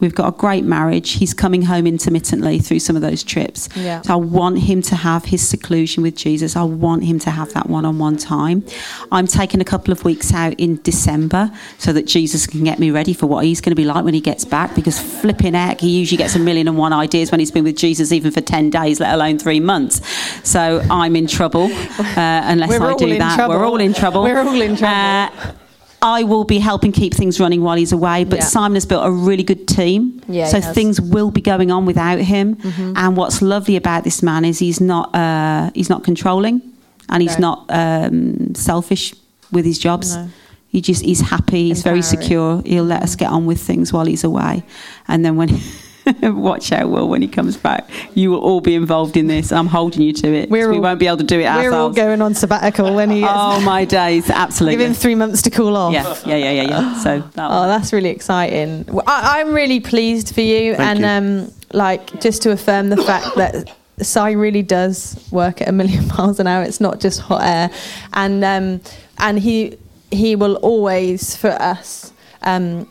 We've 0.00 0.14
got 0.14 0.28
a 0.28 0.36
great 0.36 0.64
marriage. 0.64 1.12
He's 1.12 1.34
coming 1.34 1.62
home 1.62 1.86
intermittently 1.86 2.58
through 2.60 2.80
some 2.80 2.96
of 2.96 3.02
those 3.02 3.24
trips. 3.24 3.68
Yeah. 3.74 4.02
So 4.02 4.14
I 4.14 4.16
want 4.16 4.60
him 4.60 4.82
to 4.82 4.96
have 4.96 5.24
his 5.24 5.46
seclusion 5.46 6.02
with 6.02 6.16
Jesus. 6.16 6.56
I 6.56 6.62
want 6.62 7.04
him 7.04 7.18
to 7.20 7.30
have 7.30 7.52
that 7.54 7.68
one 7.68 7.84
on 7.84 7.98
one 7.98 8.16
time. 8.16 8.64
I'm 9.10 9.26
taking 9.26 9.60
a 9.60 9.64
couple 9.64 9.92
of 9.92 10.04
weeks 10.04 10.32
out 10.32 10.54
in 10.54 10.80
December 10.82 11.50
so 11.78 11.92
that 11.92 12.06
Jesus 12.06 12.46
can 12.46 12.64
get 12.64 12.78
me 12.78 12.90
ready 12.90 13.12
for 13.12 13.26
what 13.26 13.44
he's 13.44 13.60
going 13.60 13.72
to 13.72 13.76
be 13.76 13.84
like 13.84 14.04
when 14.04 14.14
he 14.14 14.20
gets 14.20 14.44
back 14.44 14.74
because 14.74 15.00
flipping 15.00 15.54
heck, 15.54 15.80
he 15.80 15.98
usually 15.98 16.18
gets 16.18 16.36
a 16.36 16.38
million 16.38 16.68
and 16.68 16.78
one 16.78 16.92
ideas 16.92 17.30
when 17.30 17.40
he's 17.40 17.50
been 17.50 17.64
with 17.64 17.76
Jesus, 17.76 18.12
even 18.12 18.30
for 18.30 18.40
10 18.40 18.70
days, 18.70 19.00
let 19.00 19.14
alone 19.14 19.38
three 19.38 19.60
months. 19.60 20.00
So 20.48 20.84
I'm 20.90 21.16
in 21.16 21.26
trouble 21.26 21.64
uh, 21.64 22.12
unless 22.16 22.70
We're 22.70 22.82
I 22.82 22.94
do 22.94 23.18
that. 23.18 23.36
trouble. 23.36 23.54
We're 23.54 23.66
all 23.66 23.80
in 23.80 23.94
trouble. 23.94 24.22
We're 24.22 24.38
all 24.38 24.60
in 24.60 24.76
trouble. 24.76 25.48
Uh, 25.48 25.52
I 26.00 26.22
will 26.22 26.44
be 26.44 26.58
helping 26.58 26.92
keep 26.92 27.12
things 27.14 27.40
running 27.40 27.62
while 27.62 27.76
he's 27.76 27.92
away, 27.92 28.24
but 28.24 28.38
Yeah. 28.38 28.44
Simon 28.44 28.74
has 28.76 28.86
built 28.86 29.04
a 29.04 29.10
really 29.10 29.42
good 29.42 29.66
team. 29.66 30.20
Yeah, 30.28 30.46
so. 30.46 30.58
Mm-hmm. 30.58 30.72
things 30.72 31.00
will 31.00 31.30
be 31.30 31.40
going 31.40 31.70
on 31.72 31.86
without 31.86 32.18
him. 32.20 32.56
And 32.96 33.16
what's 33.16 33.42
lovely 33.42 33.76
about 33.76 34.04
this 34.04 34.22
man 34.22 34.44
is 34.44 34.58
he's 34.60 34.80
not 34.80 35.14
uh, 35.14 35.70
he's 35.74 35.88
not 35.88 36.04
controlling, 36.04 36.62
and 37.08 37.22
he's 37.22 37.38
No. 37.38 37.48
not 37.48 37.66
um, 37.70 38.54
selfish 38.54 39.12
with 39.50 39.64
his 39.64 39.78
jobs. 39.78 40.14
No. 40.14 40.28
He 40.68 40.80
just 40.80 41.02
he's 41.04 41.20
happy. 41.20 41.68
He's 41.68 41.82
very 41.82 42.02
secure. 42.02 42.62
He'll 42.64 42.84
let 42.84 43.02
us 43.02 43.16
get 43.16 43.30
on 43.30 43.46
with 43.46 43.60
things 43.60 43.92
while 43.92 44.06
he's 44.06 44.24
away, 44.24 44.62
and 45.08 45.24
then 45.24 45.36
when. 45.36 45.48
Watch 46.22 46.72
out, 46.72 46.88
Will, 46.90 47.08
when 47.08 47.22
he 47.22 47.28
comes 47.28 47.56
back. 47.56 47.88
You 48.14 48.30
will 48.30 48.40
all 48.40 48.60
be 48.60 48.74
involved 48.74 49.16
in 49.16 49.26
this. 49.26 49.52
I'm 49.52 49.66
holding 49.66 50.02
you 50.02 50.12
to 50.14 50.28
it. 50.34 50.50
We're 50.50 50.70
we 50.70 50.78
won't 50.80 50.98
be 51.00 51.06
able 51.06 51.18
to 51.18 51.24
do 51.24 51.38
it 51.40 51.44
We're 51.44 51.48
all 51.48 51.56
ourselves. 51.66 51.96
going 51.96 52.22
on 52.22 52.34
sabbatical 52.34 52.94
when 52.94 53.10
he 53.10 53.20
gets 53.20 53.32
Oh 53.34 53.60
my 53.60 53.84
days, 53.84 54.30
absolutely. 54.30 54.76
Give 54.78 54.88
him 54.88 54.94
three 54.94 55.14
months 55.14 55.42
to 55.42 55.50
cool 55.50 55.76
off. 55.76 55.92
yeah, 55.92 56.14
yeah, 56.26 56.36
yeah, 56.36 56.50
yeah, 56.62 56.68
yeah. 56.68 56.98
So 57.02 57.18
that 57.34 57.48
Oh, 57.50 57.66
that's 57.66 57.92
really 57.92 58.10
exciting. 58.10 58.86
I, 59.06 59.40
I'm 59.40 59.52
really 59.52 59.80
pleased 59.80 60.34
for 60.34 60.40
you, 60.40 60.74
Thank 60.74 61.00
and 61.00 61.44
um, 61.46 61.52
like 61.72 62.20
just 62.20 62.42
to 62.42 62.50
affirm 62.52 62.88
the 62.90 62.96
fact 62.98 63.34
that 63.36 63.72
Si 64.00 64.36
really 64.36 64.62
does 64.62 65.18
work 65.32 65.60
at 65.60 65.68
a 65.68 65.72
million 65.72 66.06
miles 66.16 66.38
an 66.40 66.46
hour. 66.46 66.62
It's 66.62 66.80
not 66.80 67.00
just 67.00 67.20
hot 67.20 67.42
air, 67.42 67.70
and 68.14 68.44
um, 68.44 68.80
and 69.18 69.38
he 69.38 69.76
he 70.10 70.36
will 70.36 70.56
always 70.56 71.36
for 71.36 71.50
us. 71.50 72.12
Um, 72.42 72.88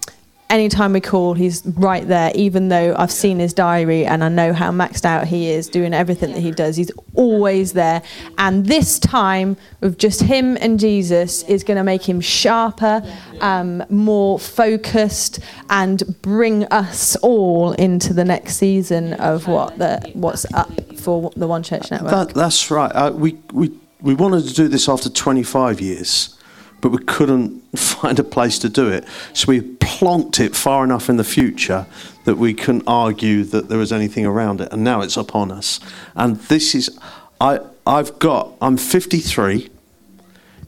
Anytime 0.50 0.94
we 0.94 1.02
call, 1.02 1.34
he's 1.34 1.66
right 1.66 2.08
there. 2.08 2.32
Even 2.34 2.70
though 2.70 2.96
I've 2.98 3.12
seen 3.12 3.40
his 3.40 3.54
diary 3.54 4.06
and 4.06 4.24
I 4.24 4.30
know 4.30 4.54
how 4.54 4.72
maxed 4.72 5.04
out 5.04 5.28
he 5.28 5.50
is, 5.50 5.68
doing 5.68 5.94
everything 5.94 6.32
that 6.32 6.40
he 6.40 6.52
does, 6.52 6.78
he's 6.78 6.92
always 7.16 7.74
there. 7.74 8.02
And 8.38 8.66
this 8.66 8.98
time, 8.98 9.58
with 9.82 9.98
just 9.98 10.22
him 10.22 10.58
and 10.62 10.80
Jesus, 10.80 11.44
is 11.44 11.66
going 11.66 11.78
to 11.78 11.84
make 11.84 12.08
him 12.08 12.22
sharper, 12.22 13.04
um, 13.42 13.84
more 13.90 14.40
focused, 14.40 15.40
and 15.70 16.04
bring 16.22 16.64
us 16.66 17.18
all 17.18 17.74
into 17.74 18.14
the 18.14 18.24
next 18.24 18.56
season 18.56 19.14
of 19.16 19.48
what 19.48 19.78
the 19.78 20.12
what's 20.14 20.46
up 20.54 20.72
for 20.96 21.32
the 21.36 21.48
One 21.48 21.64
Church 21.64 21.92
Network. 21.92 22.12
That, 22.12 22.34
that's 22.34 22.72
right. 22.72 22.92
Uh, 22.92 23.12
we, 23.14 23.38
we, 23.52 23.78
we 24.02 24.14
wanted 24.14 24.48
to 24.48 24.54
do 24.54 24.68
this 24.68 24.88
after 24.88 25.10
25 25.10 25.82
years, 25.82 26.37
but 26.82 26.90
we 26.90 27.00
couldn't 27.00 27.60
find 27.78 28.20
a 28.20 28.24
place 28.24 28.60
to 28.60 28.70
do 28.70 28.90
it. 28.90 29.06
So 29.34 29.48
we 29.48 29.62
plonked 29.62 30.40
it 30.40 30.56
far 30.56 30.84
enough 30.84 31.10
in 31.10 31.18
the 31.18 31.24
future 31.24 31.86
that 32.26 32.38
we 32.38 32.54
couldn't 32.54 32.84
argue 32.88 33.44
that 33.46 33.70
there 33.70 33.78
was 33.78 33.92
anything 33.92 34.26
around 34.26 34.62
it. 34.62 34.72
And 34.72 34.84
now 34.84 35.02
it's 35.02 35.18
upon 35.18 35.52
us. 35.52 35.80
And 36.16 36.38
this 36.42 36.76
is, 36.76 36.98
I, 37.40 37.60
I've 37.86 38.20
got, 38.20 38.54
I'm 38.62 38.78
53. 38.78 39.70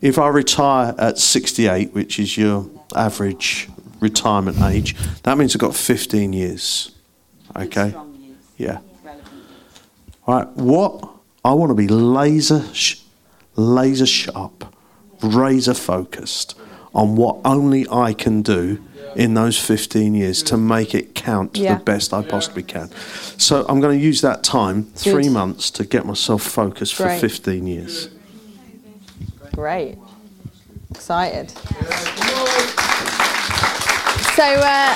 If 0.02 0.18
I 0.18 0.28
retire 0.30 0.96
at 0.98 1.18
68, 1.18 1.94
which 1.94 2.20
is 2.20 2.38
your 2.38 2.70
average 2.96 3.68
retirement 4.00 4.62
age, 4.62 4.96
that 5.24 5.38
means 5.38 5.56
I've 5.56 5.62
got 5.62 5.76
15 5.76 6.32
years. 6.34 6.92
Okay? 7.56 7.94
Yeah. 8.58 8.80
All 10.26 10.36
right, 10.36 10.48
what 10.50 11.10
I 11.44 11.54
want 11.54 11.72
to 11.72 11.76
be 11.76 11.88
laser, 11.88 12.64
sh- 12.74 13.02
laser 13.56 14.06
sharp, 14.06 14.64
razor 15.22 15.74
focused 15.74 16.56
on 16.94 17.16
what 17.16 17.38
only 17.46 17.88
I 17.92 18.14
can 18.14 18.42
do 18.42 18.80
in 19.16 19.34
those 19.34 19.58
15 19.60 20.14
years 20.14 20.44
to 20.44 20.58
make 20.58 20.94
it 20.96 21.16
count 21.16 21.58
Yeah. 21.58 21.76
the 21.76 21.84
best 21.84 22.14
I 22.14 22.22
possibly 22.22 22.64
can. 22.64 22.90
So 23.38 23.66
I'm 23.68 23.80
going 23.80 23.98
to 23.98 24.04
use 24.04 24.22
that 24.22 24.44
time, 24.44 24.84
three 24.96 25.24
Good. 25.24 25.32
months, 25.32 25.72
to 25.72 25.84
get 25.86 26.06
myself 26.06 26.44
focused 26.44 26.96
for 26.96 27.10
15 27.10 27.66
years. 27.68 28.10
Great. 29.54 29.98
Excited. 30.92 31.52
So, 34.36 34.44
uh, 34.46 34.96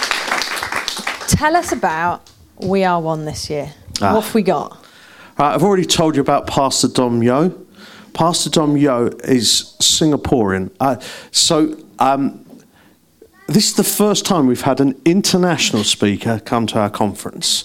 tell 1.28 1.56
us 1.56 1.72
about 1.72 2.30
We 2.60 2.84
Are 2.86 3.02
One 3.02 3.26
this 3.26 3.50
year. 3.50 3.74
Ah. 4.02 4.14
What 4.16 4.24
have 4.24 4.34
we 4.36 4.42
got? 4.42 4.78
Right, 5.38 5.54
I've 5.54 5.64
already 5.64 5.86
told 5.86 6.16
you 6.16 6.22
about 6.22 6.48
Pastor 6.48 6.88
Dom 6.88 7.22
Yeo. 7.24 7.50
Pastor 8.14 8.50
Dom 8.50 8.78
Yeo 8.78 9.08
is 9.24 9.76
Singaporean. 9.80 10.72
Uh, 10.80 10.98
so 11.32 11.78
um, 12.00 12.46
this 13.48 13.68
is 13.70 13.74
the 13.76 13.84
first 13.84 14.26
time 14.26 14.48
we've 14.48 14.62
had 14.62 14.80
an 14.80 15.00
international 15.06 15.84
speaker 15.84 16.40
come 16.40 16.68
to 16.68 16.80
our 16.80 16.90
conference. 16.90 17.64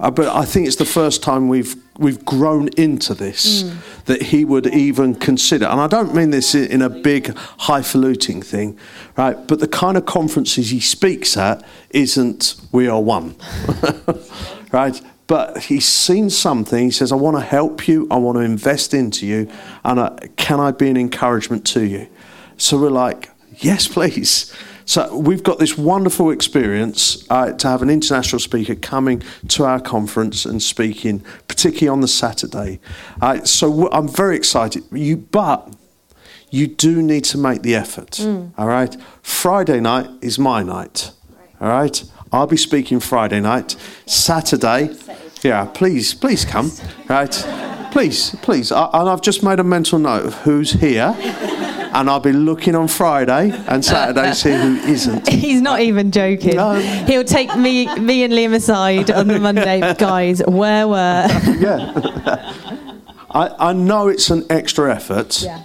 Uh, 0.00 0.10
but 0.10 0.34
I 0.34 0.46
think 0.46 0.66
it's 0.66 0.76
the 0.76 0.86
first 0.86 1.22
time 1.22 1.48
we've 1.48 1.76
we've 1.98 2.24
grown 2.24 2.68
into 2.78 3.12
this 3.12 3.70
that 4.06 4.22
he 4.22 4.46
would 4.46 4.66
even 4.68 5.14
consider. 5.14 5.66
And 5.66 5.78
I 5.78 5.86
don't 5.86 6.14
mean 6.14 6.30
this 6.30 6.54
in 6.54 6.80
a 6.80 6.88
big 6.88 7.36
highfalutin 7.36 8.40
thing, 8.40 8.78
right? 9.18 9.36
But 9.46 9.60
the 9.60 9.68
kind 9.68 9.98
of 9.98 10.06
conferences 10.06 10.70
he 10.70 10.80
speaks 10.80 11.36
at 11.36 11.62
isn't 11.90 12.54
"We 12.72 12.88
are 12.88 13.00
one," 13.00 13.36
right? 14.72 14.98
But 15.30 15.58
he's 15.62 15.86
seen 15.86 16.28
something. 16.28 16.86
He 16.86 16.90
says, 16.90 17.12
"I 17.12 17.14
want 17.14 17.36
to 17.36 17.40
help 17.58 17.86
you. 17.86 18.08
I 18.10 18.16
want 18.16 18.36
to 18.38 18.42
invest 18.42 18.92
into 18.94 19.26
you, 19.26 19.48
and 19.84 20.00
uh, 20.00 20.16
can 20.34 20.58
I 20.58 20.72
be 20.72 20.88
an 20.90 20.96
encouragement 20.96 21.64
to 21.68 21.82
you?" 21.84 22.08
So 22.56 22.76
we're 22.76 22.90
like, 22.90 23.30
"Yes, 23.58 23.86
please." 23.86 24.52
So 24.86 25.16
we've 25.16 25.44
got 25.44 25.60
this 25.60 25.78
wonderful 25.78 26.32
experience 26.32 27.24
uh, 27.30 27.52
to 27.52 27.68
have 27.68 27.80
an 27.80 27.90
international 27.90 28.40
speaker 28.40 28.74
coming 28.74 29.22
to 29.54 29.64
our 29.64 29.78
conference 29.78 30.44
and 30.44 30.60
speaking, 30.60 31.22
particularly 31.46 31.88
on 31.88 32.00
the 32.00 32.08
Saturday. 32.08 32.80
Uh, 33.22 33.44
so 33.44 33.68
w- 33.70 33.88
I'm 33.92 34.08
very 34.08 34.34
excited. 34.34 34.82
You, 34.90 35.16
but 35.16 35.76
you 36.50 36.66
do 36.66 37.02
need 37.02 37.22
to 37.26 37.38
make 37.38 37.62
the 37.62 37.76
effort. 37.76 38.18
All 38.58 38.66
right. 38.66 38.96
Friday 39.22 39.78
night 39.78 40.08
is 40.22 40.40
my 40.40 40.64
night. 40.64 41.12
All 41.60 41.68
right. 41.68 42.02
I'll 42.32 42.48
be 42.48 42.56
speaking 42.56 42.98
Friday 43.00 43.40
night. 43.40 43.76
Saturday, 44.06 44.90
yeah. 45.42 45.64
Please, 45.66 46.14
please 46.14 46.44
come. 46.44 46.70
Right. 47.08 47.32
Please, 47.92 48.36
please. 48.42 48.70
I, 48.72 48.88
and 48.92 49.08
I've 49.08 49.20
just 49.22 49.42
made 49.42 49.58
a 49.60 49.64
mental 49.64 49.98
note 49.98 50.24
of 50.26 50.34
who's 50.42 50.72
here. 50.72 51.14
And 51.92 52.08
I'll 52.08 52.20
be 52.20 52.32
looking 52.32 52.76
on 52.76 52.86
Friday 52.86 53.50
and 53.66 53.84
Saturday 53.84 54.28
to 54.28 54.34
see 54.36 54.52
who 54.52 54.76
isn't. 54.76 55.28
He's 55.32 55.60
not 55.60 55.80
even 55.80 56.12
joking. 56.12 56.54
No. 56.54 56.74
He'll 56.78 57.24
take 57.24 57.56
me, 57.56 57.92
me 57.98 58.22
and 58.22 58.32
Liam 58.32 58.54
aside 58.54 59.10
on 59.10 59.26
the 59.26 59.40
Monday. 59.40 59.80
Guys, 59.98 60.40
where 60.46 60.86
were? 60.86 61.26
Yeah. 61.58 62.54
I, 63.32 63.70
I 63.70 63.72
know 63.72 64.06
it's 64.08 64.30
an 64.30 64.44
extra 64.50 64.94
effort, 64.94 65.42
Yeah. 65.42 65.62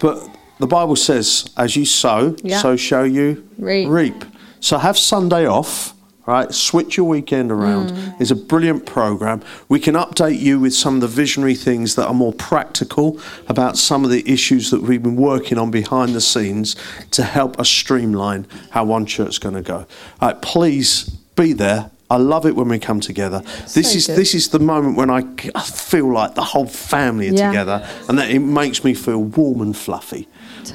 but 0.00 0.28
the 0.58 0.66
Bible 0.66 0.96
says, 0.96 1.48
as 1.56 1.76
you 1.76 1.84
sow, 1.84 2.34
Yeah. 2.42 2.58
so 2.60 2.76
shall 2.76 3.06
you 3.06 3.48
Reap. 3.58 4.24
So 4.60 4.76
have 4.78 4.98
Sunday 4.98 5.46
off, 5.46 5.94
right? 6.30 6.54
Switch 6.54 6.96
your 6.96 7.06
weekend 7.08 7.50
around. 7.50 7.90
Mm. 7.90 8.20
It's 8.20 8.30
a 8.30 8.36
brilliant 8.36 8.86
program. 8.86 9.42
We 9.68 9.80
can 9.80 9.94
update 9.96 10.38
you 10.38 10.60
with 10.60 10.72
some 10.74 10.94
of 10.94 11.00
the 11.00 11.08
visionary 11.08 11.54
things 11.56 11.96
that 11.96 12.06
are 12.06 12.14
more 12.14 12.32
practical 12.32 13.18
about 13.48 13.76
some 13.76 14.04
of 14.04 14.10
the 14.10 14.22
issues 14.30 14.70
that 14.70 14.80
we've 14.82 15.02
been 15.02 15.16
working 15.16 15.58
on 15.58 15.70
behind 15.70 16.14
the 16.14 16.20
scenes 16.20 16.76
to 17.10 17.22
help 17.24 17.58
us 17.58 17.68
streamline 17.68 18.46
how 18.70 18.84
one 18.84 19.06
church 19.06 19.28
is 19.30 19.38
going 19.38 19.56
to 19.56 19.62
go. 19.62 19.86
Right, 20.22 20.40
please 20.40 21.04
be 21.34 21.52
there. 21.52 21.90
I 22.12 22.16
love 22.16 22.44
it 22.44 22.56
when 22.56 22.68
we 22.68 22.78
come 22.80 22.98
together. 23.00 23.40
This 23.72 23.92
So 23.92 23.96
is 23.98 24.06
good. 24.08 24.16
this 24.16 24.34
is 24.34 24.48
the 24.48 24.58
moment 24.58 24.96
when 24.96 25.10
I, 25.10 25.22
I 25.54 25.62
feel 25.62 26.12
like 26.12 26.34
the 26.34 26.42
whole 26.42 26.66
family 26.66 27.28
are 27.28 27.34
Yeah. 27.34 27.50
together, 27.50 27.88
and 28.08 28.18
that 28.18 28.30
it 28.30 28.40
makes 28.40 28.82
me 28.82 28.94
feel 28.94 29.22
warm 29.22 29.60
and 29.60 29.76
fluffy. 29.76 30.26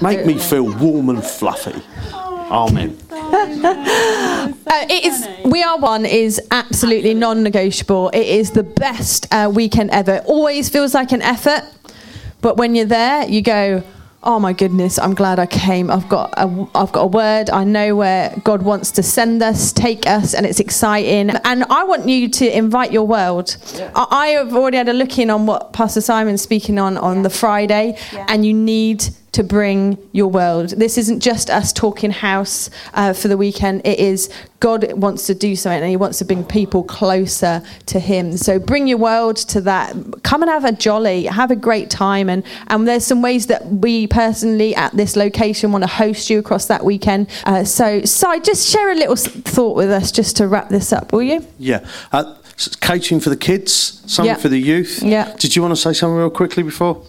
Make 0.02 0.26
me 0.26 0.38
feel 0.38 0.74
warm 0.78 1.10
and 1.10 1.24
fluffy. 1.24 1.82
Amen. 2.52 2.98
Uh, 4.68 4.86
it 4.90 5.06
is. 5.06 5.28
We 5.46 5.64
are 5.64 5.78
one 5.78 6.06
is 6.06 6.42
absolutely 6.52 7.14
non-negotiable. 7.14 8.10
It 8.10 8.26
is 8.26 8.52
the 8.52 8.64
best 8.64 9.28
uh, 9.32 9.50
weekend 9.54 9.92
ever. 9.92 10.20
Always 10.26 10.70
feels 10.70 10.94
like 10.94 11.12
an 11.12 11.22
effort, 11.22 11.64
but 12.42 12.58
when 12.58 12.76
you're 12.76 12.86
there, 12.86 13.28
you 13.28 13.42
go. 13.42 13.84
Oh 14.24 14.40
my 14.40 14.54
goodness! 14.54 14.98
I'm 14.98 15.14
glad 15.14 15.38
I 15.40 15.46
came. 15.46 15.92
I've 15.92 16.10
got 16.10 16.34
a, 16.36 16.68
I've 16.76 16.92
got 16.92 17.02
a 17.02 17.08
word. 17.08 17.50
I 17.52 17.64
know 17.64 17.96
where 17.96 18.36
God 18.44 18.64
wants 18.64 18.92
to 18.92 19.04
send 19.04 19.42
us, 19.44 19.72
take 19.72 20.08
us, 20.08 20.34
and 20.34 20.46
it's 20.48 20.60
exciting. 20.60 21.30
And 21.30 21.64
I 21.66 21.84
want 21.84 22.10
you 22.10 22.28
to 22.30 22.58
invite 22.58 22.92
your 22.92 23.06
world. 23.06 23.56
I, 23.96 24.08
I 24.10 24.28
have 24.30 24.56
already 24.56 24.78
had 24.78 24.90
a 24.90 24.94
look 24.94 25.18
in 25.20 25.30
on 25.30 25.46
what 25.46 25.74
Pastor 25.74 26.02
Simon's 26.02 26.42
speaking 26.42 26.80
on 26.80 26.98
on 26.98 27.22
the 27.22 27.30
Friday, 27.30 27.98
and 28.28 28.46
you 28.46 28.54
need 28.54 29.06
to 29.36 29.44
bring 29.44 29.98
your 30.14 30.28
world. 30.28 30.70
This 30.70 30.98
isn't 30.98 31.20
just 31.20 31.50
us 31.50 31.74
talking 31.74 32.10
house 32.12 32.70
uh, 32.94 33.12
for 33.14 33.28
the 33.28 33.38
weekend. 33.38 33.82
It 33.86 34.00
is 34.00 34.30
God 34.62 34.94
wants 34.94 35.28
to 35.28 35.36
do 35.36 35.56
something 35.58 35.82
and 35.82 35.90
He 35.90 35.98
wants 35.98 36.18
to 36.20 36.26
bring 36.26 36.44
people 36.46 36.84
closer 36.84 37.62
to 37.88 38.00
Him. 38.00 38.38
So 38.38 38.60
bring 38.60 38.88
your 38.88 38.98
world 38.98 39.36
to 39.54 39.60
that. 39.62 39.94
Come 40.24 40.42
and 40.42 40.50
have 40.50 40.64
a 40.64 40.72
jolly, 40.72 41.26
have 41.26 41.52
a 41.52 41.56
great 41.56 41.90
time. 41.90 42.30
And, 42.30 42.44
and 42.68 42.88
there's 42.88 43.06
some 43.06 43.22
ways 43.22 43.48
that 43.48 43.66
we 43.68 44.08
personally 44.08 44.74
at 44.76 44.96
this 44.96 45.18
location 45.18 45.74
want 45.74 45.84
to 45.84 45.90
host 45.90 46.30
you 46.30 46.40
across 46.40 46.68
that 46.68 46.86
weekend. 46.86 47.30
Uh, 47.44 47.66
so, 47.66 48.02
Si, 48.06 48.40
just 48.40 48.68
share 48.70 48.92
a 48.92 48.96
little 48.96 49.18
thought 49.18 49.76
with 49.76 49.92
us 49.92 50.12
just 50.12 50.38
to 50.38 50.48
wrap 50.48 50.70
this 50.70 50.94
up, 50.94 51.12
will 51.12 51.24
you? 51.24 51.46
Yeah. 51.60 51.86
Uh, 52.14 52.36
catering 52.80 53.20
for 53.20 53.30
the 53.30 53.38
kids, 53.38 54.02
something 54.08 54.34
Yeah. 54.34 54.42
for 54.42 54.48
the 54.48 54.58
youth. 54.60 55.04
Yeah. 55.04 55.36
Did 55.38 55.58
you 55.58 55.62
want 55.62 55.74
to 55.74 55.82
say 55.82 55.92
something 55.92 56.16
real 56.16 56.30
quickly 56.30 56.64
before? 56.64 57.04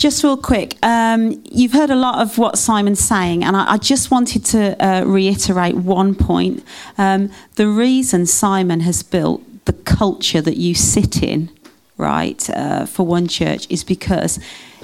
Just 0.00 0.24
real 0.24 0.38
quick, 0.38 0.78
um, 0.82 1.44
you've 1.52 1.74
heard 1.74 1.90
a 1.90 1.94
lot 1.94 2.22
of 2.22 2.38
what 2.38 2.56
Simon's 2.56 3.00
saying, 3.00 3.44
and 3.44 3.54
I, 3.54 3.72
I 3.72 3.76
just 3.76 4.10
wanted 4.10 4.46
to 4.46 4.82
uh, 4.82 5.04
reiterate 5.04 5.74
one 5.74 6.14
point. 6.14 6.64
Um, 6.96 7.30
the 7.56 7.68
reason 7.68 8.24
Simon 8.24 8.80
has 8.80 9.02
built 9.02 9.42
the 9.66 9.74
culture 9.74 10.40
that 10.40 10.56
you 10.56 10.74
sit 10.74 11.22
in, 11.22 11.50
right, 11.98 12.48
uh, 12.48 12.86
for 12.86 13.04
one 13.04 13.28
church 13.28 13.66
is 13.68 13.84
because 13.84 14.38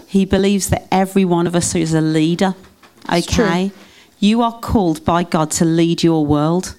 he 0.07 0.27
believes 0.27 0.69
that 0.69 0.87
every 0.93 1.25
one 1.25 1.47
of 1.47 1.57
us 1.57 1.75
is 1.75 1.95
a 1.95 2.03
leader. 2.03 2.55
Okay? 3.11 3.73
You 4.21 4.43
are 4.43 4.61
called 4.61 5.03
by 5.07 5.23
God 5.23 5.51
to 5.53 5.65
lead 5.65 6.03
your 6.03 6.27
world, 6.27 6.75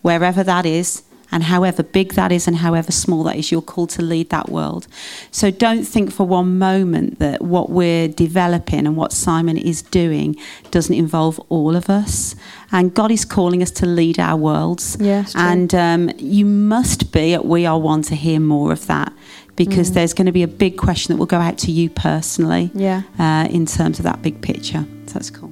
wherever 0.00 0.42
that 0.42 0.64
is. 0.64 1.02
And 1.32 1.44
however 1.44 1.82
big 1.82 2.12
that 2.12 2.30
is 2.30 2.46
and 2.46 2.56
however 2.58 2.92
small 2.92 3.24
that 3.24 3.36
is, 3.36 3.50
you're 3.50 3.62
called 3.62 3.88
to 3.90 4.02
lead 4.02 4.28
that 4.30 4.50
world. 4.50 4.86
So 5.30 5.50
don't 5.50 5.84
think 5.84 6.12
for 6.12 6.26
one 6.26 6.58
moment 6.58 7.18
that 7.18 7.40
what 7.42 7.70
we're 7.70 8.06
developing 8.08 8.86
and 8.86 8.96
what 8.96 9.12
Simon 9.12 9.56
is 9.56 9.80
doing 9.82 10.36
doesn't 10.70 10.94
involve 10.94 11.40
all 11.48 11.74
of 11.74 11.88
us. 11.88 12.36
And 12.70 12.92
God 12.94 13.10
is 13.10 13.24
calling 13.24 13.62
us 13.62 13.70
to 13.72 13.86
lead 13.86 14.18
our 14.18 14.36
worlds. 14.36 14.96
Yes, 15.00 15.32
and 15.34 15.74
um, 15.74 16.10
you 16.18 16.44
must 16.46 17.12
be 17.12 17.32
at 17.34 17.44
We 17.46 17.64
Are 17.66 17.78
One 17.78 18.02
to 18.02 18.14
hear 18.14 18.38
more 18.40 18.70
of 18.72 18.86
that 18.86 19.12
because 19.56 19.90
Mm. 19.90 19.94
there's 19.94 20.14
going 20.14 20.26
to 20.26 20.32
be 20.32 20.42
a 20.42 20.48
big 20.48 20.76
question 20.78 21.12
that 21.14 21.18
will 21.18 21.26
go 21.26 21.38
out 21.38 21.58
to 21.58 21.70
you 21.70 21.90
personally 21.90 22.70
Yeah. 22.74 23.02
uh, 23.18 23.46
in 23.50 23.66
terms 23.66 23.98
of 23.98 24.04
that 24.04 24.22
big 24.22 24.40
picture. 24.40 24.86
So 25.06 25.14
that's 25.14 25.30
cool. 25.30 25.50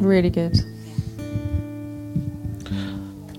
Really 0.00 0.30
good. 0.30 0.58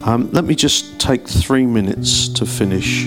Um, 0.02 0.32
let 0.32 0.46
me 0.46 0.56
just 0.56 1.00
take 1.00 1.28
three 1.28 1.66
minutes 1.66 2.30
to 2.30 2.46
finish. 2.46 3.06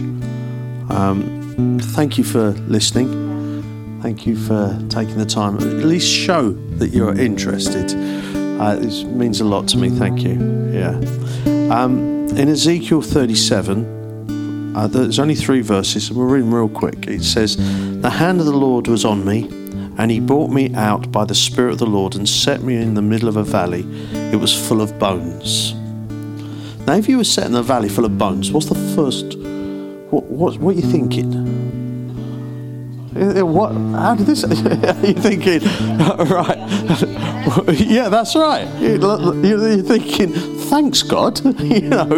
Um, 0.91 1.79
thank 1.81 2.19
you 2.19 2.25
for 2.25 2.51
listening. 2.69 4.01
Thank 4.03 4.27
you 4.27 4.37
for 4.37 4.79
taking 4.89 5.17
the 5.17 5.25
time. 5.25 5.57
At 5.57 5.87
least 5.87 6.09
show 6.09 6.51
that 6.51 6.89
you're 6.89 7.19
interested. 7.19 7.95
Uh, 8.61 8.77
this 8.77 9.05
means 9.05 9.41
a 9.41 9.45
lot 9.45 9.69
to 9.69 9.79
me. 9.79 9.89
Thank 9.89 10.23
you. 10.23 10.35
Yeah. 10.71 10.99
Um, 11.71 12.29
in 12.37 12.49
Ezekiel 12.49 13.01
37, 13.01 14.75
uh, 14.77 14.87
there's 14.87 15.19
only 15.19 15.35
three 15.35 15.61
verses, 15.61 16.09
and 16.09 16.19
we'll 16.19 16.27
read 16.27 16.45
real 16.45 16.69
quick. 16.69 17.07
It 17.07 17.23
says, 17.23 17.57
The 18.01 18.11
hand 18.11 18.41
of 18.41 18.47
the 18.47 18.57
Lord 18.57 18.87
was 18.89 19.05
on 19.05 19.25
me, 19.25 19.45
and 19.99 20.11
he 20.11 20.21
brought 20.21 20.51
me 20.51 20.75
out 20.75 21.11
by 21.11 21.25
the 21.25 21.35
Spirit 21.35 21.73
of 21.73 21.79
the 21.79 21.87
Lord 21.87 22.17
and 22.17 22.29
set 22.29 22.63
me 22.63 22.77
in 22.77 22.95
the 22.95 23.03
middle 23.03 23.29
of 23.29 23.37
a 23.37 23.45
valley. 23.45 23.87
It 24.13 24.41
was 24.41 24.53
full 24.69 24.81
of 24.81 24.99
bones. 24.99 25.75
Now, 26.87 26.95
if 26.95 27.09
you 27.09 27.17
were 27.19 27.25
set 27.25 27.47
in 27.47 27.55
a 27.55 27.63
valley 27.63 27.89
full 27.89 28.05
of 28.05 28.19
bones, 28.19 28.51
what's 28.51 28.67
the 28.69 28.75
first? 28.97 29.37
What 30.11 30.25
what, 30.25 30.59
what 30.59 30.77
are 30.77 30.81
you 30.81 30.91
thinking? 30.91 31.33
Uh, 33.15 33.45
What? 33.47 33.73
How 33.73 34.15
did 34.15 34.27
this? 34.27 34.43
Are 34.45 35.07
you 35.07 35.15
thinking? 35.15 35.61
right? 36.39 36.59
yeah, 37.79 38.09
that's 38.09 38.35
right. 38.35 38.67
You- 38.81 38.99
You're 39.45 39.83
thinking, 39.83 40.33
thanks 40.71 41.03
God. 41.03 41.41
you 41.61 41.83
know, 41.83 42.17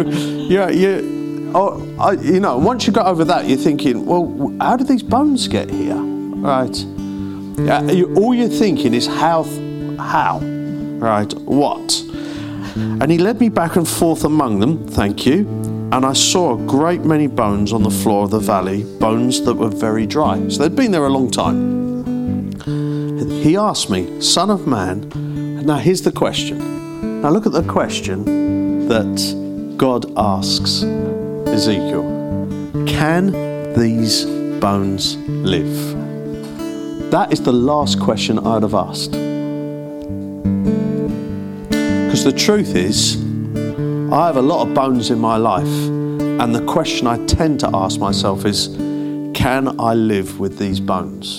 yeah, 0.49 0.69
you. 0.69 1.51
Oh, 1.53 1.81
I, 1.99 2.13
you 2.13 2.39
know. 2.39 2.57
Once 2.57 2.87
you 2.87 2.93
got 2.93 3.07
over 3.07 3.23
that, 3.25 3.45
you're 3.47 3.57
thinking, 3.57 4.05
well, 4.05 4.55
how 4.59 4.75
did 4.77 4.87
these 4.87 5.03
bones 5.03 5.47
get 5.47 5.69
here? 5.69 5.95
Right? 5.95 6.75
Yeah, 7.57 7.83
you, 7.91 8.13
all 8.15 8.33
you're 8.33 8.49
thinking 8.49 8.93
is 8.93 9.05
how, 9.07 9.43
how, 9.97 10.39
right? 10.99 11.31
What? 11.45 12.03
And 12.75 13.09
he 13.09 13.17
led 13.17 13.39
me 13.39 13.49
back 13.49 13.75
and 13.75 13.87
forth 13.87 14.23
among 14.23 14.59
them, 14.59 14.87
thank 14.87 15.25
you. 15.25 15.47
And 15.91 16.05
I 16.05 16.13
saw 16.13 16.55
a 16.55 16.65
great 16.65 17.01
many 17.01 17.27
bones 17.27 17.71
on 17.71 17.83
the 17.83 17.89
floor 17.89 18.25
of 18.25 18.31
the 18.31 18.39
valley, 18.39 18.83
bones 18.99 19.43
that 19.45 19.53
were 19.53 19.69
very 19.69 20.05
dry. 20.05 20.47
So 20.49 20.63
they'd 20.63 20.75
been 20.75 20.91
there 20.91 21.05
a 21.05 21.09
long 21.09 21.31
time. 21.31 21.85
He 23.45 23.55
asked 23.55 23.91
me, 23.91 24.19
Son 24.21 24.49
of 24.49 24.65
man, 24.65 25.09
now 25.65 25.77
here's 25.77 26.01
the 26.01 26.11
question. 26.11 27.21
Now 27.21 27.29
look 27.29 27.45
at 27.45 27.51
the 27.51 27.63
question 27.63 28.87
that 28.87 29.75
God 29.77 30.11
asks 30.17 30.81
Ezekiel 30.81 32.03
Can 32.87 33.31
these 33.73 34.25
bones 34.59 35.15
live? 35.27 37.11
That 37.11 37.31
is 37.31 37.41
the 37.43 37.53
last 37.53 37.99
question 37.99 38.39
I'd 38.39 38.63
have 38.63 38.73
asked. 38.73 39.24
The 42.25 42.31
truth 42.31 42.75
is, 42.75 43.17
I 44.11 44.25
have 44.25 44.37
a 44.37 44.41
lot 44.41 44.67
of 44.67 44.73
bones 44.73 45.11
in 45.11 45.19
my 45.19 45.37
life, 45.37 45.61
and 45.61 46.55
the 46.55 46.65
question 46.65 47.05
I 47.05 47.23
tend 47.27 47.59
to 47.59 47.69
ask 47.71 47.99
myself 47.99 48.45
is 48.45 48.69
can 49.35 49.79
I 49.79 49.93
live 49.93 50.39
with 50.39 50.57
these 50.57 50.79
bones? 50.79 51.37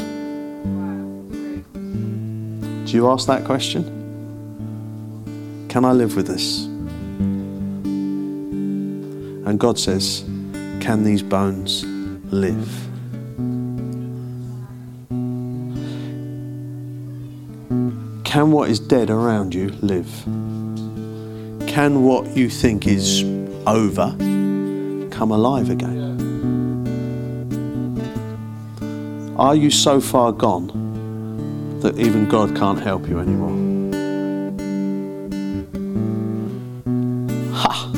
Do 2.89 2.93
you 2.97 3.09
ask 3.09 3.27
that 3.27 3.45
question? 3.45 3.83
Can 5.69 5.85
I 5.85 5.91
live 5.91 6.15
with 6.15 6.29
this? 6.29 6.67
And 9.47 9.59
God 9.59 9.81
says, 9.81 10.23
Can 10.81 11.03
these 11.03 11.25
bones 11.25 11.85
live? 12.33 12.69
Can 18.23 18.53
what 18.53 18.71
is 18.71 18.79
dead 18.79 19.11
around 19.11 19.53
you 19.53 19.71
live? 19.83 20.46
Can 21.77 22.05
what 22.05 22.35
you 22.35 22.49
think 22.49 22.87
is 22.87 23.23
over 23.67 24.17
come 25.11 25.31
alive 25.31 25.69
again? 25.69 26.17
Are 29.37 29.55
you 29.55 29.71
so 29.71 30.01
far 30.01 30.33
gone 30.33 31.81
that 31.81 31.99
even 31.99 32.31
God 32.31 32.57
can't 32.57 32.81
help 32.81 33.07
you 33.07 33.19
anymore? 33.19 33.51
Ha! 37.53 37.91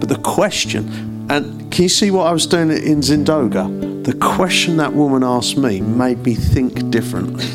But 0.00 0.10
the 0.10 0.20
question, 0.22 1.26
and 1.30 1.72
can 1.72 1.84
you 1.84 1.88
see 1.88 2.10
what 2.10 2.26
I 2.26 2.32
was 2.32 2.46
doing 2.46 2.70
in 2.70 3.00
Zindoga? 3.00 4.04
The 4.04 4.12
question 4.12 4.76
that 4.76 4.92
woman 4.92 5.24
asked 5.24 5.56
me 5.56 5.80
made 5.80 6.18
me 6.18 6.34
think 6.34 6.90
differently. 6.90 7.46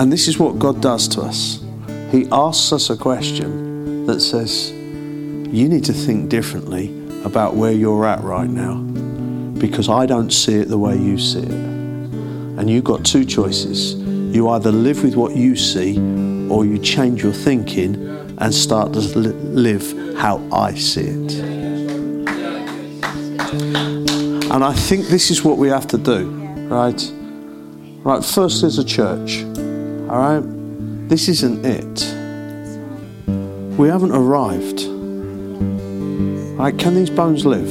And 0.00 0.10
this 0.10 0.28
is 0.28 0.38
what 0.38 0.58
God 0.58 0.80
does 0.80 1.06
to 1.08 1.20
us. 1.20 1.62
He 2.10 2.26
asks 2.32 2.72
us 2.72 2.88
a 2.88 2.96
question 2.96 4.06
that 4.06 4.20
says, 4.20 4.70
You 4.70 5.68
need 5.68 5.84
to 5.84 5.92
think 5.92 6.30
differently 6.30 6.88
about 7.22 7.54
where 7.54 7.72
you're 7.72 8.06
at 8.06 8.22
right 8.22 8.48
now 8.48 8.78
because 9.60 9.90
I 9.90 10.06
don't 10.06 10.30
see 10.30 10.54
it 10.54 10.68
the 10.68 10.78
way 10.78 10.96
you 10.96 11.18
see 11.18 11.40
it. 11.40 11.50
And 11.50 12.70
you've 12.70 12.84
got 12.84 13.04
two 13.04 13.26
choices. 13.26 13.92
You 14.34 14.48
either 14.48 14.72
live 14.72 15.04
with 15.04 15.16
what 15.16 15.36
you 15.36 15.54
see 15.54 15.98
or 16.48 16.64
you 16.64 16.78
change 16.78 17.22
your 17.22 17.34
thinking 17.34 17.94
and 18.38 18.54
start 18.54 18.94
to 18.94 19.00
live 19.00 20.16
how 20.16 20.42
I 20.50 20.76
see 20.76 21.08
it. 21.08 21.34
And 24.50 24.64
I 24.64 24.72
think 24.72 25.08
this 25.08 25.30
is 25.30 25.44
what 25.44 25.58
we 25.58 25.68
have 25.68 25.86
to 25.88 25.98
do, 25.98 26.24
right? 26.70 27.12
Right, 28.02 28.24
first 28.24 28.62
as 28.62 28.78
a 28.78 28.84
church, 28.84 29.44
all 30.10 30.18
right? 30.18 31.08
This 31.08 31.28
isn't 31.28 31.64
it. 31.64 32.00
We 33.78 33.88
haven't 33.88 34.10
arrived. 34.10 34.82
Right, 36.58 36.76
can 36.76 36.96
these 36.96 37.10
bones 37.10 37.46
live? 37.46 37.70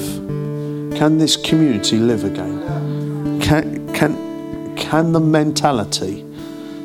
Can 0.98 1.18
this 1.18 1.36
community 1.36 1.98
live 1.98 2.24
again? 2.24 3.42
Can, 3.42 3.94
can, 3.94 4.76
can 4.78 5.12
the 5.12 5.20
mentality 5.20 6.26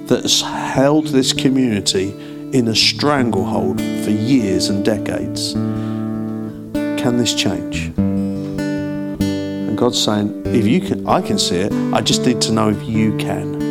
that's 0.07 0.43
held 0.43 1.07
this 1.07 1.33
community 1.33 2.11
in 2.53 2.69
a 2.69 2.75
stranglehold 2.75 3.79
for 3.79 4.11
years 4.11 4.69
and 4.71 4.85
decades, 4.85 5.53
can 5.53 7.17
this 7.17 7.33
change? 7.33 7.93
And 7.97 9.79
God's 9.79 10.03
saying, 10.03 10.43
if 10.47 10.67
you 10.67 10.81
can, 10.81 11.07
I 11.09 11.23
can 11.23 11.39
see 11.39 11.57
it. 11.57 11.73
I 11.95 12.01
just 12.01 12.27
need 12.27 12.41
to 12.43 12.53
know 12.53 12.71
if 12.71 12.83
you 12.83 13.17
can. 13.19 13.64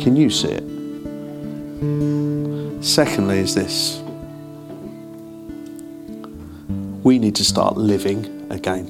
Can 0.00 0.16
you 0.16 0.30
see 0.30 0.48
it? 0.48 0.64
Secondly, 2.82 3.38
is 3.38 3.54
this 3.54 4.02
we 7.02 7.18
need 7.18 7.36
to 7.36 7.44
start 7.44 7.76
living 7.76 8.46
again. 8.50 8.88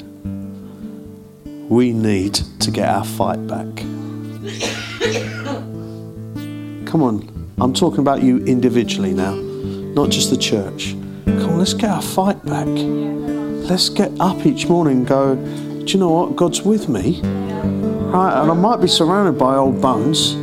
We 1.68 1.92
need 1.92 2.34
to 2.60 2.70
get 2.70 2.88
our 2.88 3.04
fight 3.04 3.44
back. 3.48 3.66
Come 6.86 7.02
on, 7.02 7.52
I'm 7.58 7.74
talking 7.74 7.98
about 7.98 8.22
you 8.22 8.38
individually 8.44 9.12
now, 9.12 9.34
not 9.34 10.10
just 10.10 10.30
the 10.30 10.36
church. 10.36 10.94
Come 11.24 11.50
on, 11.50 11.58
let's 11.58 11.74
get 11.74 11.90
our 11.90 12.02
fight 12.02 12.44
back. 12.44 12.68
Let's 12.68 13.88
get 13.88 14.12
up 14.20 14.46
each 14.46 14.68
morning 14.68 14.98
and 14.98 15.06
go, 15.08 15.34
do 15.34 15.92
you 15.92 15.98
know 15.98 16.10
what? 16.10 16.36
God's 16.36 16.62
with 16.62 16.88
me. 16.88 17.20
Right, 17.22 18.42
and 18.42 18.50
I 18.50 18.54
might 18.54 18.80
be 18.80 18.86
surrounded 18.86 19.36
by 19.38 19.56
old 19.56 19.82
bones, 19.82 20.36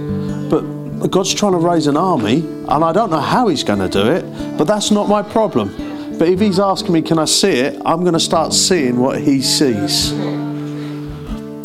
God's 1.06 1.34
trying 1.34 1.52
to 1.52 1.60
raise 1.60 1.88
an 1.88 1.96
army, 1.96 2.40
and 2.40 2.84
I 2.84 2.92
don't 2.92 3.12
know 3.12 3.20
how 3.20 3.48
He's 3.48 3.64
going 3.64 3.80
to 3.80 3.90
do 3.90 4.12
it, 4.12 4.24
but 4.58 4.66
that's 4.66 4.90
not 4.90 5.08
my 5.08 5.22
problem. 5.22 6.18
But 6.18 6.28
if 6.30 6.40
He's 6.40 6.60
asking 6.60 6.94
me, 6.94 7.02
can 7.02 7.20
I 7.20 7.26
see 7.26 7.52
it? 7.52 7.80
I'm 7.86 8.02
going 8.02 8.14
to 8.14 8.20
start 8.20 8.54
seeing 8.54 8.98
what 9.00 9.22
He 9.22 9.42
sees. 9.42 10.12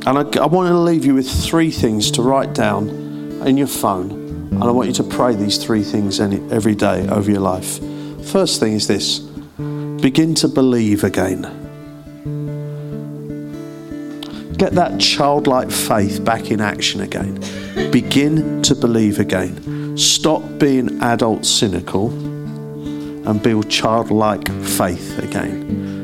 And 0.05 0.09
I, 0.09 0.23
I 0.39 0.47
want 0.47 0.69
to 0.69 0.79
leave 0.79 1.05
you 1.05 1.15
with 1.15 1.31
three 1.31 1.71
things 1.71 2.11
to 2.13 2.23
write 2.23 2.55
down 2.55 2.89
in 3.47 3.57
your 3.57 3.69
phone. 3.69 4.11
And 4.53 4.65
I 4.65 4.71
want 4.71 4.89
you 4.89 4.95
to 4.95 5.05
pray 5.05 5.35
these 5.35 5.57
three 5.57 5.83
things 5.83 6.21
every 6.21 6.75
day 6.75 7.09
over 7.09 7.31
your 7.31 7.41
life. 7.41 7.81
First 8.27 8.61
thing 8.61 8.75
is 8.75 8.87
this 8.87 9.19
begin 9.19 10.35
to 10.35 10.49
believe 10.49 11.05
again. 11.05 11.43
Get 14.57 14.73
that 14.75 15.01
childlike 15.01 15.71
faith 15.71 16.25
back 16.25 16.51
in 16.51 16.61
action 16.61 17.01
again. 17.01 17.41
Begin 17.93 18.63
to 18.63 18.75
believe 18.75 19.19
again. 19.19 19.97
Stop 19.99 20.43
being 20.59 21.03
adult 21.03 21.45
cynical 21.45 22.09
and 23.29 23.43
build 23.43 23.69
childlike 23.69 24.51
faith 24.63 25.19
again. 25.19 26.01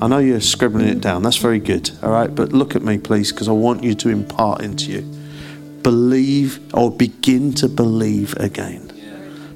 I 0.00 0.08
know 0.08 0.18
you're 0.18 0.40
scribbling 0.40 0.88
it 0.88 1.00
down. 1.00 1.22
That's 1.22 1.36
very 1.36 1.60
good. 1.60 1.90
All 2.02 2.10
right. 2.10 2.34
But 2.34 2.52
look 2.52 2.74
at 2.74 2.82
me, 2.82 2.98
please, 2.98 3.30
because 3.32 3.48
I 3.48 3.52
want 3.52 3.84
you 3.84 3.94
to 3.94 4.08
impart 4.08 4.62
into 4.62 4.90
you. 4.90 5.02
Believe 5.82 6.60
or 6.74 6.90
begin 6.90 7.52
to 7.54 7.68
believe 7.68 8.36
again. 8.36 8.90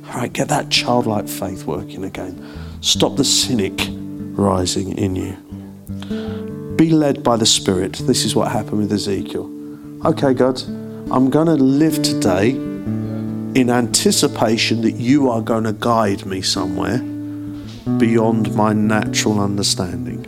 All 0.06 0.20
right. 0.20 0.32
Get 0.32 0.48
that 0.48 0.70
childlike 0.70 1.28
faith 1.28 1.64
working 1.64 2.04
again. 2.04 2.44
Stop 2.80 3.16
the 3.16 3.24
cynic 3.24 3.74
rising 3.88 4.96
in 4.96 5.16
you. 5.16 5.36
Be 6.76 6.90
led 6.90 7.22
by 7.22 7.36
the 7.36 7.46
Spirit. 7.46 7.94
This 7.94 8.24
is 8.24 8.34
what 8.36 8.52
happened 8.52 8.78
with 8.78 8.92
Ezekiel. 8.92 9.50
Okay, 10.04 10.34
God, 10.34 10.60
I'm 11.12 11.28
going 11.28 11.46
to 11.46 11.56
live 11.56 12.00
today 12.00 12.52
in 12.52 13.68
anticipation 13.68 14.80
that 14.80 14.92
you 14.92 15.28
are 15.28 15.42
going 15.42 15.64
to 15.64 15.74
guide 15.74 16.24
me 16.24 16.40
somewhere 16.40 17.00
beyond 17.98 18.54
my 18.54 18.72
natural 18.72 19.38
understanding. 19.38 20.24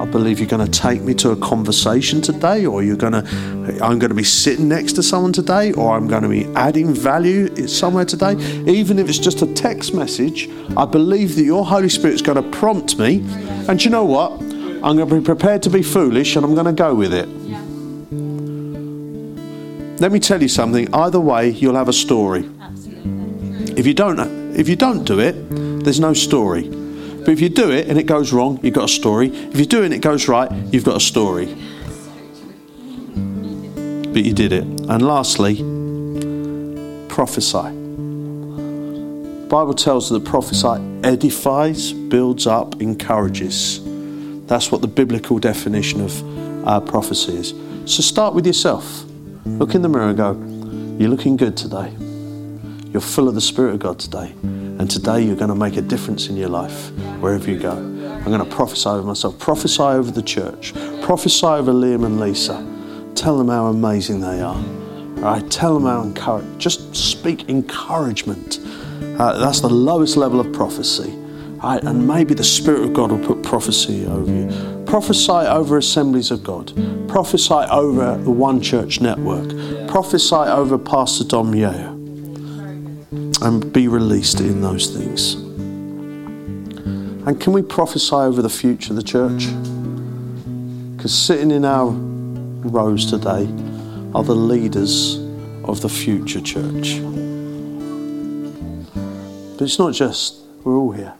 I 0.00 0.06
believe 0.06 0.40
you're 0.40 0.48
going 0.48 0.64
to 0.64 0.80
take 0.80 1.02
me 1.02 1.12
to 1.16 1.32
a 1.32 1.36
conversation 1.36 2.22
today, 2.22 2.64
or 2.64 2.82
you're 2.82 2.96
going 2.96 3.12
to, 3.12 3.84
I'm 3.84 3.98
going 3.98 4.08
to 4.08 4.14
be 4.14 4.24
sitting 4.24 4.66
next 4.66 4.94
to 4.94 5.02
someone 5.02 5.34
today, 5.34 5.72
or 5.72 5.94
I'm 5.94 6.08
going 6.08 6.22
to 6.22 6.30
be 6.30 6.46
adding 6.54 6.94
value 6.94 7.68
somewhere 7.68 8.06
today. 8.06 8.32
Even 8.66 8.98
if 8.98 9.10
it's 9.10 9.18
just 9.18 9.42
a 9.42 9.52
text 9.52 9.92
message, 9.92 10.48
I 10.74 10.86
believe 10.86 11.36
that 11.36 11.44
your 11.44 11.66
Holy 11.66 11.90
Spirit 11.90 12.14
is 12.14 12.22
going 12.22 12.42
to 12.42 12.58
prompt 12.58 12.98
me. 12.98 13.22
And 13.68 13.84
you 13.84 13.90
know 13.90 14.06
what? 14.06 14.32
I'm 14.40 14.96
going 14.96 15.06
to 15.06 15.14
be 15.16 15.20
prepared 15.22 15.62
to 15.64 15.70
be 15.70 15.82
foolish, 15.82 16.34
and 16.34 16.46
I'm 16.46 16.54
going 16.54 16.64
to 16.64 16.72
go 16.72 16.94
with 16.94 17.12
it. 17.12 17.28
Let 20.00 20.12
me 20.12 20.20
tell 20.20 20.40
you 20.40 20.48
something. 20.48 20.94
Either 20.94 21.18
way, 21.18 21.50
you'll 21.50 21.74
have 21.74 21.88
a 21.88 21.92
story. 21.92 22.48
If 23.76 23.84
you 23.84 23.94
don't, 23.94 24.18
if 24.56 24.68
you 24.68 24.76
don't 24.76 25.02
do 25.04 25.18
it, 25.18 25.34
there's 25.84 25.98
no 25.98 26.14
story. 26.14 26.68
But 26.68 27.30
if 27.30 27.40
you 27.40 27.48
do 27.48 27.72
it 27.72 27.88
and 27.88 27.98
it 27.98 28.04
goes 28.04 28.32
wrong, 28.32 28.60
you've 28.62 28.74
got 28.74 28.84
a 28.84 28.92
story. 28.92 29.28
If 29.28 29.58
you 29.58 29.66
do 29.66 29.82
it 29.82 29.86
and 29.86 29.94
it 29.94 30.00
goes 30.00 30.28
right, 30.28 30.50
you've 30.72 30.84
got 30.84 30.96
a 30.96 31.00
story. 31.00 31.46
But 34.12 34.24
you 34.24 34.32
did 34.32 34.52
it. 34.52 34.62
And 34.62 35.02
lastly, 35.02 35.56
prophesy. 37.08 37.74
The 39.42 39.46
Bible 39.50 39.74
tells 39.74 40.04
us 40.04 40.10
that 40.10 40.24
prophesy 40.24 40.80
edifies, 41.02 41.92
builds 41.92 42.46
up, 42.46 42.80
encourages. 42.80 43.80
That's 44.46 44.70
what 44.70 44.80
the 44.80 44.88
biblical 44.88 45.40
definition 45.40 46.02
of 46.02 46.66
uh, 46.68 46.80
prophecy 46.80 47.36
is. 47.36 47.54
So 47.92 48.02
start 48.02 48.34
with 48.34 48.46
yourself. 48.46 49.07
Look 49.56 49.74
in 49.74 49.82
the 49.82 49.88
mirror 49.88 50.08
and 50.08 50.16
go, 50.16 50.32
You're 50.98 51.10
looking 51.10 51.36
good 51.36 51.56
today. 51.56 51.92
You're 52.92 53.00
full 53.00 53.28
of 53.28 53.34
the 53.34 53.40
Spirit 53.40 53.74
of 53.74 53.80
God 53.80 53.98
today. 53.98 54.32
And 54.42 54.90
today 54.90 55.22
you're 55.22 55.36
going 55.36 55.48
to 55.48 55.54
make 55.54 55.76
a 55.76 55.82
difference 55.82 56.28
in 56.28 56.36
your 56.36 56.48
life 56.48 56.90
wherever 57.20 57.50
you 57.50 57.58
go. 57.58 57.72
I'm 57.72 58.24
going 58.24 58.38
to 58.38 58.56
prophesy 58.56 58.88
over 58.88 59.06
myself, 59.06 59.38
prophesy 59.38 59.82
over 59.82 60.10
the 60.10 60.22
church, 60.22 60.72
prophesy 61.02 61.46
over 61.46 61.72
Liam 61.72 62.04
and 62.04 62.20
Lisa. 62.20 62.64
Tell 63.14 63.36
them 63.36 63.48
how 63.48 63.66
amazing 63.66 64.20
they 64.20 64.40
are. 64.40 64.54
All 64.54 65.22
right, 65.22 65.50
tell 65.50 65.74
them 65.74 65.84
how 65.84 66.02
encourage. 66.02 66.58
Just 66.58 66.94
speak 66.94 67.48
encouragement. 67.48 68.60
Uh, 69.18 69.38
that's 69.38 69.60
the 69.60 69.68
lowest 69.68 70.16
level 70.16 70.38
of 70.38 70.52
prophecy. 70.52 71.10
Right, 71.62 71.82
and 71.82 72.06
maybe 72.06 72.34
the 72.34 72.44
Spirit 72.44 72.82
of 72.82 72.94
God 72.94 73.10
will 73.10 73.26
put 73.26 73.42
prophecy 73.42 74.06
over 74.06 74.30
you. 74.30 74.77
Prophesy 74.88 75.32
over 75.32 75.76
assemblies 75.76 76.30
of 76.30 76.42
God. 76.42 76.72
Prophesy 77.08 77.52
over 77.52 78.16
the 78.16 78.30
One 78.30 78.62
Church 78.62 79.02
Network. 79.02 79.50
Prophesy 79.86 80.34
over 80.34 80.78
Pastor 80.78 81.24
Dom 81.24 81.54
Yeo 81.54 81.92
and 83.42 83.70
be 83.70 83.86
released 83.86 84.40
in 84.40 84.62
those 84.62 84.86
things. 84.86 85.34
And 87.26 87.38
can 87.38 87.52
we 87.52 87.60
prophesy 87.60 88.14
over 88.14 88.40
the 88.40 88.48
future 88.48 88.94
of 88.94 88.96
the 88.96 89.02
church? 89.02 89.48
Because 90.96 91.12
sitting 91.12 91.50
in 91.50 91.66
our 91.66 91.90
rows 91.90 93.04
today 93.04 93.46
are 94.14 94.24
the 94.24 94.34
leaders 94.34 95.18
of 95.64 95.82
the 95.82 95.90
future 95.90 96.40
church. 96.40 97.00
But 99.52 99.64
it's 99.64 99.78
not 99.78 99.92
just, 99.92 100.36
we're 100.64 100.78
all 100.78 100.92
here. 100.92 101.12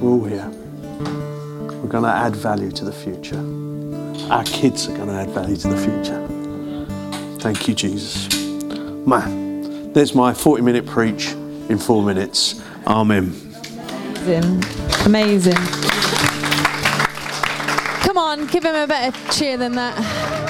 We're 0.00 0.08
all 0.08 0.24
here. 0.24 0.59
Going 1.90 2.04
to 2.04 2.10
add 2.10 2.36
value 2.36 2.70
to 2.70 2.84
the 2.84 2.92
future. 2.92 3.36
Our 4.32 4.44
kids 4.44 4.88
are 4.88 4.96
going 4.96 5.08
to 5.08 5.14
add 5.14 5.30
value 5.30 5.56
to 5.56 5.68
the 5.68 5.76
future. 5.76 6.24
Thank 7.40 7.66
you, 7.66 7.74
Jesus. 7.74 8.32
Man. 9.06 9.92
There's 9.92 10.14
my 10.14 10.32
40 10.32 10.62
minute 10.62 10.86
preach 10.86 11.32
in 11.68 11.78
four 11.78 12.04
minutes. 12.04 12.62
Amen. 12.86 13.34
Amazing. 14.24 14.64
Amazing. 15.04 15.56
Come 18.04 18.18
on, 18.18 18.46
give 18.46 18.64
him 18.64 18.76
a 18.76 18.86
better 18.86 19.32
cheer 19.32 19.56
than 19.56 19.74
that. 19.74 20.49